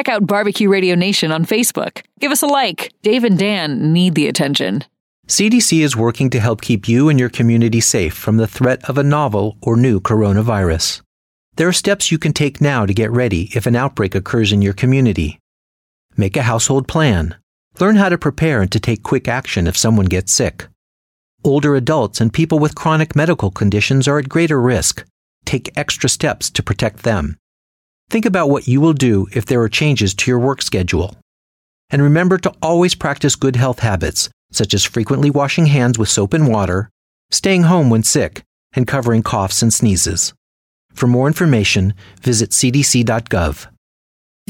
Check 0.00 0.08
out 0.08 0.26
Barbecue 0.26 0.70
Radio 0.70 0.94
Nation 0.94 1.30
on 1.30 1.44
Facebook. 1.44 2.02
Give 2.20 2.32
us 2.32 2.40
a 2.40 2.46
like. 2.46 2.90
Dave 3.02 3.22
and 3.22 3.38
Dan 3.38 3.92
need 3.92 4.14
the 4.14 4.28
attention. 4.28 4.82
CDC 5.26 5.80
is 5.80 5.94
working 5.94 6.30
to 6.30 6.40
help 6.40 6.62
keep 6.62 6.88
you 6.88 7.10
and 7.10 7.20
your 7.20 7.28
community 7.28 7.82
safe 7.82 8.14
from 8.14 8.38
the 8.38 8.46
threat 8.46 8.82
of 8.88 8.96
a 8.96 9.02
novel 9.02 9.58
or 9.60 9.76
new 9.76 10.00
coronavirus. 10.00 11.02
There 11.56 11.68
are 11.68 11.72
steps 11.74 12.10
you 12.10 12.16
can 12.18 12.32
take 12.32 12.62
now 12.62 12.86
to 12.86 12.94
get 12.94 13.10
ready 13.10 13.50
if 13.54 13.66
an 13.66 13.76
outbreak 13.76 14.14
occurs 14.14 14.52
in 14.52 14.62
your 14.62 14.72
community. 14.72 15.38
Make 16.16 16.38
a 16.38 16.44
household 16.44 16.88
plan. 16.88 17.36
Learn 17.78 17.96
how 17.96 18.08
to 18.08 18.16
prepare 18.16 18.62
and 18.62 18.72
to 18.72 18.80
take 18.80 19.02
quick 19.02 19.28
action 19.28 19.66
if 19.66 19.76
someone 19.76 20.06
gets 20.06 20.32
sick. 20.32 20.66
Older 21.44 21.74
adults 21.74 22.22
and 22.22 22.32
people 22.32 22.58
with 22.58 22.74
chronic 22.74 23.14
medical 23.14 23.50
conditions 23.50 24.08
are 24.08 24.18
at 24.18 24.30
greater 24.30 24.62
risk. 24.62 25.04
Take 25.44 25.76
extra 25.76 26.08
steps 26.08 26.48
to 26.52 26.62
protect 26.62 27.02
them. 27.02 27.36
Think 28.10 28.26
about 28.26 28.50
what 28.50 28.66
you 28.66 28.80
will 28.80 28.92
do 28.92 29.28
if 29.32 29.46
there 29.46 29.62
are 29.62 29.68
changes 29.68 30.14
to 30.14 30.30
your 30.30 30.40
work 30.40 30.62
schedule. 30.62 31.16
And 31.90 32.02
remember 32.02 32.38
to 32.38 32.52
always 32.60 32.96
practice 32.96 33.36
good 33.36 33.54
health 33.54 33.78
habits, 33.78 34.28
such 34.50 34.74
as 34.74 34.84
frequently 34.84 35.30
washing 35.30 35.66
hands 35.66 35.96
with 35.96 36.08
soap 36.08 36.34
and 36.34 36.48
water, 36.48 36.90
staying 37.30 37.62
home 37.62 37.88
when 37.88 38.02
sick, 38.02 38.42
and 38.72 38.84
covering 38.84 39.22
coughs 39.22 39.62
and 39.62 39.72
sneezes. 39.72 40.34
For 40.92 41.06
more 41.06 41.28
information, 41.28 41.94
visit 42.20 42.50
cdc.gov. 42.50 43.68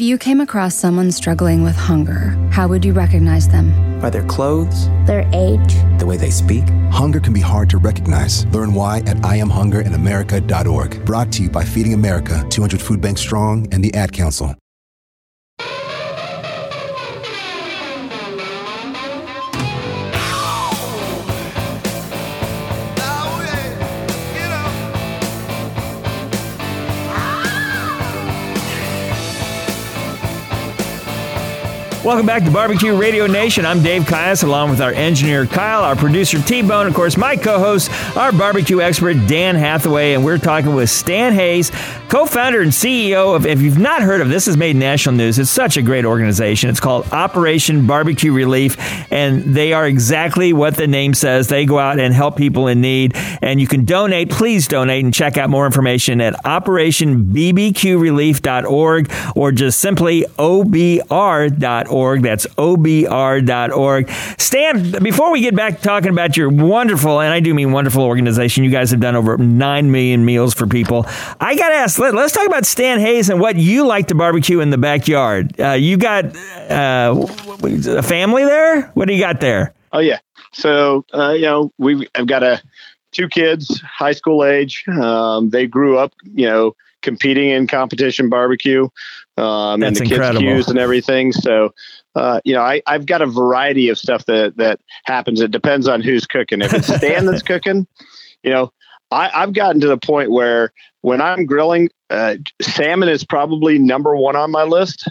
If 0.00 0.06
you 0.06 0.16
came 0.16 0.40
across 0.40 0.74
someone 0.74 1.12
struggling 1.12 1.62
with 1.62 1.76
hunger, 1.76 2.34
how 2.50 2.68
would 2.68 2.86
you 2.86 2.94
recognize 2.94 3.46
them? 3.46 4.00
By 4.00 4.08
their 4.08 4.24
clothes, 4.24 4.88
their 5.04 5.28
age, 5.34 5.74
the 5.98 6.06
way 6.06 6.16
they 6.16 6.30
speak. 6.30 6.64
Hunger 6.90 7.20
can 7.20 7.34
be 7.34 7.40
hard 7.42 7.68
to 7.68 7.76
recognize. 7.76 8.46
Learn 8.46 8.72
why 8.72 9.00
at 9.00 9.18
IamHungerInAmerica.org. 9.18 11.04
Brought 11.04 11.30
to 11.32 11.42
you 11.42 11.50
by 11.50 11.66
Feeding 11.66 11.92
America, 11.92 12.46
200 12.48 12.80
Food 12.80 13.02
Bank 13.02 13.18
Strong, 13.18 13.68
and 13.74 13.84
the 13.84 13.92
Ad 13.92 14.10
Council. 14.10 14.54
Welcome 32.10 32.26
back 32.26 32.42
to 32.42 32.50
Barbecue 32.50 32.96
Radio 32.96 33.28
Nation. 33.28 33.64
I'm 33.64 33.84
Dave 33.84 34.02
Kias, 34.02 34.42
along 34.42 34.70
with 34.70 34.80
our 34.80 34.90
engineer 34.90 35.46
Kyle, 35.46 35.84
our 35.84 35.94
producer 35.94 36.42
T 36.42 36.60
Bone, 36.60 36.88
of 36.88 36.94
course, 36.94 37.16
my 37.16 37.36
co 37.36 37.60
host, 37.60 37.88
our 38.16 38.32
barbecue 38.32 38.80
expert 38.80 39.14
Dan 39.28 39.54
Hathaway, 39.54 40.14
and 40.14 40.24
we're 40.24 40.38
talking 40.38 40.74
with 40.74 40.90
Stan 40.90 41.34
Hays, 41.34 41.70
co 42.08 42.26
founder 42.26 42.62
and 42.62 42.72
CEO 42.72 43.36
of, 43.36 43.46
if 43.46 43.62
you've 43.62 43.78
not 43.78 44.02
heard 44.02 44.20
of 44.20 44.28
this, 44.28 44.46
has 44.46 44.56
made 44.56 44.74
national 44.74 45.14
news. 45.14 45.38
It's 45.38 45.52
such 45.52 45.76
a 45.76 45.82
great 45.82 46.04
organization. 46.04 46.68
It's 46.68 46.80
called 46.80 47.06
Operation 47.12 47.86
Barbecue 47.86 48.32
Relief, 48.32 48.76
and 49.12 49.54
they 49.54 49.72
are 49.72 49.86
exactly 49.86 50.52
what 50.52 50.76
the 50.76 50.88
name 50.88 51.14
says. 51.14 51.46
They 51.46 51.64
go 51.64 51.78
out 51.78 52.00
and 52.00 52.12
help 52.12 52.36
people 52.36 52.66
in 52.66 52.80
need, 52.80 53.12
and 53.40 53.60
you 53.60 53.68
can 53.68 53.84
donate. 53.84 54.30
Please 54.30 54.66
donate 54.66 55.04
and 55.04 55.14
check 55.14 55.38
out 55.38 55.48
more 55.48 55.64
information 55.64 56.20
at 56.20 56.34
operationbbqrelief.org 56.42 59.12
or 59.36 59.52
just 59.52 59.78
simply 59.78 60.24
obr.org 60.38 61.99
obr.org. 62.00 62.22
That's 62.22 62.46
obr.org. 62.46 64.10
Stan, 64.38 65.02
before 65.02 65.32
we 65.32 65.40
get 65.40 65.54
back 65.54 65.80
talking 65.80 66.10
about 66.10 66.36
your 66.36 66.48
wonderful, 66.48 67.20
and 67.20 67.32
I 67.32 67.40
do 67.40 67.54
mean 67.54 67.72
wonderful 67.72 68.02
organization, 68.02 68.64
you 68.64 68.70
guys 68.70 68.90
have 68.90 69.00
done 69.00 69.16
over 69.16 69.36
9 69.36 69.90
million 69.90 70.24
meals 70.24 70.54
for 70.54 70.66
people. 70.66 71.04
I 71.40 71.54
got 71.56 71.68
to 71.68 71.74
ask, 71.74 71.98
let, 71.98 72.14
us 72.14 72.32
talk 72.32 72.46
about 72.46 72.66
Stan 72.66 73.00
Hays 73.00 73.30
and 73.30 73.40
what 73.40 73.56
you 73.56 73.86
like 73.86 74.08
to 74.08 74.14
barbecue 74.14 74.60
in 74.60 74.70
the 74.70 74.78
backyard. 74.78 75.58
Uh, 75.60 75.72
you 75.72 75.96
got 75.96 76.36
uh, 76.70 77.26
a 77.62 78.02
family 78.02 78.44
there? 78.44 78.82
What 78.94 79.08
do 79.08 79.14
you 79.14 79.20
got 79.20 79.40
there? 79.40 79.74
Oh, 79.92 80.00
yeah. 80.00 80.18
So, 80.52 81.04
uh, 81.14 81.30
you 81.30 81.42
know, 81.42 81.72
we've 81.78 82.06
I've 82.14 82.26
got 82.26 82.42
a 82.42 82.60
two 83.12 83.28
kids, 83.28 83.80
high 83.82 84.12
school 84.12 84.44
age. 84.44 84.84
Um, 84.88 85.50
they 85.50 85.66
grew 85.66 85.98
up, 85.98 86.12
you 86.34 86.46
know, 86.46 86.74
competing 87.02 87.50
in 87.50 87.66
competition 87.66 88.28
barbecue 88.28 88.88
um, 89.40 89.82
and 89.82 89.96
the 89.96 90.02
incredible. 90.02 90.40
kids' 90.40 90.52
cues 90.52 90.68
and 90.68 90.78
everything. 90.78 91.32
So, 91.32 91.74
uh, 92.14 92.40
you 92.44 92.54
know, 92.54 92.62
I, 92.62 92.82
I've 92.86 93.06
got 93.06 93.22
a 93.22 93.26
variety 93.26 93.88
of 93.88 93.98
stuff 93.98 94.26
that 94.26 94.56
that 94.56 94.80
happens. 95.04 95.40
It 95.40 95.50
depends 95.50 95.88
on 95.88 96.02
who's 96.02 96.26
cooking. 96.26 96.60
If 96.60 96.74
it's 96.74 96.94
Stan 96.96 97.26
that's 97.26 97.42
cooking, 97.42 97.86
you 98.42 98.50
know, 98.50 98.72
I, 99.10 99.30
I've 99.34 99.52
gotten 99.52 99.80
to 99.80 99.88
the 99.88 99.98
point 99.98 100.30
where 100.30 100.72
when 101.00 101.20
I'm 101.20 101.46
grilling, 101.46 101.88
uh, 102.10 102.36
salmon 102.60 103.08
is 103.08 103.24
probably 103.24 103.78
number 103.78 104.14
one 104.16 104.36
on 104.36 104.50
my 104.50 104.64
list 104.64 105.08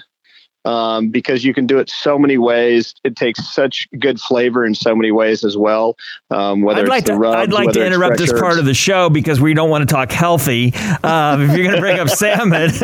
um, 0.69 1.10
because 1.10 1.43
you 1.43 1.51
can 1.51 1.65
do 1.65 1.79
it 1.79 1.89
so 1.89 2.19
many 2.19 2.38
ways. 2.38 2.93
It 3.03 3.15
takes 3.15 3.51
such 3.51 3.88
good 3.97 4.21
flavor 4.21 4.63
in 4.63 4.75
so 4.75 4.95
many 4.95 5.12
ways 5.12 5.43
as 5.43 5.58
well. 5.58 5.97
Um, 6.29 6.62
whether 6.62 6.82
I'd 6.82 6.88
like 6.88 7.05
to, 7.05 7.15
rubs, 7.15 7.38
I'd 7.38 7.51
like 7.51 7.71
to 7.71 7.84
interrupt 7.84 8.19
this 8.19 8.32
part 8.32 8.60
of 8.60 8.65
the 8.65 8.75
show 8.75 9.10
because 9.10 9.41
we 9.41 9.55
don't 9.55 9.71
want 9.71 9.89
to 9.89 9.91
talk 9.91 10.12
healthy. 10.12 10.71
Um, 11.03 11.41
if 11.41 11.58
you're 11.58 11.63
going 11.63 11.75
to 11.75 11.82
bring 11.82 11.99
up 11.99 12.10
salmon, 12.10 12.69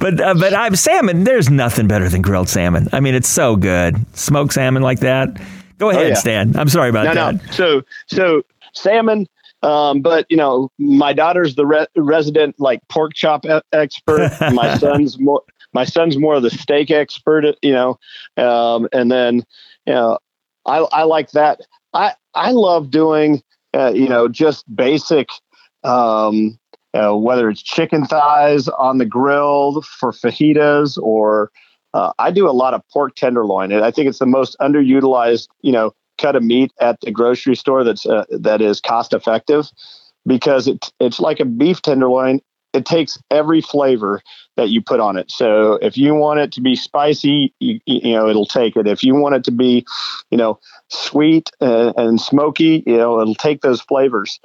but 0.00 0.20
uh, 0.20 0.34
but 0.34 0.54
I'm 0.54 0.74
salmon. 0.74 1.22
There's 1.22 1.48
nothing 1.48 1.86
better 1.86 2.08
than 2.08 2.20
grilled 2.20 2.48
salmon. 2.48 2.88
I 2.92 2.98
mean, 2.98 3.14
it's 3.14 3.28
so 3.28 3.54
good. 3.54 4.04
Smoked 4.16 4.54
salmon 4.54 4.82
like 4.82 5.00
that. 5.00 5.40
Go 5.78 5.90
ahead, 5.90 6.06
oh, 6.06 6.08
yeah. 6.08 6.14
Stan. 6.14 6.56
I'm 6.56 6.68
sorry 6.68 6.90
about 6.90 7.04
no, 7.04 7.14
that. 7.14 7.34
No, 7.34 7.40
no. 7.40 7.52
so 7.52 7.82
so 8.08 8.42
salmon. 8.72 9.28
Um, 9.62 10.02
but 10.02 10.26
you 10.28 10.36
know, 10.36 10.70
my 10.78 11.12
daughter's 11.12 11.54
the 11.54 11.66
re- 11.66 11.86
resident 11.96 12.58
like 12.58 12.80
pork 12.88 13.14
chop 13.14 13.44
e- 13.44 13.60
expert. 13.72 14.32
my 14.52 14.76
son's 14.78 15.18
more 15.18 15.42
my 15.72 15.84
son's 15.84 16.18
more 16.18 16.34
of 16.36 16.42
the 16.42 16.50
steak 16.50 16.90
expert, 16.90 17.44
you 17.62 17.72
know, 17.72 17.98
um, 18.36 18.88
and 18.92 19.10
then 19.10 19.44
you 19.86 19.94
know, 19.94 20.18
I 20.66 20.78
I 20.78 21.02
like 21.04 21.30
that. 21.32 21.60
I 21.94 22.14
I 22.34 22.52
love 22.52 22.90
doing 22.90 23.42
uh, 23.74 23.92
you 23.94 24.08
know 24.08 24.28
just 24.28 24.64
basic 24.74 25.28
um, 25.84 26.58
know, 26.98 27.16
whether 27.16 27.48
it's 27.48 27.62
chicken 27.62 28.04
thighs 28.04 28.68
on 28.68 28.98
the 28.98 29.06
grill 29.06 29.82
for 29.82 30.12
fajitas 30.12 30.98
or 30.98 31.50
uh, 31.94 32.12
I 32.18 32.30
do 32.30 32.48
a 32.48 32.52
lot 32.52 32.74
of 32.74 32.82
pork 32.92 33.14
tenderloin, 33.14 33.72
and 33.72 33.82
I 33.84 33.90
think 33.90 34.08
it's 34.08 34.18
the 34.18 34.26
most 34.26 34.56
underutilized, 34.60 35.48
you 35.62 35.72
know, 35.72 35.94
cut 36.18 36.36
of 36.36 36.42
meat 36.42 36.70
at 36.80 37.00
the 37.00 37.10
grocery 37.10 37.56
store 37.56 37.82
that's 37.82 38.04
uh, 38.04 38.24
that 38.30 38.60
is 38.60 38.80
cost 38.80 39.14
effective 39.14 39.70
because 40.26 40.68
it, 40.68 40.92
it's 41.00 41.18
like 41.18 41.40
a 41.40 41.46
beef 41.46 41.80
tenderloin. 41.80 42.40
It 42.78 42.86
takes 42.86 43.18
every 43.30 43.60
flavor 43.60 44.22
that 44.56 44.68
you 44.68 44.80
put 44.80 45.00
on 45.00 45.16
it. 45.16 45.30
So 45.30 45.74
if 45.82 45.98
you 45.98 46.14
want 46.14 46.40
it 46.40 46.52
to 46.52 46.60
be 46.60 46.76
spicy, 46.76 47.52
you, 47.58 47.80
you 47.86 48.12
know 48.12 48.28
it'll 48.28 48.46
take 48.46 48.76
it. 48.76 48.86
If 48.86 49.02
you 49.02 49.14
want 49.16 49.34
it 49.34 49.44
to 49.44 49.50
be, 49.50 49.84
you 50.30 50.38
know, 50.38 50.60
sweet 50.88 51.50
and, 51.60 51.92
and 51.96 52.20
smoky, 52.20 52.84
you 52.86 52.96
know 52.96 53.20
it'll 53.20 53.34
take 53.34 53.62
those 53.62 53.80
flavors. 53.80 54.38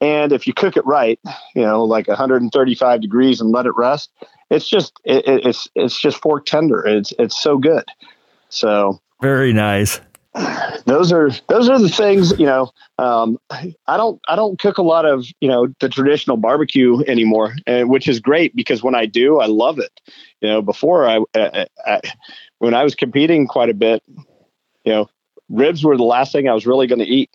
And 0.00 0.32
if 0.32 0.46
you 0.46 0.52
cook 0.52 0.76
it 0.76 0.86
right, 0.86 1.18
you 1.54 1.62
know, 1.62 1.82
like 1.82 2.06
135 2.06 3.00
degrees 3.00 3.40
and 3.40 3.50
let 3.50 3.66
it 3.66 3.74
rest, 3.74 4.10
it's 4.50 4.68
just 4.68 4.92
it, 5.04 5.24
it's 5.26 5.66
it's 5.74 5.98
just 5.98 6.18
fork 6.18 6.44
tender. 6.44 6.86
It's 6.86 7.12
it's 7.18 7.40
so 7.40 7.56
good. 7.56 7.84
So 8.50 9.00
very 9.20 9.52
nice. 9.52 10.00
Those 10.84 11.12
are 11.12 11.30
those 11.48 11.68
are 11.68 11.78
the 11.78 11.88
things 11.88 12.32
you 12.38 12.46
know. 12.46 12.70
Um, 12.98 13.38
I 13.50 13.96
don't 13.96 14.20
I 14.28 14.36
don't 14.36 14.58
cook 14.58 14.78
a 14.78 14.82
lot 14.82 15.04
of 15.04 15.26
you 15.40 15.48
know 15.48 15.68
the 15.80 15.88
traditional 15.88 16.36
barbecue 16.36 17.02
anymore, 17.06 17.54
and 17.66 17.90
which 17.90 18.08
is 18.08 18.20
great 18.20 18.56
because 18.56 18.82
when 18.82 18.94
I 18.94 19.06
do, 19.06 19.38
I 19.38 19.46
love 19.46 19.78
it. 19.78 20.00
You 20.40 20.48
know, 20.48 20.62
before 20.62 21.08
I, 21.08 21.20
I, 21.34 21.66
I 21.86 22.00
when 22.58 22.74
I 22.74 22.84
was 22.84 22.94
competing 22.94 23.46
quite 23.46 23.68
a 23.68 23.74
bit, 23.74 24.02
you 24.08 24.92
know, 24.92 25.10
ribs 25.48 25.84
were 25.84 25.96
the 25.96 26.04
last 26.04 26.32
thing 26.32 26.48
I 26.48 26.54
was 26.54 26.66
really 26.66 26.86
going 26.86 27.00
to 27.00 27.06
eat. 27.06 27.30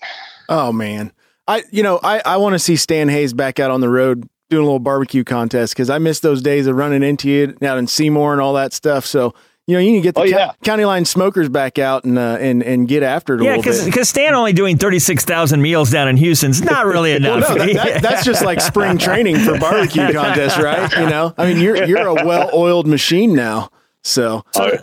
Oh 0.50 0.72
man, 0.72 1.12
I 1.48 1.64
you 1.72 1.84
know 1.84 2.00
I 2.02 2.22
I 2.26 2.38
want 2.38 2.54
to 2.54 2.60
see 2.60 2.76
Stan 2.76 3.10
Hays 3.10 3.34
back 3.34 3.60
out 3.60 3.72
on 3.72 3.82
the 3.82 3.90
road 3.90 4.28
doing 4.50 4.64
a 4.64 4.66
little 4.66 4.80
barbecue 4.80 5.24
contest 5.24 5.74
because 5.74 5.90
I 5.90 5.98
miss 5.98 6.20
those 6.20 6.42
days 6.42 6.68
of 6.68 6.76
running 6.76 7.04
into 7.04 7.30
you 7.30 7.56
out 7.62 7.78
in 7.78 7.88
Seymour 7.88 8.34
and 8.34 8.42
all 8.42 8.54
that 8.54 8.74
stuff. 8.74 9.06
So 9.06 9.34
you 9.66 9.76
know, 9.76 9.80
you 9.80 9.92
need 9.92 10.00
to 10.00 10.04
get 10.04 10.16
the 10.16 10.22
oh, 10.22 10.26
yeah. 10.26 10.52
county 10.64 10.84
line 10.84 11.06
smokers 11.06 11.48
back 11.48 11.80
out 11.80 12.04
and 12.04 12.18
uh, 12.18 12.38
and 12.40 12.62
and 12.64 12.88
get 12.88 13.02
after 13.02 13.36
it. 13.36 13.44
yeah, 13.44 13.56
because 13.56 13.86
because 13.86 14.10
Stan 14.10 14.34
only 14.34 14.52
doing 14.52 14.78
thirty 14.78 15.00
six 15.00 15.24
thousand 15.24 15.62
meals 15.62 15.90
down 15.90 16.10
in 16.10 16.18
Houston's 16.18 16.62
not 16.62 16.86
really 16.88 17.14
enough. 17.14 17.42
well, 17.42 17.58
no, 17.58 17.66
that, 17.68 17.76
that, 17.76 18.02
that's 18.02 18.26
just 18.26 18.44
like 18.44 18.60
spring 18.60 18.98
training 18.98 19.38
for 19.40 19.58
barbecue 19.58 20.12
contests, 20.12 20.58
right? 20.58 20.92
You 20.94 21.10
know, 21.10 21.34
I 21.38 21.48
mean, 21.48 21.62
you're 21.62 21.86
you're 21.86 22.08
a 22.08 22.14
well 22.14 22.50
oiled 22.54 22.88
machine 22.88 23.36
now. 23.36 23.70
So. 24.04 24.44
so 24.52 24.78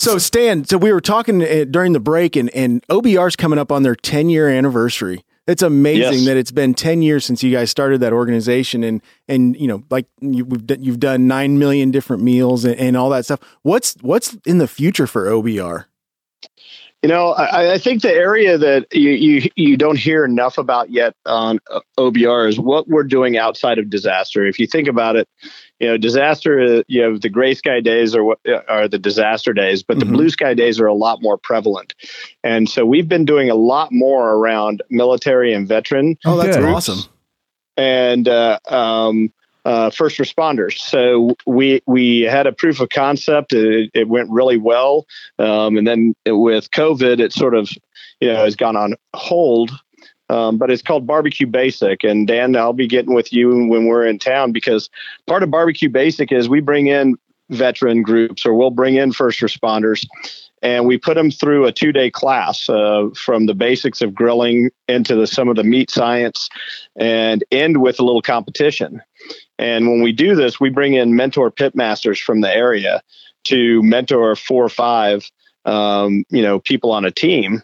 so 0.00 0.16
Stan, 0.16 0.64
so 0.64 0.78
we 0.78 0.92
were 0.92 1.00
talking 1.00 1.42
uh, 1.42 1.64
during 1.68 1.92
the 1.92 2.00
break, 2.00 2.36
and, 2.36 2.50
and 2.50 2.86
OBR's 2.86 3.34
coming 3.34 3.58
up 3.58 3.72
on 3.72 3.82
their 3.82 3.96
10 3.96 4.30
year 4.30 4.48
anniversary. 4.48 5.24
It's 5.48 5.62
amazing 5.62 6.12
yes. 6.12 6.26
that 6.26 6.36
it's 6.36 6.50
been 6.50 6.74
10 6.74 7.00
years 7.00 7.24
since 7.24 7.42
you 7.42 7.50
guys 7.50 7.70
started 7.70 8.00
that 8.02 8.12
organization 8.12 8.84
and 8.84 9.00
and 9.28 9.58
you 9.58 9.66
know 9.66 9.82
like 9.88 10.04
you, 10.20 10.46
have 10.46 10.78
you've 10.78 11.00
done 11.00 11.26
9 11.26 11.58
million 11.58 11.90
different 11.90 12.22
meals 12.22 12.66
and, 12.66 12.78
and, 12.78 12.98
all 12.98 13.08
that 13.10 13.24
stuff. 13.24 13.40
What's 13.62 13.94
what's 14.02 14.34
in 14.44 14.58
the 14.58 14.68
future 14.68 15.06
for 15.06 15.24
OBR? 15.24 15.86
You 17.02 17.08
know, 17.08 17.30
I, 17.30 17.74
I, 17.74 17.78
think 17.78 18.02
the 18.02 18.12
area 18.12 18.58
that 18.58 18.92
you, 18.92 19.10
you 19.10 19.50
you 19.54 19.76
don't 19.76 19.96
hear 19.96 20.24
enough 20.24 20.58
about 20.58 20.90
yet 20.90 21.14
on 21.24 21.60
uh, 21.70 21.80
OBR 21.96 22.48
is 22.48 22.58
what 22.58 22.88
we're 22.88 23.04
doing 23.04 23.38
outside 23.38 23.78
of 23.78 23.88
disaster. 23.88 24.44
If 24.44 24.58
you 24.58 24.66
think 24.66 24.88
about 24.88 25.16
it, 25.16 25.28
you 25.80 25.86
know, 25.86 25.96
disaster, 25.96 26.60
uh, 26.60 26.82
you 26.88 27.00
know, 27.00 27.18
the 27.18 27.28
gray 27.28 27.54
sky 27.54 27.80
days 27.80 28.14
are 28.14 28.24
what 28.24 28.38
uh, 28.48 28.60
are 28.68 28.88
the 28.88 28.98
disaster 28.98 29.52
days, 29.52 29.82
but 29.82 29.98
mm-hmm. 29.98 30.10
the 30.10 30.16
blue 30.16 30.30
sky 30.30 30.54
days 30.54 30.80
are 30.80 30.86
a 30.86 30.94
lot 30.94 31.22
more 31.22 31.38
prevalent. 31.38 31.94
And 32.42 32.68
so 32.68 32.84
we've 32.84 33.08
been 33.08 33.24
doing 33.24 33.50
a 33.50 33.54
lot 33.54 33.92
more 33.92 34.30
around 34.30 34.82
military 34.90 35.52
and 35.52 35.68
veteran. 35.68 36.16
Oh, 36.24 36.36
that's 36.36 36.56
groups 36.56 36.88
awesome. 36.88 37.10
And, 37.76 38.28
uh, 38.28 38.58
um, 38.68 39.32
uh, 39.64 39.90
first 39.90 40.16
responders. 40.18 40.78
So 40.78 41.36
we 41.46 41.82
we 41.86 42.22
had 42.22 42.46
a 42.46 42.52
proof 42.52 42.80
of 42.80 42.88
concept. 42.88 43.52
It, 43.52 43.90
it 43.92 44.08
went 44.08 44.30
really 44.30 44.56
well, 44.56 45.06
um, 45.38 45.76
and 45.76 45.86
then 45.86 46.14
with 46.26 46.70
COVID, 46.70 47.20
it 47.20 47.34
sort 47.34 47.54
of 47.54 47.68
you 48.20 48.28
know 48.28 48.36
has 48.36 48.56
gone 48.56 48.76
on 48.76 48.94
hold. 49.14 49.70
Um, 50.30 50.58
but 50.58 50.70
it's 50.70 50.82
called 50.82 51.06
Barbecue 51.06 51.46
Basic. 51.46 52.04
And 52.04 52.26
Dan, 52.26 52.54
I'll 52.54 52.72
be 52.72 52.86
getting 52.86 53.14
with 53.14 53.32
you 53.32 53.48
when 53.66 53.86
we're 53.86 54.06
in 54.06 54.18
town 54.18 54.52
because 54.52 54.90
part 55.26 55.42
of 55.42 55.50
Barbecue 55.50 55.88
Basic 55.88 56.30
is 56.32 56.48
we 56.48 56.60
bring 56.60 56.88
in 56.88 57.16
veteran 57.50 58.02
groups 58.02 58.44
or 58.44 58.52
we'll 58.52 58.70
bring 58.70 58.96
in 58.96 59.12
first 59.12 59.40
responders 59.40 60.06
and 60.62 60.86
we 60.86 60.98
put 60.98 61.14
them 61.14 61.30
through 61.30 61.66
a 61.66 61.72
two 61.72 61.92
day 61.92 62.10
class 62.10 62.68
uh, 62.68 63.08
from 63.14 63.46
the 63.46 63.54
basics 63.54 64.02
of 64.02 64.14
grilling 64.14 64.70
into 64.88 65.14
the, 65.14 65.26
some 65.26 65.48
of 65.48 65.56
the 65.56 65.64
meat 65.64 65.90
science 65.90 66.48
and 66.96 67.44
end 67.50 67.80
with 67.80 68.00
a 68.00 68.04
little 68.04 68.22
competition. 68.22 69.00
And 69.58 69.88
when 69.88 70.02
we 70.02 70.12
do 70.12 70.34
this, 70.34 70.60
we 70.60 70.70
bring 70.70 70.94
in 70.94 71.16
mentor 71.16 71.50
pitmasters 71.50 72.20
from 72.20 72.40
the 72.40 72.54
area 72.54 73.02
to 73.44 73.82
mentor 73.82 74.36
four 74.36 74.64
or 74.64 74.68
five, 74.68 75.30
um, 75.64 76.24
you 76.30 76.42
know, 76.42 76.58
people 76.58 76.92
on 76.92 77.04
a 77.04 77.10
team 77.10 77.62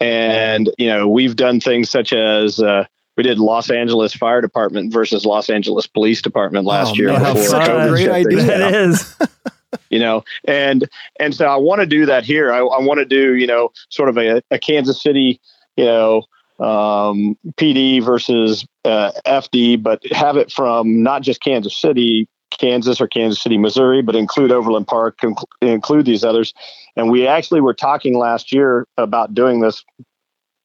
and, 0.00 0.70
you 0.78 0.88
know, 0.88 1.08
we've 1.08 1.36
done 1.36 1.60
things 1.60 1.90
such 1.90 2.12
as 2.12 2.60
uh, 2.60 2.84
we 3.16 3.22
did 3.22 3.38
Los 3.38 3.70
Angeles 3.70 4.14
Fire 4.14 4.40
Department 4.40 4.92
versus 4.92 5.24
Los 5.24 5.48
Angeles 5.48 5.86
Police 5.86 6.20
Department 6.20 6.66
last 6.66 6.92
oh, 6.92 6.94
year. 6.94 7.12
Man, 7.12 7.36
a 7.36 7.88
great 7.88 8.08
idea. 8.08 8.42
That 8.42 8.74
is. 8.74 9.16
you 9.90 9.98
know, 9.98 10.24
and 10.44 10.88
and 11.18 11.34
so 11.34 11.46
I 11.46 11.56
want 11.56 11.80
to 11.80 11.86
do 11.86 12.06
that 12.06 12.24
here. 12.24 12.52
I, 12.52 12.58
I 12.58 12.80
want 12.80 12.98
to 12.98 13.04
do, 13.04 13.34
you 13.34 13.46
know, 13.46 13.72
sort 13.88 14.08
of 14.08 14.18
a, 14.18 14.42
a 14.50 14.58
Kansas 14.58 15.02
City, 15.02 15.40
you 15.76 15.84
know, 15.84 16.22
um, 16.58 17.36
PD 17.56 18.02
versus 18.02 18.66
uh, 18.84 19.12
FD, 19.26 19.82
but 19.82 20.04
have 20.12 20.36
it 20.36 20.52
from 20.52 21.02
not 21.02 21.22
just 21.22 21.42
Kansas 21.42 21.76
City, 21.76 22.28
Kansas 22.58 23.00
or 23.00 23.08
Kansas 23.08 23.40
City, 23.40 23.58
Missouri, 23.58 24.02
but 24.02 24.16
include 24.16 24.52
Overland 24.52 24.86
Park, 24.86 25.20
include 25.60 26.06
these 26.06 26.24
others. 26.24 26.54
And 26.96 27.10
we 27.10 27.26
actually 27.26 27.60
were 27.60 27.74
talking 27.74 28.18
last 28.18 28.52
year 28.52 28.86
about 28.96 29.34
doing 29.34 29.60
this 29.60 29.84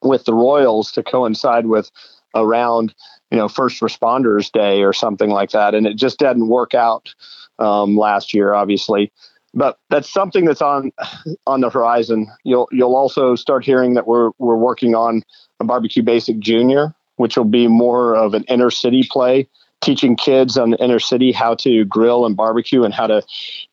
with 0.01 0.25
the 0.25 0.33
Royals 0.33 0.91
to 0.93 1.03
coincide 1.03 1.67
with 1.67 1.91
around, 2.35 2.93
you 3.29 3.37
know, 3.37 3.47
First 3.47 3.81
Responders 3.81 4.51
Day 4.51 4.83
or 4.83 4.93
something 4.93 5.29
like 5.29 5.51
that. 5.51 5.75
And 5.75 5.85
it 5.85 5.95
just 5.95 6.19
didn't 6.19 6.47
work 6.47 6.73
out 6.73 7.13
um, 7.59 7.97
last 7.97 8.33
year, 8.33 8.53
obviously. 8.53 9.11
But 9.53 9.79
that's 9.89 10.11
something 10.11 10.45
that's 10.45 10.61
on 10.61 10.91
on 11.45 11.59
the 11.59 11.69
horizon. 11.69 12.27
You'll 12.45 12.69
you'll 12.71 12.95
also 12.95 13.35
start 13.35 13.65
hearing 13.65 13.95
that 13.95 14.07
we're 14.07 14.31
we're 14.37 14.55
working 14.55 14.95
on 14.95 15.23
a 15.59 15.65
barbecue 15.65 16.03
basic 16.03 16.39
junior, 16.39 16.95
which 17.17 17.35
will 17.35 17.43
be 17.43 17.67
more 17.67 18.15
of 18.15 18.33
an 18.33 18.45
inner 18.45 18.71
city 18.71 19.05
play 19.09 19.49
teaching 19.81 20.15
kids 20.15 20.57
on 20.57 20.71
the 20.71 20.83
inner 20.83 20.99
city 20.99 21.31
how 21.31 21.55
to 21.55 21.85
grill 21.85 22.25
and 22.25 22.35
barbecue 22.35 22.83
and 22.83 22.93
how 22.93 23.07
to 23.07 23.21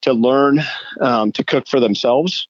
to 0.02 0.12
learn 0.12 0.60
um, 1.00 1.32
to 1.32 1.44
cook 1.44 1.66
for 1.68 1.80
themselves. 1.80 2.48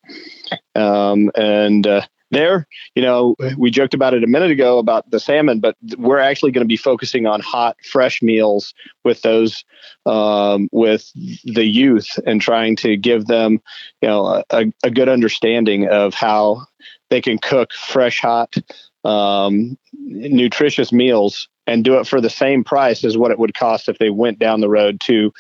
Um, 0.75 1.31
and 1.35 1.87
uh, 1.87 2.03
there, 2.31 2.67
you 2.95 3.03
know, 3.03 3.37
we 3.57 3.71
joked 3.71 3.95
about 3.95 4.15
it 4.15 4.23
a 4.23 4.27
minute 4.27 4.51
ago 4.51 4.79
about 4.79 5.11
the 5.11 5.21
salmon, 5.21 5.61
but 5.61 5.77
we're 5.97 6.19
actually 6.19 6.53
going 6.53 6.65
to 6.65 6.69
be 6.69 6.77
focusing 6.77 7.27
on 7.27 7.41
hot, 7.41 7.77
fresh 7.85 8.21
meals 8.23 8.75
with 9.05 9.23
those 9.23 9.65
um, 10.05 10.69
with 10.71 11.11
the 11.45 11.65
youth 11.65 12.19
and 12.27 12.41
trying 12.41 12.77
to 12.77 12.97
give 12.97 13.27
them, 13.27 13.61
you 14.03 14.09
know, 14.09 14.43
a, 14.51 14.67
a 14.83 14.91
good 14.91 15.09
understanding 15.09 15.89
of 15.89 16.15
how 16.15 16.67
they 17.11 17.21
can 17.23 17.39
cook 17.39 17.73
fresh, 17.73 18.21
hot, 18.21 18.55
um, 19.05 19.79
nutritious 19.95 20.93
meals 20.93 21.49
and 21.69 21.85
do 21.85 21.99
it 21.99 22.07
for 22.07 22.21
the 22.21 22.31
same 22.31 22.65
price 22.65 23.05
as 23.05 23.17
what 23.17 23.31
it 23.31 23.39
would 23.39 23.55
cost 23.55 23.89
if 23.89 23.99
they 23.99 24.11
went 24.11 24.39
down 24.39 24.61
the 24.61 24.69
road 24.69 25.01
to 25.01 25.33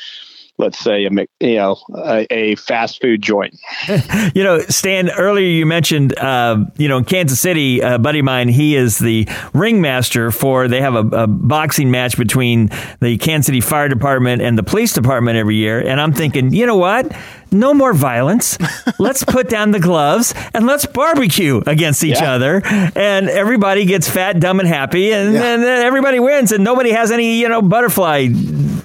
let's 0.58 0.78
say 0.78 1.06
a 1.06 1.10
you 1.40 1.56
know 1.56 1.78
a, 1.94 2.26
a 2.30 2.54
fast 2.56 3.00
food 3.00 3.22
joint. 3.22 3.58
you 4.34 4.42
know, 4.42 4.58
Stan. 4.68 5.08
Earlier 5.10 5.46
you 5.46 5.64
mentioned 5.64 6.18
uh, 6.18 6.64
you 6.76 6.88
know 6.88 6.98
in 6.98 7.04
Kansas 7.04 7.40
City, 7.40 7.80
a 7.80 7.98
buddy 7.98 8.18
of 8.18 8.24
mine. 8.24 8.48
He 8.48 8.76
is 8.76 8.98
the 8.98 9.28
ringmaster 9.54 10.30
for. 10.30 10.68
They 10.68 10.80
have 10.80 10.94
a, 10.94 11.22
a, 11.22 11.26
boxing 11.26 11.90
match 11.90 12.18
between 12.18 12.70
the 13.00 13.16
Kansas 13.18 13.46
City 13.46 13.60
Fire 13.60 13.88
Department 13.88 14.42
and 14.42 14.58
the 14.58 14.62
police 14.62 14.92
department 14.92 15.38
every 15.38 15.56
year, 15.56 15.80
and 15.80 16.00
I'm 16.00 16.12
thinking, 16.12 16.52
you 16.52 16.66
know 16.66 16.76
what? 16.76 17.10
No 17.50 17.74
more 17.74 17.92
violence. 17.92 18.58
let's 18.98 19.24
put 19.24 19.48
down 19.48 19.70
the 19.70 19.80
gloves 19.80 20.34
and 20.54 20.66
let's 20.66 20.86
barbecue 20.86 21.62
against 21.66 22.02
each 22.04 22.20
yeah. 22.20 22.34
other. 22.34 22.62
And 22.64 23.28
everybody 23.28 23.84
gets 23.84 24.08
fat, 24.08 24.40
dumb, 24.40 24.60
and 24.60 24.68
happy, 24.68 25.12
and, 25.12 25.34
yeah. 25.34 25.54
and 25.54 25.62
then 25.62 25.84
everybody 25.84 26.20
wins, 26.20 26.52
and 26.52 26.64
nobody 26.64 26.90
has 26.90 27.10
any, 27.10 27.40
you 27.40 27.48
know, 27.48 27.62
butterfly 27.62 28.28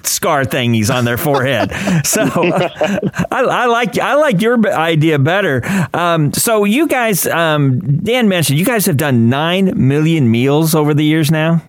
scar 0.02 0.44
thingies 0.44 0.94
on 0.94 1.04
their 1.04 1.16
forehead. 1.16 1.70
so 2.06 2.22
I, 2.22 3.00
I, 3.30 3.66
like 3.66 3.98
I 3.98 4.14
like 4.14 4.40
your 4.40 4.66
idea 4.68 5.18
better. 5.18 5.62
Um, 5.92 6.32
so 6.32 6.64
you 6.64 6.86
guys, 6.86 7.26
um, 7.26 7.80
Dan 7.98 8.28
mentioned 8.28 8.58
you 8.58 8.64
guys 8.64 8.86
have 8.86 8.96
done 8.96 9.28
nine 9.28 9.72
million 9.88 10.30
meals 10.30 10.74
over 10.74 10.94
the 10.94 11.04
years 11.04 11.30
now. 11.30 11.62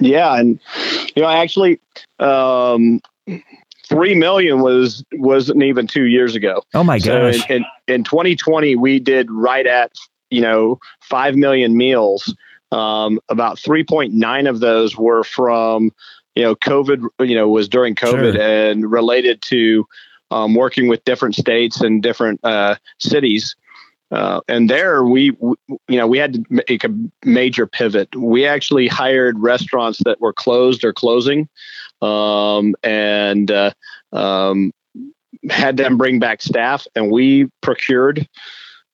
Yeah, 0.00 0.36
and 0.36 0.58
you 1.14 1.22
know, 1.22 1.28
I 1.28 1.38
actually, 1.38 1.80
um, 2.18 3.00
three 3.88 4.14
million 4.14 4.60
was 4.60 5.04
wasn't 5.12 5.62
even 5.62 5.86
two 5.86 6.04
years 6.04 6.34
ago. 6.34 6.62
Oh 6.74 6.84
my 6.84 6.98
gosh! 6.98 7.36
So 7.38 7.54
in, 7.54 7.62
in, 7.88 7.94
in 7.94 8.04
2020, 8.04 8.76
we 8.76 8.98
did 8.98 9.30
right 9.30 9.66
at 9.66 9.92
you 10.30 10.40
know 10.40 10.78
five 11.00 11.36
million 11.36 11.76
meals. 11.76 12.34
Um, 12.70 13.20
about 13.28 13.58
3.9 13.58 14.48
of 14.48 14.60
those 14.60 14.96
were 14.96 15.24
from 15.24 15.92
you 16.34 16.42
know, 16.42 16.54
COVID, 16.56 17.06
you 17.20 17.34
know, 17.34 17.48
was 17.48 17.68
during 17.68 17.94
COVID 17.94 18.34
Sure. 18.34 18.40
and 18.40 18.90
related 18.90 19.42
to 19.42 19.86
um, 20.30 20.54
working 20.54 20.88
with 20.88 21.04
different 21.04 21.34
states 21.34 21.80
and 21.80 22.02
different 22.02 22.40
uh, 22.42 22.76
cities. 22.98 23.54
Uh, 24.10 24.40
and 24.48 24.68
there 24.68 25.04
we, 25.04 25.30
w- 25.32 25.56
you 25.88 25.96
know, 25.96 26.06
we 26.06 26.18
had 26.18 26.34
to 26.34 26.44
make 26.50 26.84
a 26.84 26.94
major 27.24 27.66
pivot. 27.66 28.14
We 28.14 28.46
actually 28.46 28.86
hired 28.86 29.38
restaurants 29.38 30.00
that 30.04 30.20
were 30.20 30.32
closed 30.32 30.84
or 30.84 30.92
closing, 30.92 31.48
um, 32.02 32.74
and 32.82 33.50
uh, 33.50 33.72
um, 34.12 34.72
had 35.48 35.76
them 35.76 35.96
bring 35.96 36.18
back 36.18 36.42
staff, 36.42 36.86
and 36.94 37.10
we 37.10 37.48
procured 37.62 38.28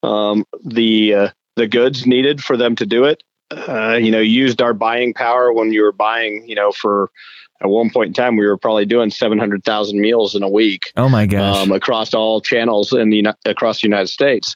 um, 0.02 0.44
the 0.64 1.14
uh, 1.14 1.28
the 1.56 1.66
goods 1.66 2.06
needed 2.06 2.42
for 2.42 2.56
them 2.56 2.76
to 2.76 2.86
do 2.86 3.04
it. 3.04 3.22
Uh, 3.50 3.94
you 4.00 4.10
know, 4.10 4.20
used 4.20 4.60
our 4.60 4.74
buying 4.74 5.14
power 5.14 5.52
when 5.52 5.72
you 5.72 5.82
were 5.82 5.92
buying. 5.92 6.46
You 6.46 6.54
know, 6.54 6.70
for 6.70 7.10
at 7.60 7.68
one 7.68 7.90
point 7.90 8.08
in 8.08 8.12
time, 8.12 8.36
we 8.36 8.46
were 8.46 8.58
probably 8.58 8.86
doing 8.86 9.10
seven 9.10 9.38
hundred 9.38 9.64
thousand 9.64 10.00
meals 10.00 10.34
in 10.34 10.42
a 10.42 10.48
week 10.48 10.92
Oh 10.96 11.08
my 11.08 11.26
gosh. 11.26 11.56
um, 11.56 11.72
across 11.72 12.14
all 12.14 12.40
channels 12.40 12.92
in 12.92 13.10
the 13.10 13.26
across 13.46 13.80
the 13.80 13.88
United 13.88 14.08
States. 14.08 14.54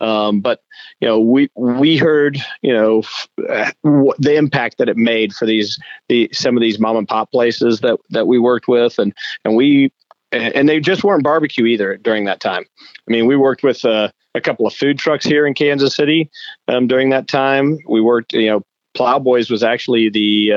Um, 0.00 0.40
but 0.40 0.60
you 1.02 1.08
know, 1.08 1.18
we 1.18 1.50
we 1.56 1.96
heard 1.96 2.38
you 2.62 2.72
know 2.72 3.02
the 3.36 4.36
impact 4.36 4.78
that 4.78 4.88
it 4.88 4.96
made 4.96 5.34
for 5.34 5.46
these 5.46 5.76
the 6.08 6.30
some 6.32 6.56
of 6.56 6.60
these 6.60 6.78
mom 6.78 6.96
and 6.96 7.08
pop 7.08 7.32
places 7.32 7.80
that 7.80 7.98
that 8.10 8.28
we 8.28 8.38
worked 8.38 8.68
with, 8.68 9.00
and 9.00 9.12
and 9.44 9.56
we 9.56 9.92
and 10.30 10.68
they 10.68 10.78
just 10.78 11.02
weren't 11.02 11.24
barbecue 11.24 11.66
either 11.66 11.96
during 11.96 12.24
that 12.26 12.38
time. 12.38 12.64
I 12.80 13.10
mean, 13.10 13.26
we 13.26 13.36
worked 13.36 13.64
with 13.64 13.84
uh, 13.84 14.10
a 14.36 14.40
couple 14.40 14.64
of 14.64 14.74
food 14.74 14.96
trucks 14.96 15.26
here 15.26 15.44
in 15.44 15.54
Kansas 15.54 15.96
City 15.96 16.30
um, 16.68 16.86
during 16.86 17.10
that 17.10 17.26
time. 17.26 17.78
We 17.88 18.00
worked, 18.00 18.32
you 18.32 18.46
know, 18.46 18.62
Plowboys 18.94 19.50
was 19.50 19.64
actually 19.64 20.08
the 20.08 20.52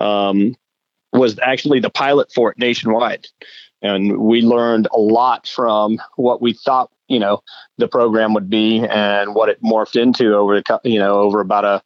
uh, 0.00 0.04
um, 0.04 0.54
was 1.14 1.38
actually 1.38 1.80
the 1.80 1.88
pilot 1.88 2.30
for 2.34 2.50
it 2.52 2.58
nationwide, 2.58 3.26
and 3.82 4.18
we 4.18 4.42
learned 4.42 4.88
a 4.92 4.98
lot 4.98 5.46
from 5.46 5.98
what 6.16 6.42
we 6.42 6.52
thought 6.52 6.90
you 7.08 7.18
know 7.18 7.42
the 7.78 7.88
program 7.88 8.34
would 8.34 8.50
be 8.50 8.84
and 8.86 9.34
what 9.34 9.48
it 9.48 9.62
morphed 9.62 10.00
into 10.00 10.34
over 10.34 10.60
the 10.60 10.80
you 10.84 10.98
know 10.98 11.14
over 11.14 11.40
about 11.40 11.64
a 11.64 11.82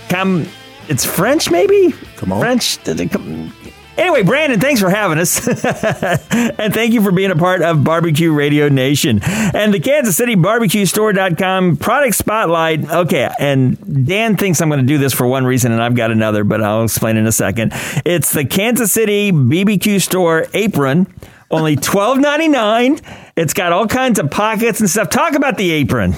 Cam, 0.08 0.48
it's 0.88 1.04
French 1.04 1.52
maybe? 1.52 1.94
Come 2.16 2.32
on. 2.32 2.40
French? 2.40 2.82
Come? 3.12 3.52
Anyway, 3.98 4.22
Brandon, 4.22 4.60
thanks 4.60 4.80
for 4.80 4.88
having 4.88 5.18
us. 5.18 5.46
and 5.48 6.72
thank 6.72 6.92
you 6.92 7.02
for 7.02 7.10
being 7.10 7.32
a 7.32 7.36
part 7.36 7.62
of 7.62 7.82
Barbecue 7.82 8.32
Radio 8.32 8.68
Nation. 8.68 9.20
And 9.22 9.74
the 9.74 9.80
Kansas 9.80 10.16
City 10.16 10.36
Barbecue 10.36 10.86
Store.com 10.86 11.76
product 11.78 12.14
spotlight. 12.14 12.88
Okay, 12.88 13.28
and 13.40 14.06
Dan 14.06 14.36
thinks 14.36 14.60
I'm 14.60 14.68
going 14.68 14.80
to 14.80 14.86
do 14.86 14.98
this 14.98 15.12
for 15.12 15.26
one 15.26 15.44
reason, 15.44 15.72
and 15.72 15.82
I've 15.82 15.96
got 15.96 16.12
another, 16.12 16.44
but 16.44 16.62
I'll 16.62 16.84
explain 16.84 17.16
in 17.16 17.26
a 17.26 17.32
second. 17.32 17.72
It's 18.06 18.32
the 18.32 18.44
Kansas 18.44 18.92
City 18.92 19.32
BBQ 19.32 20.00
Store 20.00 20.46
apron. 20.54 21.12
Only 21.50 21.76
$12.99. 21.76 23.02
It's 23.36 23.54
got 23.54 23.72
all 23.72 23.86
kinds 23.86 24.18
of 24.18 24.30
pockets 24.30 24.80
and 24.80 24.88
stuff. 24.88 25.10
Talk 25.10 25.34
about 25.34 25.56
the 25.56 25.70
apron. 25.70 26.14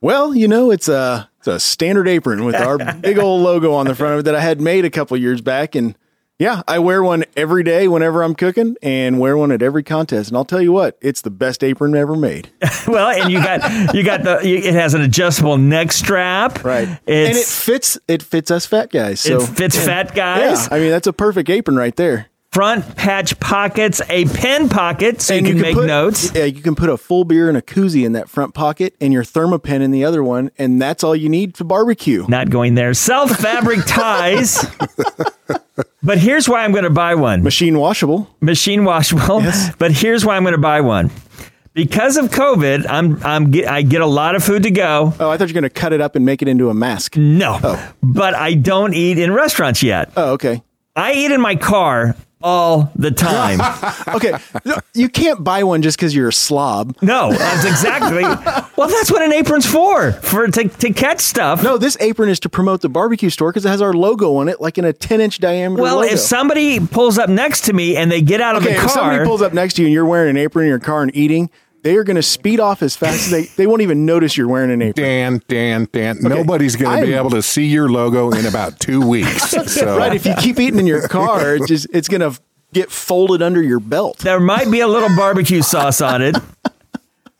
Well, 0.00 0.34
you 0.34 0.48
know, 0.48 0.70
it's 0.70 0.88
a 0.88 1.30
It's 1.38 1.46
a 1.46 1.58
standard 1.60 2.08
apron 2.08 2.44
with 2.44 2.56
our 2.56 2.76
big 3.00 3.18
old 3.18 3.42
logo 3.42 3.72
on 3.72 3.86
the 3.86 3.94
front 3.94 4.14
of 4.14 4.20
it 4.20 4.22
that 4.24 4.34
I 4.34 4.40
had 4.40 4.60
made 4.60 4.84
a 4.84 4.90
couple 4.90 5.16
years 5.16 5.40
back. 5.40 5.74
And 5.74 5.96
yeah, 6.44 6.62
I 6.68 6.78
wear 6.78 7.02
one 7.02 7.24
every 7.38 7.62
day 7.62 7.88
whenever 7.88 8.22
I'm 8.22 8.34
cooking 8.34 8.76
and 8.82 9.18
wear 9.18 9.34
one 9.34 9.50
at 9.50 9.62
every 9.62 9.82
contest. 9.82 10.28
And 10.28 10.36
I'll 10.36 10.44
tell 10.44 10.60
you 10.60 10.72
what, 10.72 10.98
it's 11.00 11.22
the 11.22 11.30
best 11.30 11.64
apron 11.64 11.96
ever 11.96 12.14
made. 12.14 12.50
well, 12.86 13.08
and 13.08 13.32
you 13.32 13.42
got 13.42 13.94
you 13.94 14.04
got 14.04 14.24
the 14.24 14.46
it 14.46 14.74
has 14.74 14.92
an 14.92 15.00
adjustable 15.00 15.56
neck 15.56 15.90
strap. 15.90 16.62
Right. 16.62 16.86
and 16.86 16.98
it 17.06 17.46
fits 17.46 17.98
it 18.08 18.22
fits 18.22 18.50
us 18.50 18.66
fat 18.66 18.90
guys. 18.90 19.20
So 19.20 19.40
it 19.40 19.46
fits 19.46 19.78
fat 19.86 20.14
guys. 20.14 20.68
Yeah, 20.68 20.76
I 20.76 20.80
mean 20.80 20.90
that's 20.90 21.06
a 21.06 21.14
perfect 21.14 21.48
apron 21.48 21.78
right 21.78 21.96
there. 21.96 22.26
Front 22.54 22.96
patch 22.96 23.40
pockets, 23.40 24.00
a 24.08 24.26
pen 24.26 24.68
pocket, 24.68 25.20
so 25.20 25.34
you 25.34 25.42
can, 25.42 25.60
make 25.60 25.74
put, 25.74 25.88
notes. 25.88 26.32
Yeah, 26.32 26.44
you 26.44 26.62
can 26.62 26.76
put 26.76 26.88
a 26.88 26.96
full 26.96 27.24
beer 27.24 27.48
and 27.48 27.58
a 27.58 27.60
koozie 27.60 28.06
in 28.06 28.12
that 28.12 28.28
front 28.28 28.54
pocket, 28.54 28.94
and 29.00 29.12
your 29.12 29.24
Thermapen 29.24 29.80
in 29.80 29.90
the 29.90 30.04
other 30.04 30.22
one, 30.22 30.52
and 30.56 30.80
that's 30.80 31.02
all 31.02 31.16
you 31.16 31.28
need 31.28 31.56
to 31.56 31.64
barbecue. 31.64 32.24
Not 32.28 32.50
going 32.50 32.76
there. 32.76 32.94
Self 32.94 33.32
fabric 33.32 33.80
ties. 33.88 34.64
but 36.00 36.18
here's 36.18 36.48
why 36.48 36.62
I'm 36.62 36.70
going 36.70 36.84
to 36.84 36.90
buy 36.90 37.16
one. 37.16 37.42
Machine 37.42 37.76
washable. 37.76 38.30
Machine 38.40 38.84
washable. 38.84 39.42
Yes. 39.42 39.74
But 39.76 39.90
here's 39.90 40.24
why 40.24 40.36
I'm 40.36 40.44
going 40.44 40.52
to 40.52 40.58
buy 40.58 40.80
one. 40.80 41.10
Because 41.72 42.16
of 42.16 42.26
COVID, 42.26 42.86
I'm 42.88 43.20
I'm 43.24 43.50
get, 43.50 43.66
I 43.66 43.82
get 43.82 44.00
a 44.00 44.06
lot 44.06 44.36
of 44.36 44.44
food 44.44 44.62
to 44.62 44.70
go. 44.70 45.12
Oh, 45.18 45.28
I 45.28 45.36
thought 45.36 45.48
you 45.48 45.54
were 45.54 45.60
going 45.60 45.70
to 45.70 45.70
cut 45.70 45.92
it 45.92 46.00
up 46.00 46.14
and 46.14 46.24
make 46.24 46.40
it 46.40 46.46
into 46.46 46.70
a 46.70 46.74
mask. 46.74 47.16
No, 47.16 47.58
oh. 47.60 47.92
but 48.00 48.34
I 48.34 48.54
don't 48.54 48.94
eat 48.94 49.18
in 49.18 49.32
restaurants 49.32 49.82
yet. 49.82 50.12
Oh, 50.16 50.34
okay. 50.34 50.62
I 50.94 51.14
eat 51.14 51.32
in 51.32 51.40
my 51.40 51.56
car 51.56 52.14
all 52.44 52.92
the 52.94 53.10
time. 53.10 53.58
okay, 54.14 54.34
no, 54.64 54.76
you 54.92 55.08
can't 55.08 55.42
buy 55.42 55.64
one 55.64 55.82
just 55.82 55.98
because 55.98 56.14
you're 56.14 56.28
a 56.28 56.32
slob. 56.32 56.94
No, 57.00 57.32
that's 57.32 57.64
exactly. 57.64 58.22
well, 58.76 58.88
that's 58.88 59.10
what 59.10 59.22
an 59.22 59.32
apron's 59.32 59.66
for 59.66 60.12
for 60.12 60.46
to, 60.46 60.68
to 60.68 60.92
catch 60.92 61.20
stuff. 61.20 61.64
No, 61.64 61.78
this 61.78 61.96
apron 62.00 62.28
is 62.28 62.38
to 62.40 62.50
promote 62.50 62.82
the 62.82 62.90
barbecue 62.90 63.30
store 63.30 63.50
because 63.50 63.64
it 63.64 63.70
has 63.70 63.80
our 63.80 63.94
logo 63.94 64.36
on 64.36 64.48
it, 64.48 64.60
like 64.60 64.76
in 64.78 64.84
a 64.84 64.92
10 64.92 65.20
inch 65.22 65.38
diameter. 65.38 65.82
Well, 65.82 65.96
logo. 65.96 66.12
if 66.12 66.20
somebody 66.20 66.78
pulls 66.78 67.18
up 67.18 67.30
next 67.30 67.62
to 67.62 67.72
me 67.72 67.96
and 67.96 68.12
they 68.12 68.20
get 68.20 68.40
out 68.40 68.56
of 68.56 68.62
okay, 68.62 68.74
the 68.74 68.80
car, 68.80 68.86
if 68.86 68.92
somebody 68.92 69.24
pulls 69.24 69.42
up 69.42 69.54
next 69.54 69.74
to 69.74 69.82
you 69.82 69.88
and 69.88 69.94
you're 69.94 70.04
wearing 70.04 70.30
an 70.30 70.36
apron 70.36 70.66
in 70.66 70.68
your 70.68 70.78
car 70.78 71.02
and 71.02 71.16
eating, 71.16 71.50
they 71.84 71.96
are 71.96 72.02
going 72.02 72.16
to 72.16 72.22
speed 72.22 72.60
off 72.60 72.82
as 72.82 72.96
fast 72.96 73.26
as 73.26 73.30
they. 73.30 73.42
They 73.44 73.66
won't 73.66 73.82
even 73.82 74.06
notice 74.06 74.36
you're 74.38 74.48
wearing 74.48 74.72
an 74.72 74.80
apron. 74.80 75.04
Dan, 75.04 75.42
Dan, 75.48 75.88
Dan. 75.92 76.16
Nobody's 76.22 76.76
going 76.76 76.98
to 76.98 77.06
be 77.06 77.12
able 77.12 77.30
to 77.30 77.42
see 77.42 77.66
your 77.66 77.90
logo 77.90 78.30
in 78.30 78.46
about 78.46 78.80
two 78.80 79.06
weeks. 79.06 79.50
So 79.50 79.96
Right, 79.96 80.14
if 80.14 80.24
you 80.26 80.34
keep 80.36 80.58
eating 80.58 80.80
in 80.80 80.86
your 80.86 81.06
car, 81.06 81.54
it's 81.54 81.68
just 81.68 81.86
it's 81.92 82.08
going 82.08 82.22
to 82.22 82.40
get 82.72 82.90
folded 82.90 83.42
under 83.42 83.62
your 83.62 83.80
belt. 83.80 84.18
there 84.18 84.40
might 84.40 84.68
be 84.70 84.80
a 84.80 84.88
little 84.88 85.14
barbecue 85.14 85.62
sauce 85.62 86.00
on 86.00 86.22
it. 86.22 86.36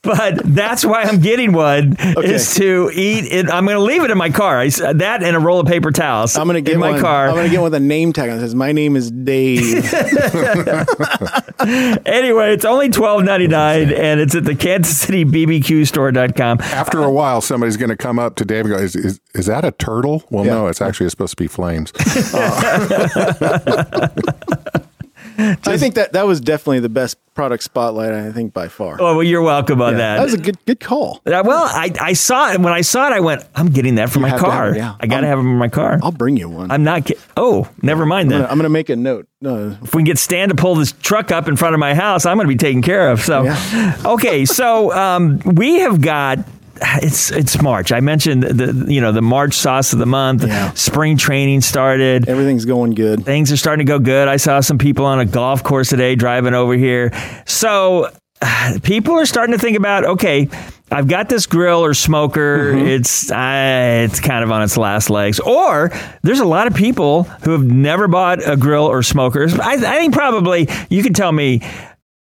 But 0.05 0.41
that's 0.45 0.85
why 0.85 1.03
I'm 1.03 1.21
getting 1.21 1.53
one 1.53 1.97
is 1.99 2.55
to 2.57 2.91
eat 2.93 3.33
it. 3.33 3.51
I'm 3.51 3.65
going 3.65 3.77
to 3.77 3.83
leave 3.83 4.05
it 4.05 4.11
in 4.11 4.19
my 4.19 4.31
car. 4.31 4.61
I 4.61 4.67
s 4.67 4.81
uh, 4.81 4.93
that 4.95 5.23
and 5.23 5.37
a 5.37 5.41
roll 5.41 5.61
of 5.61 5.67
paper 5.67 5.91
towels. 5.91 6.37
I'm 6.37 6.47
going 6.47 6.63
to 6.63 6.71
get 6.71 6.75
in 6.75 6.81
my 6.81 6.93
one, 6.93 7.01
car. 7.01 7.29
I'm 7.29 7.35
going 7.35 7.47
to 7.47 7.51
get 7.51 7.61
one 7.61 7.73
with 7.73 7.75
a 7.75 7.81
name 7.81 8.13
tag 8.13 8.29
on 8.29 8.37
it 8.37 8.41
that 8.41 8.47
says, 8.47 8.55
"My 8.55 8.73
name 8.73 8.97
is 8.97 9.11
Dave." 9.11 9.63
anyway, 12.07 12.53
it's 12.53 12.65
only 12.65 12.91
twelve 12.91 13.25
ninety 13.25 13.49
nine, 13.49 13.93
and 13.93 14.21
it's 14.21 14.35
at 14.35 14.45
the 14.45 14.55
Kansas 14.55 14.99
City 14.99 15.25
BBQ 15.25 15.87
store.com. 15.87 16.61
after 16.61 17.03
a 17.03 17.11
while, 17.11 17.41
somebody's 17.41 17.77
going 17.77 17.91
to 17.91 17.97
come 17.97 18.19
up 18.19 18.37
to 18.37 18.45
Dave 18.45 18.67
and 18.67 18.75
go, 18.75 18.81
"Is 18.81 18.95
is, 18.95 19.21
is 19.35 19.47
that 19.47 19.65
a 19.65 19.73
turtle?" 19.73 20.25
Well, 20.31 20.45
no, 20.45 20.67
it's 20.67 20.83
actually 20.83 21.09
supposed 21.11 21.37
to 21.37 21.43
be 21.43 21.49
flames. 21.49 21.93
I 25.39 25.77
think 25.79 25.95
that 25.97 26.13
that 26.13 26.27
was 26.27 26.41
definitely 26.41 26.81
the 26.81 26.89
best 26.89 27.17
product 27.35 27.65
spotlight. 27.65 28.13
I 28.13 28.31
think 28.31 28.53
by 28.53 28.69
far. 28.69 28.97
Oh, 29.01 29.15
well, 29.17 29.23
you're 29.23 29.43
welcome 29.43 29.83
on 29.83 29.93
Yeah, 29.95 29.99
that. 29.99 30.17
That 30.19 30.25
was 30.25 30.35
a 30.35 30.39
good 30.39 30.65
good 30.67 30.79
call. 30.81 31.21
Uh, 31.27 31.43
well, 31.45 31.65
I, 31.65 31.91
I 32.01 32.13
saw 32.13 32.53
it 32.53 32.61
when 32.61 32.73
I 32.73 32.83
saw 32.83 33.09
it. 33.09 33.13
I 33.13 33.21
went, 33.21 33.45
I'm 33.57 33.67
getting 33.71 33.97
that 33.97 34.11
for 34.11 34.19
You 34.21 34.23
my 34.23 34.29
have 34.31 34.41
car. 34.41 34.75
yeah. 34.77 34.95
I 35.01 35.07
got 35.07 35.21
to 35.21 35.27
I'll- 35.27 35.31
have 35.31 35.39
them 35.39 35.49
in 35.49 35.57
my 35.59 35.69
car. 35.69 35.99
I'll 36.03 36.13
bring 36.13 36.37
you 36.37 36.49
one. 36.49 36.71
I'm 36.71 36.85
not. 36.85 37.07
Ki- 37.07 37.17
oh, 37.37 37.69
never 37.83 38.07
mind 38.07 38.27
I'm 38.27 38.31
then. 38.31 38.41
gonna, 38.43 38.53
I'm 38.53 38.59
gonna 38.59 38.69
make 38.69 38.89
a 38.89 38.97
note. 38.97 39.27
Uh, 39.45 39.75
if 39.83 39.95
we 39.95 40.01
can 40.01 40.05
get 40.05 40.19
Stan 40.19 40.49
to 40.51 40.55
pull 40.55 40.75
this 40.77 40.93
truck 40.93 41.33
up 41.33 41.49
in 41.49 41.57
front 41.57 41.75
of 41.75 41.81
my 41.81 41.95
house, 41.95 42.25
I'm 42.25 42.37
going 42.39 42.47
to 42.47 42.53
be 42.55 42.57
taken 42.57 42.81
care 42.81 43.11
of. 43.11 43.21
So, 43.21 43.53
okay, 44.05 44.45
so 44.47 44.91
um, 44.93 45.39
we 45.41 45.81
have 45.81 46.01
got. 46.01 46.39
It's 46.81 47.31
it's 47.31 47.61
March. 47.63 47.93
I 47.93 48.01
mentioned 48.01 48.43
the 48.43 48.93
you 48.93 49.01
know 49.01 49.13
the 49.13 49.23
March 49.23 49.55
sauce 49.55 49.93
of 49.93 49.99
the 49.99 50.07
month. 50.07 50.45
Spring 50.79 51.17
training 51.17 51.61
started. 51.61 52.29
Everything's 52.29 52.65
going 52.65 52.95
good. 52.95 53.25
Things 53.25 53.53
are 53.53 53.57
starting 53.57 53.87
to 53.87 53.91
go 53.91 53.99
good. 53.99 54.29
I 54.29 54.37
saw 54.37 54.61
some 54.61 54.79
people 54.79 55.05
on 55.07 55.21
a 55.21 55.25
golf 55.25 55.63
course 55.63 55.91
today 55.91 56.15
driving 56.15 56.55
over 56.55 56.75
here. 56.75 57.13
So 57.47 58.11
people 58.83 59.15
are 59.15 59.27
starting 59.27 59.53
to 59.53 59.59
think 59.59 59.77
about 59.77 60.05
okay. 60.05 60.49
I've 60.91 61.09
got 61.09 61.29
this 61.29 61.47
grill 61.47 61.85
or 61.85 61.95
smoker. 61.95 62.71
It's 62.77 63.31
uh, 63.33 64.07
it's 64.09 64.21
kind 64.21 64.45
of 64.45 64.53
on 64.53 64.63
its 64.63 64.77
last 64.77 65.11
legs. 65.11 65.41
Or 65.41 65.91
there's 66.23 66.41
a 66.41 66.45
lot 66.45 66.67
of 66.67 66.75
people 66.75 67.25
who 67.25 67.53
have 67.53 67.65
never 67.65 68.07
bought 68.07 68.47
a 68.47 68.57
grill 68.57 68.85
or 68.85 69.03
smokers. 69.03 69.59
I, 69.59 69.73
I 69.73 69.99
think 69.99 70.15
probably 70.15 70.69
you 70.91 71.03
can 71.03 71.13
tell 71.13 71.33
me 71.33 71.63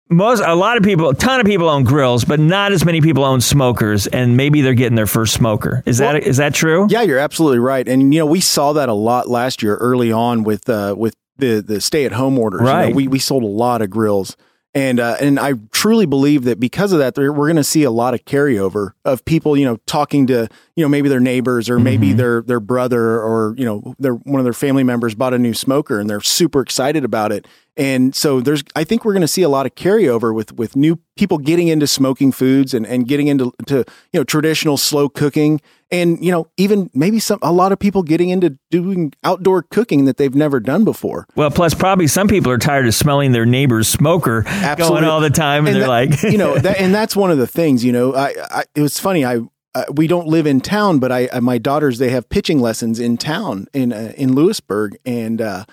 most 0.09 0.41
a 0.45 0.55
lot 0.55 0.77
of 0.77 0.83
people, 0.83 1.09
a 1.09 1.15
ton 1.15 1.39
of 1.39 1.45
people 1.45 1.67
own 1.69 1.83
grills, 1.83 2.25
but 2.25 2.39
not 2.39 2.71
as 2.71 2.85
many 2.85 3.01
people 3.01 3.23
own 3.23 3.41
smokers, 3.41 4.07
and 4.07 4.37
maybe 4.37 4.61
they're 4.61 4.73
getting 4.73 4.95
their 4.95 5.07
first 5.07 5.33
smoker. 5.33 5.81
Is 5.85 5.97
that 5.97 6.15
is 6.23 6.37
that 6.37 6.53
true? 6.53 6.87
Yeah, 6.89 7.01
you're 7.01 7.19
absolutely 7.19 7.59
right. 7.59 7.87
And 7.87 8.13
you 8.13 8.19
know, 8.19 8.25
we 8.25 8.41
saw 8.41 8.73
that 8.73 8.89
a 8.89 8.93
lot 8.93 9.27
last 9.29 9.63
year 9.63 9.75
early 9.77 10.11
on 10.11 10.43
with 10.43 10.69
uh, 10.69 10.95
with 10.97 11.15
the 11.37 11.63
the 11.65 11.81
stay 11.81 12.05
at 12.05 12.11
home 12.11 12.37
orders. 12.37 12.61
You 12.61 12.65
know, 12.67 12.71
Right. 12.73 12.95
we 12.95 13.07
we 13.07 13.19
sold 13.19 13.43
a 13.43 13.47
lot 13.47 13.81
of 13.81 13.89
grills. 13.89 14.37
And 14.75 14.99
uh, 14.99 15.15
and 15.21 15.39
I 15.39 15.53
truly 15.71 16.05
believe 16.05 16.43
that 16.43 16.59
because 16.59 16.91
of 16.91 16.99
that, 16.99 17.15
we're 17.17 17.31
going 17.33 17.55
to 17.55 17.63
see 17.63 17.83
a 17.83 17.91
lot 17.91 18.13
of 18.13 18.25
carryover 18.25 18.91
of 19.05 19.23
people, 19.23 19.55
you 19.55 19.63
know, 19.63 19.77
talking 19.85 20.27
to 20.27 20.49
you 20.75 20.83
know 20.83 20.89
maybe 20.89 21.07
their 21.07 21.21
neighbors 21.21 21.69
or 21.69 21.79
maybe 21.79 22.11
their 22.11 22.41
their 22.41 22.59
brother 22.59 23.21
or 23.21 23.55
you 23.57 23.63
know 23.63 23.95
their 23.99 24.15
one 24.15 24.41
of 24.41 24.43
their 24.43 24.51
family 24.51 24.83
members 24.83 25.15
bought 25.15 25.33
a 25.33 25.39
new 25.39 25.53
smoker 25.53 25.97
and 25.97 26.09
they're 26.09 26.19
super 26.19 26.59
excited 26.59 27.05
about 27.05 27.31
it. 27.31 27.47
And 27.77 28.15
so 28.15 28.39
there's 28.39 28.63
I 28.75 28.83
think 28.85 29.03
we're 29.03 29.13
going 29.13 29.21
to 29.21 29.27
see 29.27 29.41
a 29.41 29.49
lot 29.49 29.65
of 29.65 29.75
carryover 29.75 30.33
with 30.33 30.53
with 30.53 30.75
new 30.75 30.99
people 31.17 31.37
getting 31.37 31.67
into 31.67 31.87
smoking 31.87 32.31
foods 32.31 32.73
and 32.73 32.85
and 32.87 33.07
getting 33.07 33.27
into 33.27 33.51
to 33.67 33.77
you 34.13 34.19
know 34.19 34.23
traditional 34.23 34.77
slow 34.77 35.09
cooking 35.09 35.59
and 35.91 36.23
you 36.23 36.31
know 36.31 36.47
even 36.55 36.89
maybe 36.93 37.19
some 37.19 37.37
a 37.41 37.51
lot 37.51 37.71
of 37.71 37.79
people 37.79 38.01
getting 38.01 38.29
into 38.29 38.57
doing 38.71 39.13
outdoor 39.25 39.61
cooking 39.61 40.05
that 40.05 40.15
they've 40.15 40.35
never 40.35 40.59
done 40.61 40.85
before. 40.85 41.27
Well, 41.35 41.51
plus 41.51 41.73
probably 41.73 42.07
some 42.07 42.27
people 42.29 42.51
are 42.51 42.57
tired 42.57 42.87
of 42.87 42.95
smelling 42.95 43.33
their 43.33 43.45
neighbor's 43.45 43.89
smoker 43.89 44.43
going 44.77 45.03
all 45.03 45.19
the 45.19 45.29
time, 45.29 45.67
and, 45.67 45.75
they're 45.75 45.83
that- 45.83 45.89
like, 45.89 46.23
you 46.23 46.37
know, 46.37 46.57
that, 46.59 46.79
and 46.79 46.93
that's 46.95 47.15
one 47.15 47.29
of 47.29 47.37
the 47.37 47.47
things. 47.47 47.83
You 47.83 47.91
know, 47.91 48.15
I, 48.15 48.33
I 48.49 48.63
it 48.73 48.81
was 48.81 48.99
funny. 48.99 49.25
I 49.25 49.39
uh, 49.75 49.83
we 49.93 50.07
don't 50.07 50.27
live 50.27 50.47
in 50.47 50.61
town, 50.61 50.99
but 50.99 51.11
I 51.11 51.27
uh, 51.27 51.41
my 51.41 51.57
daughters 51.57 51.97
they 51.97 52.09
have 52.09 52.29
pitching 52.29 52.59
lessons 52.61 52.99
in 52.99 53.17
town 53.17 53.67
in 53.73 53.91
uh, 53.91 54.13
in 54.15 54.33
Lewisburg, 54.33 54.95
and 55.05 55.41
uh, 55.41 55.65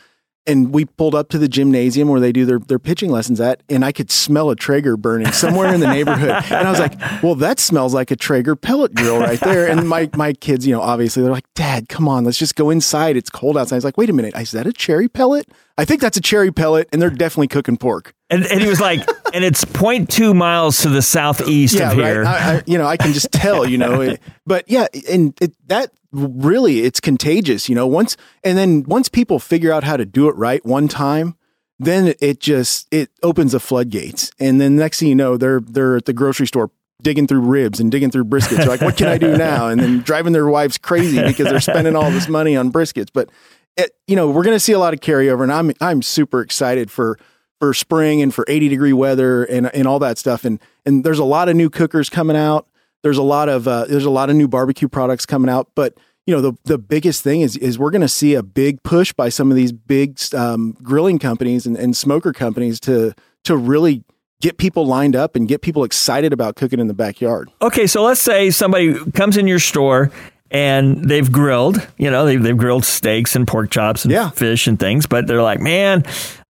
and 0.46 0.72
we 0.72 0.84
pulled 0.84 1.14
up 1.14 1.28
to 1.30 1.38
the 1.38 1.48
gymnasium 1.48 2.08
where 2.08 2.20
they 2.20 2.32
do 2.32 2.44
their 2.44 2.58
their 2.58 2.78
pitching 2.78 3.10
lessons 3.10 3.40
at, 3.40 3.62
and 3.68 3.84
I 3.84 3.92
could 3.92 4.10
smell 4.10 4.50
a 4.50 4.56
Traeger 4.56 4.96
burning 4.96 5.30
somewhere 5.32 5.72
in 5.72 5.80
the 5.80 5.86
neighborhood, 5.86 6.30
and 6.50 6.66
I 6.66 6.70
was 6.70 6.80
like, 6.80 6.98
well, 7.22 7.34
that 7.36 7.60
smells 7.60 7.94
like 7.94 8.10
a 8.10 8.16
Traeger 8.16 8.56
pellet 8.56 8.94
grill 8.94 9.18
right 9.18 9.40
there. 9.40 9.68
And 9.68 9.88
my 9.88 10.10
my 10.14 10.32
kids, 10.32 10.66
you 10.66 10.74
know, 10.74 10.80
obviously 10.80 11.22
they're 11.22 11.32
like, 11.32 11.52
Dad, 11.54 11.88
come 11.88 12.08
on, 12.08 12.24
let's 12.24 12.38
just 12.38 12.56
go 12.56 12.70
inside. 12.70 13.16
It's 13.16 13.30
cold 13.30 13.56
outside. 13.56 13.76
I 13.76 13.78
was 13.78 13.84
like, 13.84 13.96
wait 13.96 14.10
a 14.10 14.12
minute, 14.12 14.36
is 14.36 14.52
that 14.52 14.66
a 14.66 14.72
cherry 14.72 15.08
pellet? 15.08 15.48
I 15.82 15.84
think 15.84 16.00
that's 16.00 16.16
a 16.16 16.20
cherry 16.20 16.52
pellet, 16.52 16.88
and 16.92 17.02
they're 17.02 17.10
definitely 17.10 17.48
cooking 17.48 17.76
pork. 17.76 18.14
and, 18.30 18.46
and 18.46 18.60
he 18.60 18.68
was 18.68 18.80
like, 18.80 19.00
and 19.34 19.44
it's 19.44 19.64
0.2 19.64 20.32
miles 20.32 20.82
to 20.82 20.88
the 20.88 21.02
southeast 21.02 21.80
of 21.80 21.94
here. 21.94 22.24
I, 22.24 22.58
I, 22.58 22.62
you 22.66 22.78
know, 22.78 22.86
I 22.86 22.96
can 22.96 23.12
just 23.12 23.32
tell, 23.32 23.68
you 23.68 23.78
know, 23.78 24.00
it- 24.00 24.20
but 24.46 24.64
yeah, 24.70 24.86
and 25.10 25.36
it, 25.42 25.52
that 25.66 25.90
really, 26.12 26.82
it's 26.82 27.00
contagious, 27.00 27.68
you 27.68 27.74
know, 27.74 27.88
once, 27.88 28.16
and 28.44 28.56
then 28.56 28.84
once 28.84 29.08
people 29.08 29.40
figure 29.40 29.72
out 29.72 29.82
how 29.82 29.96
to 29.96 30.04
do 30.06 30.28
it 30.28 30.36
right 30.36 30.64
one 30.64 30.86
time, 30.86 31.34
then 31.80 32.14
it 32.20 32.38
just, 32.38 32.86
it 32.92 33.10
opens 33.24 33.50
the 33.50 33.58
floodgates. 33.58 34.30
And 34.38 34.60
then 34.60 34.76
next 34.76 35.00
thing 35.00 35.08
you 35.08 35.16
know, 35.16 35.36
they're, 35.36 35.58
they're 35.58 35.96
at 35.96 36.04
the 36.04 36.12
grocery 36.12 36.46
store 36.46 36.70
digging 37.02 37.26
through 37.26 37.40
ribs 37.40 37.80
and 37.80 37.90
digging 37.90 38.12
through 38.12 38.26
briskets. 38.26 38.58
They're 38.58 38.66
like, 38.66 38.82
what 38.82 38.96
can 38.96 39.08
I 39.08 39.18
do 39.18 39.36
now? 39.36 39.66
And 39.66 39.80
then 39.80 39.98
driving 40.02 40.32
their 40.32 40.46
wives 40.46 40.78
crazy 40.78 41.20
because 41.20 41.46
they're 41.48 41.58
spending 41.60 41.96
all 41.96 42.12
this 42.12 42.28
money 42.28 42.56
on 42.56 42.70
briskets. 42.70 43.08
But, 43.12 43.30
it, 43.76 43.94
you 44.06 44.16
know, 44.16 44.30
we're 44.30 44.44
going 44.44 44.56
to 44.56 44.60
see 44.60 44.72
a 44.72 44.78
lot 44.78 44.94
of 44.94 45.00
carryover 45.00 45.42
and 45.42 45.52
I'm, 45.52 45.72
I'm 45.80 46.02
super 46.02 46.40
excited 46.40 46.90
for, 46.90 47.18
for 47.58 47.72
spring 47.74 48.22
and 48.22 48.34
for 48.34 48.44
80 48.48 48.68
degree 48.68 48.92
weather 48.92 49.44
and, 49.44 49.72
and 49.74 49.86
all 49.86 49.98
that 50.00 50.18
stuff. 50.18 50.44
And, 50.44 50.60
and 50.84 51.04
there's 51.04 51.18
a 51.18 51.24
lot 51.24 51.48
of 51.48 51.56
new 51.56 51.70
cookers 51.70 52.08
coming 52.08 52.36
out. 52.36 52.66
There's 53.02 53.18
a 53.18 53.22
lot 53.22 53.48
of, 53.48 53.66
uh, 53.66 53.86
there's 53.86 54.04
a 54.04 54.10
lot 54.10 54.30
of 54.30 54.36
new 54.36 54.48
barbecue 54.48 54.88
products 54.88 55.26
coming 55.26 55.48
out, 55.48 55.68
but 55.74 55.96
you 56.26 56.34
know, 56.34 56.40
the, 56.40 56.52
the 56.64 56.78
biggest 56.78 57.24
thing 57.24 57.40
is, 57.40 57.56
is 57.56 57.78
we're 57.78 57.90
going 57.90 58.02
to 58.02 58.08
see 58.08 58.34
a 58.34 58.44
big 58.44 58.82
push 58.84 59.12
by 59.12 59.28
some 59.28 59.50
of 59.50 59.56
these 59.56 59.72
big, 59.72 60.18
um, 60.34 60.76
grilling 60.82 61.18
companies 61.18 61.66
and, 61.66 61.76
and 61.76 61.96
smoker 61.96 62.32
companies 62.32 62.78
to, 62.80 63.12
to 63.44 63.56
really 63.56 64.04
get 64.40 64.58
people 64.58 64.86
lined 64.86 65.16
up 65.16 65.34
and 65.34 65.48
get 65.48 65.62
people 65.62 65.84
excited 65.84 66.32
about 66.32 66.56
cooking 66.56 66.80
in 66.80 66.88
the 66.88 66.94
backyard. 66.94 67.50
Okay, 67.62 67.86
so 67.86 68.04
let's 68.04 68.20
say 68.20 68.50
somebody 68.50 68.94
comes 69.12 69.36
in 69.36 69.46
your 69.46 69.60
store 69.60 70.10
and 70.52 71.08
they've 71.08 71.32
grilled, 71.32 71.84
you 71.96 72.10
know, 72.10 72.26
they've, 72.26 72.40
they've 72.40 72.56
grilled 72.56 72.84
steaks 72.84 73.34
and 73.34 73.48
pork 73.48 73.70
chops 73.70 74.04
and 74.04 74.34
fish 74.34 74.68
and 74.68 74.78
things, 74.78 75.06
but 75.06 75.26
they're 75.26 75.42
like, 75.42 75.58
man, 75.58 76.04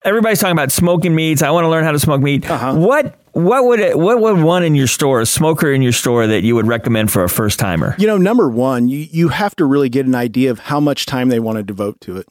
everybody's 0.04 0.40
talking 0.40 0.52
about 0.52 0.72
smoking 0.72 1.16
meats. 1.16 1.42
I 1.42 1.52
want 1.52 1.66
to 1.66 1.70
learn 1.70 1.84
how 1.84 1.92
to 1.92 2.00
smoke 2.00 2.22
meat. 2.22 2.50
Uh-huh. 2.50 2.76
What 2.76 3.20
what 3.34 3.66
would 3.66 3.80
it, 3.80 3.98
what 3.98 4.20
would 4.20 4.44
one 4.44 4.64
in 4.64 4.76
your 4.76 4.86
store, 4.86 5.22
a 5.22 5.26
smoker 5.26 5.72
in 5.72 5.82
your 5.82 5.92
store 5.92 6.28
that 6.28 6.44
you 6.44 6.54
would 6.54 6.68
recommend 6.68 7.12
for 7.12 7.24
a 7.24 7.30
first 7.30 7.58
timer? 7.60 7.96
You 7.98 8.06
know, 8.06 8.18
number 8.18 8.48
one, 8.48 8.88
you, 8.90 9.08
you 9.10 9.30
have 9.30 9.56
to 9.56 9.66
really 9.66 9.90
get 9.90 10.06
an 10.06 10.14
idea 10.14 10.52
of 10.52 10.60
how 10.60 10.80
much 10.80 11.08
time 11.08 11.30
they 11.30 11.40
want 11.40 11.58
to 11.58 11.64
devote 11.64 12.00
to 12.02 12.18
it. 12.18 12.28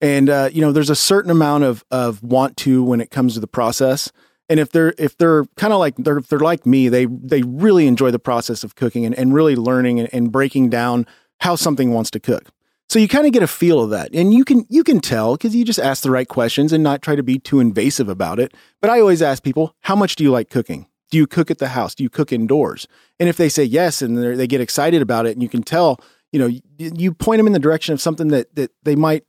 And, 0.00 0.30
uh, 0.30 0.48
you 0.52 0.62
know, 0.62 0.72
there's 0.72 0.88
a 0.88 0.96
certain 0.96 1.30
amount 1.30 1.64
of, 1.64 1.84
of 1.90 2.22
want 2.22 2.56
to 2.58 2.82
when 2.82 3.02
it 3.02 3.10
comes 3.10 3.34
to 3.34 3.40
the 3.40 3.46
process. 3.46 4.10
And 4.48 4.60
if 4.60 4.70
they're, 4.70 4.94
if 4.98 5.16
they're 5.16 5.44
kind 5.56 5.72
of 5.72 5.78
like, 5.78 5.96
they're, 5.96 6.20
they're 6.20 6.38
like 6.38 6.66
me, 6.66 6.88
they, 6.88 7.06
they 7.06 7.42
really 7.42 7.86
enjoy 7.86 8.10
the 8.10 8.18
process 8.18 8.62
of 8.62 8.74
cooking 8.74 9.04
and, 9.04 9.14
and 9.14 9.34
really 9.34 9.56
learning 9.56 9.98
and, 10.00 10.08
and 10.12 10.30
breaking 10.30 10.70
down 10.70 11.06
how 11.40 11.56
something 11.56 11.92
wants 11.92 12.10
to 12.12 12.20
cook. 12.20 12.50
So 12.88 12.98
you 12.98 13.08
kind 13.08 13.26
of 13.26 13.32
get 13.32 13.42
a 13.42 13.48
feel 13.48 13.80
of 13.80 13.90
that. 13.90 14.14
And 14.14 14.32
you 14.32 14.44
can 14.44 14.64
you 14.68 14.84
can 14.84 15.00
tell 15.00 15.34
because 15.34 15.56
you 15.56 15.64
just 15.64 15.78
ask 15.78 16.02
the 16.02 16.10
right 16.10 16.28
questions 16.28 16.72
and 16.72 16.84
not 16.84 17.02
try 17.02 17.16
to 17.16 17.22
be 17.22 17.38
too 17.38 17.58
invasive 17.58 18.08
about 18.08 18.38
it. 18.38 18.54
But 18.80 18.90
I 18.90 19.00
always 19.00 19.22
ask 19.22 19.42
people, 19.42 19.74
how 19.80 19.96
much 19.96 20.16
do 20.16 20.22
you 20.22 20.30
like 20.30 20.50
cooking? 20.50 20.86
Do 21.10 21.18
you 21.18 21.26
cook 21.26 21.50
at 21.50 21.58
the 21.58 21.68
house? 21.68 21.94
Do 21.94 22.04
you 22.04 22.10
cook 22.10 22.32
indoors? 22.32 22.86
And 23.18 23.28
if 23.28 23.36
they 23.36 23.48
say 23.48 23.64
yes 23.64 24.02
and 24.02 24.16
they 24.16 24.46
get 24.46 24.60
excited 24.60 25.02
about 25.02 25.26
it 25.26 25.32
and 25.32 25.42
you 25.42 25.48
can 25.48 25.62
tell, 25.62 26.00
you 26.32 26.38
know, 26.38 26.46
you, 26.46 26.62
you 26.78 27.12
point 27.12 27.38
them 27.38 27.46
in 27.46 27.52
the 27.52 27.58
direction 27.58 27.92
of 27.92 28.00
something 28.00 28.28
that 28.28 28.54
that 28.54 28.70
they 28.84 28.94
might 28.94 29.24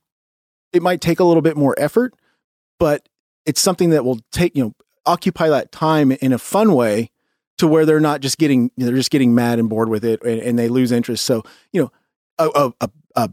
it 0.72 0.82
might 0.82 1.00
take 1.00 1.18
a 1.18 1.24
little 1.24 1.42
bit 1.42 1.56
more 1.56 1.74
effort, 1.78 2.14
but 2.78 3.08
it's 3.44 3.60
something 3.60 3.90
that 3.90 4.04
will 4.04 4.20
take, 4.30 4.56
you 4.56 4.64
know, 4.64 4.74
occupy 5.08 5.48
that 5.48 5.72
time 5.72 6.12
in 6.12 6.32
a 6.32 6.38
fun 6.38 6.74
way 6.74 7.10
to 7.56 7.66
where 7.66 7.84
they're 7.84 7.98
not 7.98 8.20
just 8.20 8.38
getting 8.38 8.70
they're 8.76 8.94
just 8.94 9.10
getting 9.10 9.34
mad 9.34 9.58
and 9.58 9.68
bored 9.68 9.88
with 9.88 10.04
it 10.04 10.22
and, 10.22 10.40
and 10.40 10.58
they 10.58 10.68
lose 10.68 10.92
interest. 10.92 11.24
So, 11.24 11.42
you 11.72 11.82
know, 11.82 11.92
a, 12.38 12.72
a, 12.80 12.90
a 13.16 13.30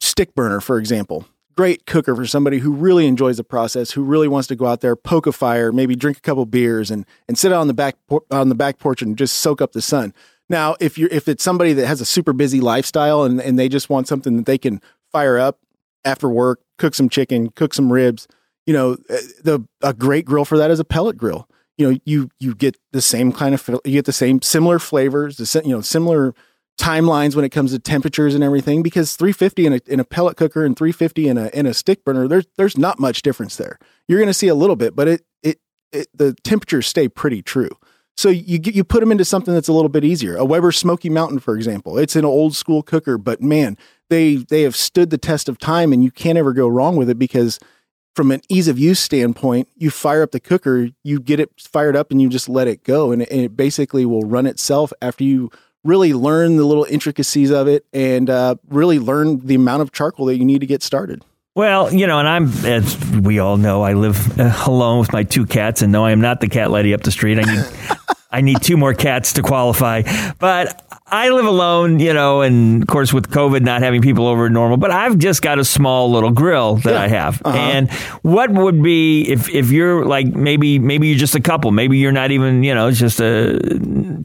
stick 0.00 0.34
burner, 0.34 0.60
for 0.60 0.78
example. 0.78 1.26
Great 1.56 1.86
cooker 1.86 2.16
for 2.16 2.26
somebody 2.26 2.58
who 2.58 2.72
really 2.72 3.06
enjoys 3.06 3.36
the 3.36 3.44
process, 3.44 3.92
who 3.92 4.02
really 4.02 4.26
wants 4.26 4.48
to 4.48 4.56
go 4.56 4.66
out 4.66 4.80
there, 4.80 4.96
poke 4.96 5.26
a 5.26 5.32
fire, 5.32 5.70
maybe 5.70 5.94
drink 5.94 6.18
a 6.18 6.20
couple 6.20 6.44
beers, 6.46 6.90
and 6.90 7.06
and 7.28 7.38
sit 7.38 7.52
on 7.52 7.68
the 7.68 7.74
back 7.74 7.96
on 8.30 8.48
the 8.48 8.54
back 8.56 8.78
porch 8.78 9.00
and 9.00 9.16
just 9.16 9.38
soak 9.38 9.62
up 9.62 9.72
the 9.72 9.80
sun. 9.80 10.12
Now, 10.48 10.76
if 10.80 10.98
you're 10.98 11.08
if 11.10 11.28
it's 11.28 11.44
somebody 11.44 11.72
that 11.74 11.86
has 11.86 12.00
a 12.00 12.04
super 12.04 12.32
busy 12.32 12.60
lifestyle 12.60 13.22
and 13.22 13.40
and 13.40 13.56
they 13.58 13.68
just 13.68 13.88
want 13.88 14.08
something 14.08 14.36
that 14.36 14.46
they 14.46 14.58
can 14.58 14.82
fire 15.12 15.38
up 15.38 15.60
after 16.04 16.28
work, 16.28 16.60
cook 16.76 16.94
some 16.94 17.08
chicken, 17.08 17.50
cook 17.50 17.72
some 17.72 17.92
ribs, 17.92 18.26
you 18.66 18.72
know, 18.72 18.96
eh, 19.08 19.18
the 19.42 19.66
a 19.82 19.92
great 19.92 20.24
grill 20.24 20.44
for 20.44 20.58
that 20.58 20.70
is 20.70 20.80
a 20.80 20.84
pellet 20.84 21.16
grill. 21.16 21.48
You 21.76 21.90
know, 21.90 21.98
you 22.04 22.30
you 22.38 22.54
get 22.54 22.76
the 22.92 23.02
same 23.02 23.32
kind 23.32 23.54
of 23.54 23.68
you 23.84 23.92
get 23.92 24.04
the 24.04 24.12
same 24.12 24.42
similar 24.42 24.78
flavors, 24.78 25.36
the 25.36 25.62
you 25.64 25.74
know 25.74 25.80
similar 25.80 26.34
timelines 26.78 27.36
when 27.36 27.44
it 27.44 27.50
comes 27.50 27.72
to 27.72 27.78
temperatures 27.78 28.34
and 28.34 28.42
everything 28.42 28.82
because 28.82 29.14
350 29.16 29.66
in 29.66 29.72
a, 29.74 29.80
in 29.86 30.00
a 30.00 30.04
pellet 30.04 30.36
cooker 30.36 30.64
and 30.64 30.76
350 30.76 31.28
in 31.28 31.38
a 31.38 31.46
in 31.48 31.66
a 31.66 31.74
stick 31.74 32.04
burner 32.04 32.26
there's 32.26 32.46
there's 32.56 32.76
not 32.76 32.98
much 32.98 33.22
difference 33.22 33.56
there. 33.56 33.78
You're 34.08 34.18
going 34.18 34.28
to 34.28 34.34
see 34.34 34.48
a 34.48 34.54
little 34.54 34.76
bit 34.76 34.96
but 34.96 35.06
it, 35.06 35.22
it 35.42 35.58
it 35.92 36.08
the 36.14 36.34
temperatures 36.42 36.86
stay 36.86 37.08
pretty 37.08 37.42
true. 37.42 37.70
So 38.16 38.28
you 38.28 38.58
you 38.64 38.82
put 38.82 39.00
them 39.00 39.12
into 39.12 39.24
something 39.24 39.54
that's 39.54 39.68
a 39.68 39.72
little 39.72 39.88
bit 39.88 40.04
easier. 40.04 40.36
A 40.36 40.44
Weber 40.44 40.72
Smoky 40.72 41.10
Mountain 41.10 41.38
for 41.38 41.56
example 41.56 41.96
it's 41.96 42.16
an 42.16 42.24
old 42.24 42.56
school 42.56 42.82
cooker 42.82 43.18
but 43.18 43.40
man 43.40 43.76
they 44.10 44.36
they 44.36 44.62
have 44.62 44.74
stood 44.74 45.10
the 45.10 45.18
test 45.18 45.48
of 45.48 45.58
time 45.58 45.92
and 45.92 46.02
you 46.02 46.10
can't 46.10 46.38
ever 46.38 46.52
go 46.52 46.66
wrong 46.66 46.96
with 46.96 47.08
it 47.08 47.18
because 47.18 47.60
from 48.14 48.30
an 48.30 48.40
ease 48.48 48.68
of 48.68 48.78
use 48.78 49.00
standpoint, 49.00 49.68
you 49.76 49.90
fire 49.90 50.22
up 50.22 50.30
the 50.30 50.40
cooker, 50.40 50.88
you 51.02 51.20
get 51.20 51.40
it 51.40 51.50
fired 51.58 51.96
up, 51.96 52.10
and 52.10 52.22
you 52.22 52.28
just 52.28 52.48
let 52.48 52.68
it 52.68 52.84
go, 52.84 53.12
and 53.12 53.22
it, 53.22 53.28
and 53.30 53.40
it 53.40 53.56
basically 53.56 54.06
will 54.06 54.22
run 54.22 54.46
itself 54.46 54.92
after 55.02 55.24
you 55.24 55.50
really 55.82 56.14
learn 56.14 56.56
the 56.56 56.64
little 56.64 56.84
intricacies 56.84 57.50
of 57.50 57.68
it 57.68 57.84
and 57.92 58.30
uh, 58.30 58.54
really 58.68 58.98
learn 58.98 59.46
the 59.46 59.54
amount 59.54 59.82
of 59.82 59.92
charcoal 59.92 60.26
that 60.26 60.36
you 60.36 60.44
need 60.44 60.60
to 60.60 60.66
get 60.66 60.82
started. 60.82 61.22
Well, 61.54 61.94
you 61.94 62.08
know, 62.08 62.18
and 62.18 62.26
I'm, 62.26 62.48
as 62.64 62.98
we 63.10 63.38
all 63.38 63.56
know, 63.56 63.82
I 63.82 63.92
live 63.92 64.40
uh, 64.40 64.64
alone 64.66 64.98
with 64.98 65.12
my 65.12 65.22
two 65.22 65.46
cats, 65.46 65.82
and 65.82 65.92
no, 65.92 66.04
I 66.04 66.10
am 66.10 66.20
not 66.20 66.40
the 66.40 66.48
cat 66.48 66.70
lady 66.70 66.92
up 66.94 67.02
the 67.02 67.12
street. 67.12 67.38
I 67.38 67.42
need, 67.42 67.64
I 68.32 68.40
need 68.40 68.60
two 68.60 68.76
more 68.76 68.92
cats 68.92 69.34
to 69.34 69.42
qualify. 69.42 70.02
But 70.40 70.83
I 71.14 71.28
live 71.28 71.46
alone, 71.46 72.00
you 72.00 72.12
know, 72.12 72.42
and 72.42 72.82
of 72.82 72.88
course 72.88 73.12
with 73.12 73.30
COVID 73.30 73.62
not 73.62 73.82
having 73.82 74.02
people 74.02 74.26
over 74.26 74.50
normal, 74.50 74.76
but 74.76 74.90
I've 74.90 75.16
just 75.16 75.42
got 75.42 75.60
a 75.60 75.64
small 75.64 76.10
little 76.10 76.32
grill 76.32 76.76
that 76.78 76.94
yeah. 76.94 77.00
I 77.00 77.06
have. 77.06 77.40
Uh-huh. 77.44 77.56
And 77.56 77.92
what 78.22 78.50
would 78.50 78.82
be 78.82 79.22
if 79.22 79.48
if 79.48 79.70
you're 79.70 80.04
like 80.04 80.26
maybe 80.26 80.80
maybe 80.80 81.06
you're 81.06 81.18
just 81.18 81.36
a 81.36 81.40
couple, 81.40 81.70
maybe 81.70 81.98
you're 81.98 82.10
not 82.10 82.32
even, 82.32 82.64
you 82.64 82.74
know, 82.74 82.88
it's 82.88 82.98
just 82.98 83.20
a 83.20 83.60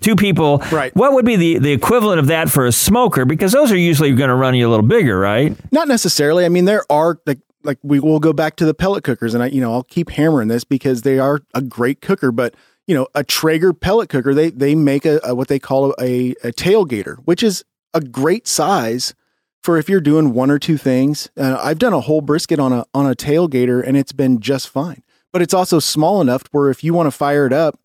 two 0.01 0.15
people. 0.15 0.63
Right. 0.71 0.95
What 0.95 1.13
would 1.13 1.25
be 1.25 1.35
the 1.35 1.59
the 1.59 1.71
equivalent 1.71 2.19
of 2.19 2.27
that 2.27 2.49
for 2.49 2.65
a 2.65 2.71
smoker 2.71 3.23
because 3.23 3.51
those 3.51 3.71
are 3.71 3.77
usually 3.77 4.11
going 4.15 4.29
to 4.29 4.35
run 4.35 4.55
you 4.55 4.67
a 4.67 4.71
little 4.71 4.87
bigger, 4.87 5.19
right? 5.19 5.55
Not 5.71 5.87
necessarily. 5.87 6.43
I 6.43 6.49
mean, 6.49 6.65
there 6.65 6.85
are 6.89 7.19
like 7.27 7.39
like 7.63 7.77
we 7.83 7.99
will 7.99 8.19
go 8.19 8.33
back 8.33 8.55
to 8.55 8.65
the 8.65 8.73
pellet 8.73 9.03
cookers 9.03 9.35
and 9.35 9.43
I 9.43 9.47
you 9.47 9.61
know, 9.61 9.73
I'll 9.73 9.83
keep 9.83 10.09
hammering 10.09 10.47
this 10.47 10.63
because 10.63 11.03
they 11.03 11.19
are 11.19 11.41
a 11.53 11.61
great 11.61 12.01
cooker, 12.01 12.31
but 12.31 12.55
you 12.89 12.95
know, 12.95 13.07
a 13.13 13.23
Traeger 13.23 13.71
pellet 13.71 14.09
cooker, 14.09 14.33
they 14.33 14.49
they 14.49 14.73
make 14.73 15.05
a, 15.05 15.19
a 15.23 15.35
what 15.35 15.47
they 15.47 15.59
call 15.59 15.93
a, 16.01 16.31
a 16.43 16.51
tailgater, 16.51 17.17
which 17.25 17.43
is 17.43 17.63
a 17.93 18.01
great 18.01 18.47
size 18.47 19.13
for 19.61 19.77
if 19.77 19.87
you're 19.87 20.01
doing 20.01 20.33
one 20.33 20.49
or 20.49 20.57
two 20.57 20.75
things. 20.75 21.29
Uh, 21.37 21.59
I've 21.61 21.77
done 21.77 21.93
a 21.93 21.99
whole 21.99 22.21
brisket 22.21 22.59
on 22.59 22.73
a 22.73 22.87
on 22.95 23.05
a 23.05 23.13
tailgater, 23.13 23.85
and 23.85 23.95
it's 23.95 24.11
been 24.11 24.39
just 24.39 24.69
fine. 24.69 25.03
But 25.31 25.43
it's 25.43 25.53
also 25.53 25.77
small 25.77 26.19
enough 26.19 26.45
where 26.51 26.71
if 26.71 26.83
you 26.83 26.95
want 26.95 27.05
to 27.05 27.11
fire 27.11 27.45
it 27.45 27.53
up, 27.53 27.79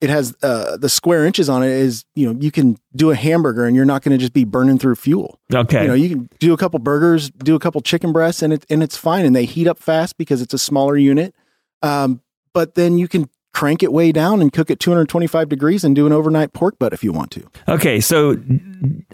it 0.00 0.10
has 0.10 0.34
uh, 0.42 0.76
the 0.76 0.88
square 0.88 1.24
inches 1.24 1.48
on 1.48 1.62
it 1.62 1.70
is 1.70 2.04
you 2.16 2.26
know 2.26 2.36
you 2.40 2.50
can 2.50 2.78
do 2.96 3.12
a 3.12 3.14
hamburger 3.14 3.64
and 3.64 3.76
you're 3.76 3.84
not 3.84 4.02
going 4.02 4.10
to 4.10 4.18
just 4.18 4.32
be 4.32 4.42
burning 4.42 4.76
through 4.76 4.96
fuel. 4.96 5.38
Okay, 5.54 5.82
you 5.82 5.88
know 5.88 5.94
you 5.94 6.08
can 6.08 6.28
do 6.40 6.52
a 6.52 6.56
couple 6.56 6.80
burgers, 6.80 7.30
do 7.30 7.54
a 7.54 7.60
couple 7.60 7.80
chicken 7.80 8.12
breasts, 8.12 8.42
and 8.42 8.52
it 8.52 8.66
and 8.68 8.82
it's 8.82 8.96
fine, 8.96 9.24
and 9.24 9.36
they 9.36 9.44
heat 9.44 9.68
up 9.68 9.78
fast 9.78 10.18
because 10.18 10.42
it's 10.42 10.52
a 10.52 10.58
smaller 10.58 10.96
unit. 10.96 11.32
Um, 11.80 12.22
but 12.52 12.74
then 12.74 12.98
you 12.98 13.06
can 13.06 13.30
crank 13.52 13.82
it 13.82 13.92
way 13.92 14.12
down 14.12 14.40
and 14.40 14.52
cook 14.52 14.70
it 14.70 14.80
225 14.80 15.48
degrees 15.48 15.84
and 15.84 15.94
do 15.94 16.06
an 16.06 16.12
overnight 16.12 16.52
pork 16.52 16.78
butt 16.78 16.92
if 16.92 17.04
you 17.04 17.12
want 17.12 17.30
to. 17.30 17.46
Okay, 17.68 18.00
so 18.00 18.36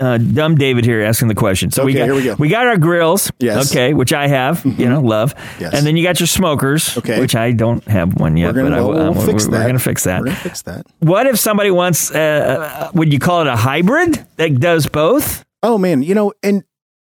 uh, 0.00 0.18
dumb 0.18 0.54
David 0.54 0.84
here 0.84 1.02
asking 1.02 1.28
the 1.28 1.34
question. 1.34 1.70
So 1.70 1.82
okay, 1.82 1.86
we 1.86 1.94
got 1.94 2.04
here 2.04 2.14
we 2.14 2.22
go. 2.22 2.34
We 2.38 2.48
got 2.48 2.66
our 2.66 2.76
grills. 2.76 3.30
Yes. 3.38 3.70
Okay, 3.70 3.94
which 3.94 4.12
I 4.12 4.28
have. 4.28 4.62
Mm-hmm. 4.62 4.80
You 4.80 4.88
know, 4.88 5.00
love. 5.00 5.34
Yes. 5.58 5.74
And 5.74 5.86
then 5.86 5.96
you 5.96 6.02
got 6.02 6.20
your 6.20 6.26
smokers. 6.26 6.96
Okay. 6.96 7.20
Which 7.20 7.34
I 7.34 7.52
don't 7.52 7.84
have 7.84 8.18
one 8.20 8.36
yet. 8.36 8.54
We're 8.54 8.62
gonna, 8.62 8.76
but 8.76 8.88
well, 8.88 8.98
I, 8.98 9.08
we'll 9.10 9.18
uh, 9.18 9.26
fix 9.26 9.44
we're, 9.44 9.52
that. 9.52 9.58
We're 9.58 9.66
gonna 9.66 9.78
fix 9.78 10.04
that. 10.04 10.20
We're 10.20 10.26
gonna 10.26 10.36
fix 10.36 10.62
that. 10.62 10.86
What 11.00 11.26
if 11.26 11.38
somebody 11.38 11.70
wants? 11.70 12.14
Uh, 12.14 12.18
uh, 12.18 12.90
would 12.94 13.12
you 13.12 13.18
call 13.18 13.40
it 13.42 13.46
a 13.48 13.56
hybrid 13.56 14.24
that 14.36 14.60
does 14.60 14.86
both? 14.86 15.44
Oh 15.62 15.78
man, 15.78 16.02
you 16.02 16.14
know, 16.14 16.32
and 16.42 16.62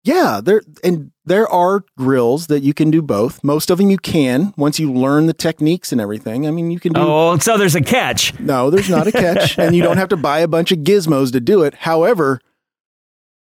yeah, 0.03 0.41
there 0.43 0.61
and 0.83 1.11
there 1.25 1.47
are 1.47 1.83
grills 1.97 2.47
that 2.47 2.63
you 2.63 2.73
can 2.73 2.91
do 2.91 3.01
both. 3.01 3.43
Most 3.43 3.69
of 3.69 3.77
them 3.77 3.89
you 3.89 3.97
can 3.97 4.53
once 4.57 4.79
you 4.79 4.91
learn 4.91 5.27
the 5.27 5.33
techniques 5.33 5.91
and 5.91 6.01
everything. 6.01 6.45
I 6.47 6.51
mean, 6.51 6.69
you 6.69 6.79
can 6.79 6.93
do. 6.93 7.01
Oh, 7.01 7.37
so 7.37 7.57
there's 7.57 7.75
a 7.75 7.81
catch. 7.81 8.37
No, 8.39 8.69
there's 8.69 8.89
not 8.89 9.07
a 9.07 9.11
catch, 9.11 9.57
and 9.57 9.75
you 9.75 9.83
don't 9.83 9.97
have 9.97 10.09
to 10.09 10.17
buy 10.17 10.39
a 10.39 10.47
bunch 10.47 10.71
of 10.71 10.79
gizmos 10.79 11.31
to 11.31 11.39
do 11.39 11.63
it. 11.63 11.73
However, 11.75 12.41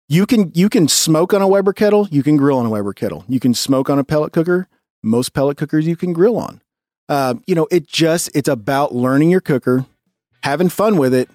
you 0.09 0.27
can 0.27 0.53
you 0.55 0.69
can 0.69 0.89
smoke 0.89 1.33
on 1.33 1.41
a 1.41 1.49
Weber 1.49 1.73
kettle. 1.73 2.07
You 2.11 2.23
can 2.23 2.37
grill 2.37 2.59
on 2.59 2.67
a 2.67 2.71
Weber 2.71 2.93
kettle. 2.93 3.25
You 3.29 3.41
can 3.41 3.55
smoke 3.55 3.89
on 3.89 3.99
a 3.99 4.05
pellet 4.05 4.33
cooker. 4.33 4.69
Most 5.03 5.33
pellet 5.33 5.57
cookers 5.57 5.87
you 5.87 5.97
can 5.97 6.13
grill 6.13 6.37
on. 6.37 6.61
Uh, 7.09 7.35
you 7.47 7.55
know, 7.55 7.67
it 7.71 7.87
just 7.87 8.31
it's 8.35 8.49
about 8.49 8.95
learning 8.95 9.31
your 9.31 9.41
cooker, 9.41 9.87
having 10.43 10.69
fun 10.69 10.99
with 10.99 11.15
it, 11.15 11.31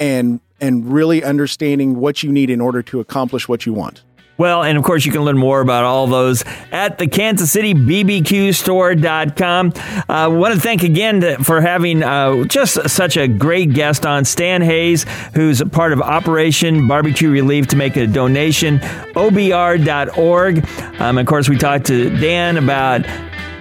and 0.00 0.40
and 0.60 0.90
really 0.90 1.22
understanding 1.22 1.96
what 1.96 2.22
you 2.22 2.32
need 2.32 2.48
in 2.48 2.60
order 2.60 2.82
to 2.82 3.00
accomplish 3.00 3.46
what 3.48 3.66
you 3.66 3.74
want. 3.74 4.02
Well, 4.38 4.62
and 4.62 4.76
of 4.76 4.84
course, 4.84 5.06
you 5.06 5.12
can 5.12 5.22
learn 5.22 5.38
more 5.38 5.60
about 5.60 5.84
all 5.84 6.06
those 6.06 6.44
at 6.70 6.98
the 6.98 7.06
Kansas 7.06 7.50
City 7.50 7.72
BBQ 7.72 8.54
store.com. 8.54 9.72
I 10.08 10.24
uh, 10.24 10.30
want 10.30 10.54
to 10.54 10.60
thank 10.60 10.82
again 10.82 11.42
for 11.42 11.60
having 11.60 12.02
uh, 12.02 12.44
just 12.44 12.88
such 12.90 13.16
a 13.16 13.28
great 13.28 13.72
guest 13.72 14.04
on, 14.04 14.24
Stan 14.24 14.60
Hays, 14.60 15.06
who's 15.34 15.60
a 15.60 15.66
part 15.66 15.92
of 15.92 16.02
Operation 16.02 16.86
Barbecue 16.86 17.30
Relief 17.30 17.66
to 17.68 17.76
make 17.76 17.96
a 17.96 18.06
donation, 18.06 18.78
obr.org. 19.14 20.68
Um, 21.00 21.18
of 21.18 21.26
course, 21.26 21.48
we 21.48 21.56
talked 21.56 21.86
to 21.86 22.10
Dan 22.18 22.58
about 22.58 23.06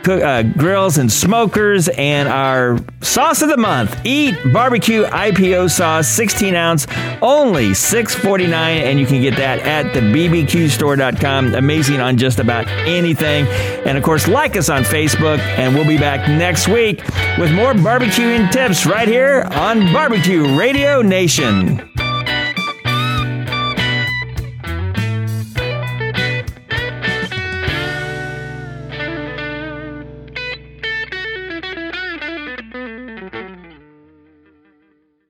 uh, 0.07 0.43
grills 0.43 0.97
and 0.97 1.11
smokers, 1.11 1.87
and 1.89 2.27
our 2.29 2.77
sauce 3.01 3.41
of 3.41 3.49
the 3.49 3.57
month. 3.57 3.99
Eat 4.05 4.35
barbecue 4.53 5.03
IPO 5.03 5.69
sauce, 5.69 6.07
16 6.07 6.55
ounce, 6.55 6.87
only 7.21 7.69
6.49, 7.69 8.49
and 8.53 8.99
you 8.99 9.05
can 9.05 9.21
get 9.21 9.35
that 9.37 9.59
at 9.59 9.93
the 9.93 10.01
bbqstore.com. 10.01 11.55
Amazing 11.55 11.99
on 11.99 12.17
just 12.17 12.39
about 12.39 12.67
anything. 12.67 13.47
And 13.85 13.97
of 13.97 14.03
course, 14.03 14.27
like 14.27 14.55
us 14.57 14.69
on 14.69 14.83
Facebook, 14.83 15.39
and 15.39 15.73
we'll 15.73 15.87
be 15.87 15.97
back 15.97 16.27
next 16.27 16.67
week 16.67 17.01
with 17.37 17.53
more 17.53 17.73
barbecuing 17.73 18.51
tips 18.51 18.85
right 18.85 19.07
here 19.07 19.47
on 19.51 19.91
Barbecue 19.93 20.57
Radio 20.57 21.01
Nation. 21.01 21.94